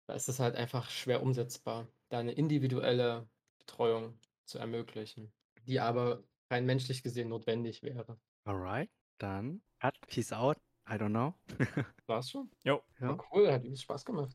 Da 0.07 0.13
ist 0.13 0.29
es 0.29 0.39
halt 0.39 0.55
einfach 0.55 0.89
schwer 0.89 1.21
umsetzbar, 1.21 1.87
da 2.09 2.19
eine 2.19 2.31
individuelle 2.31 3.27
Betreuung 3.59 4.17
zu 4.45 4.57
ermöglichen, 4.57 5.33
die 5.65 5.81
aber 5.81 6.23
rein 6.49 6.65
menschlich 6.65 7.03
gesehen 7.03 7.27
notwendig 7.27 7.83
wäre. 7.83 8.17
Alright, 8.45 8.89
dann 9.17 9.61
Peace 10.07 10.31
out. 10.31 10.57
I 10.89 10.93
don't 10.93 11.09
know. 11.09 11.33
War's 12.07 12.29
schon? 12.29 12.49
Jo. 12.63 12.81
Ja. 13.01 13.09
War 13.09 13.27
cool, 13.33 13.51
hat 13.51 13.65
übelst 13.65 13.83
Spaß 13.83 14.05
gemacht. 14.05 14.25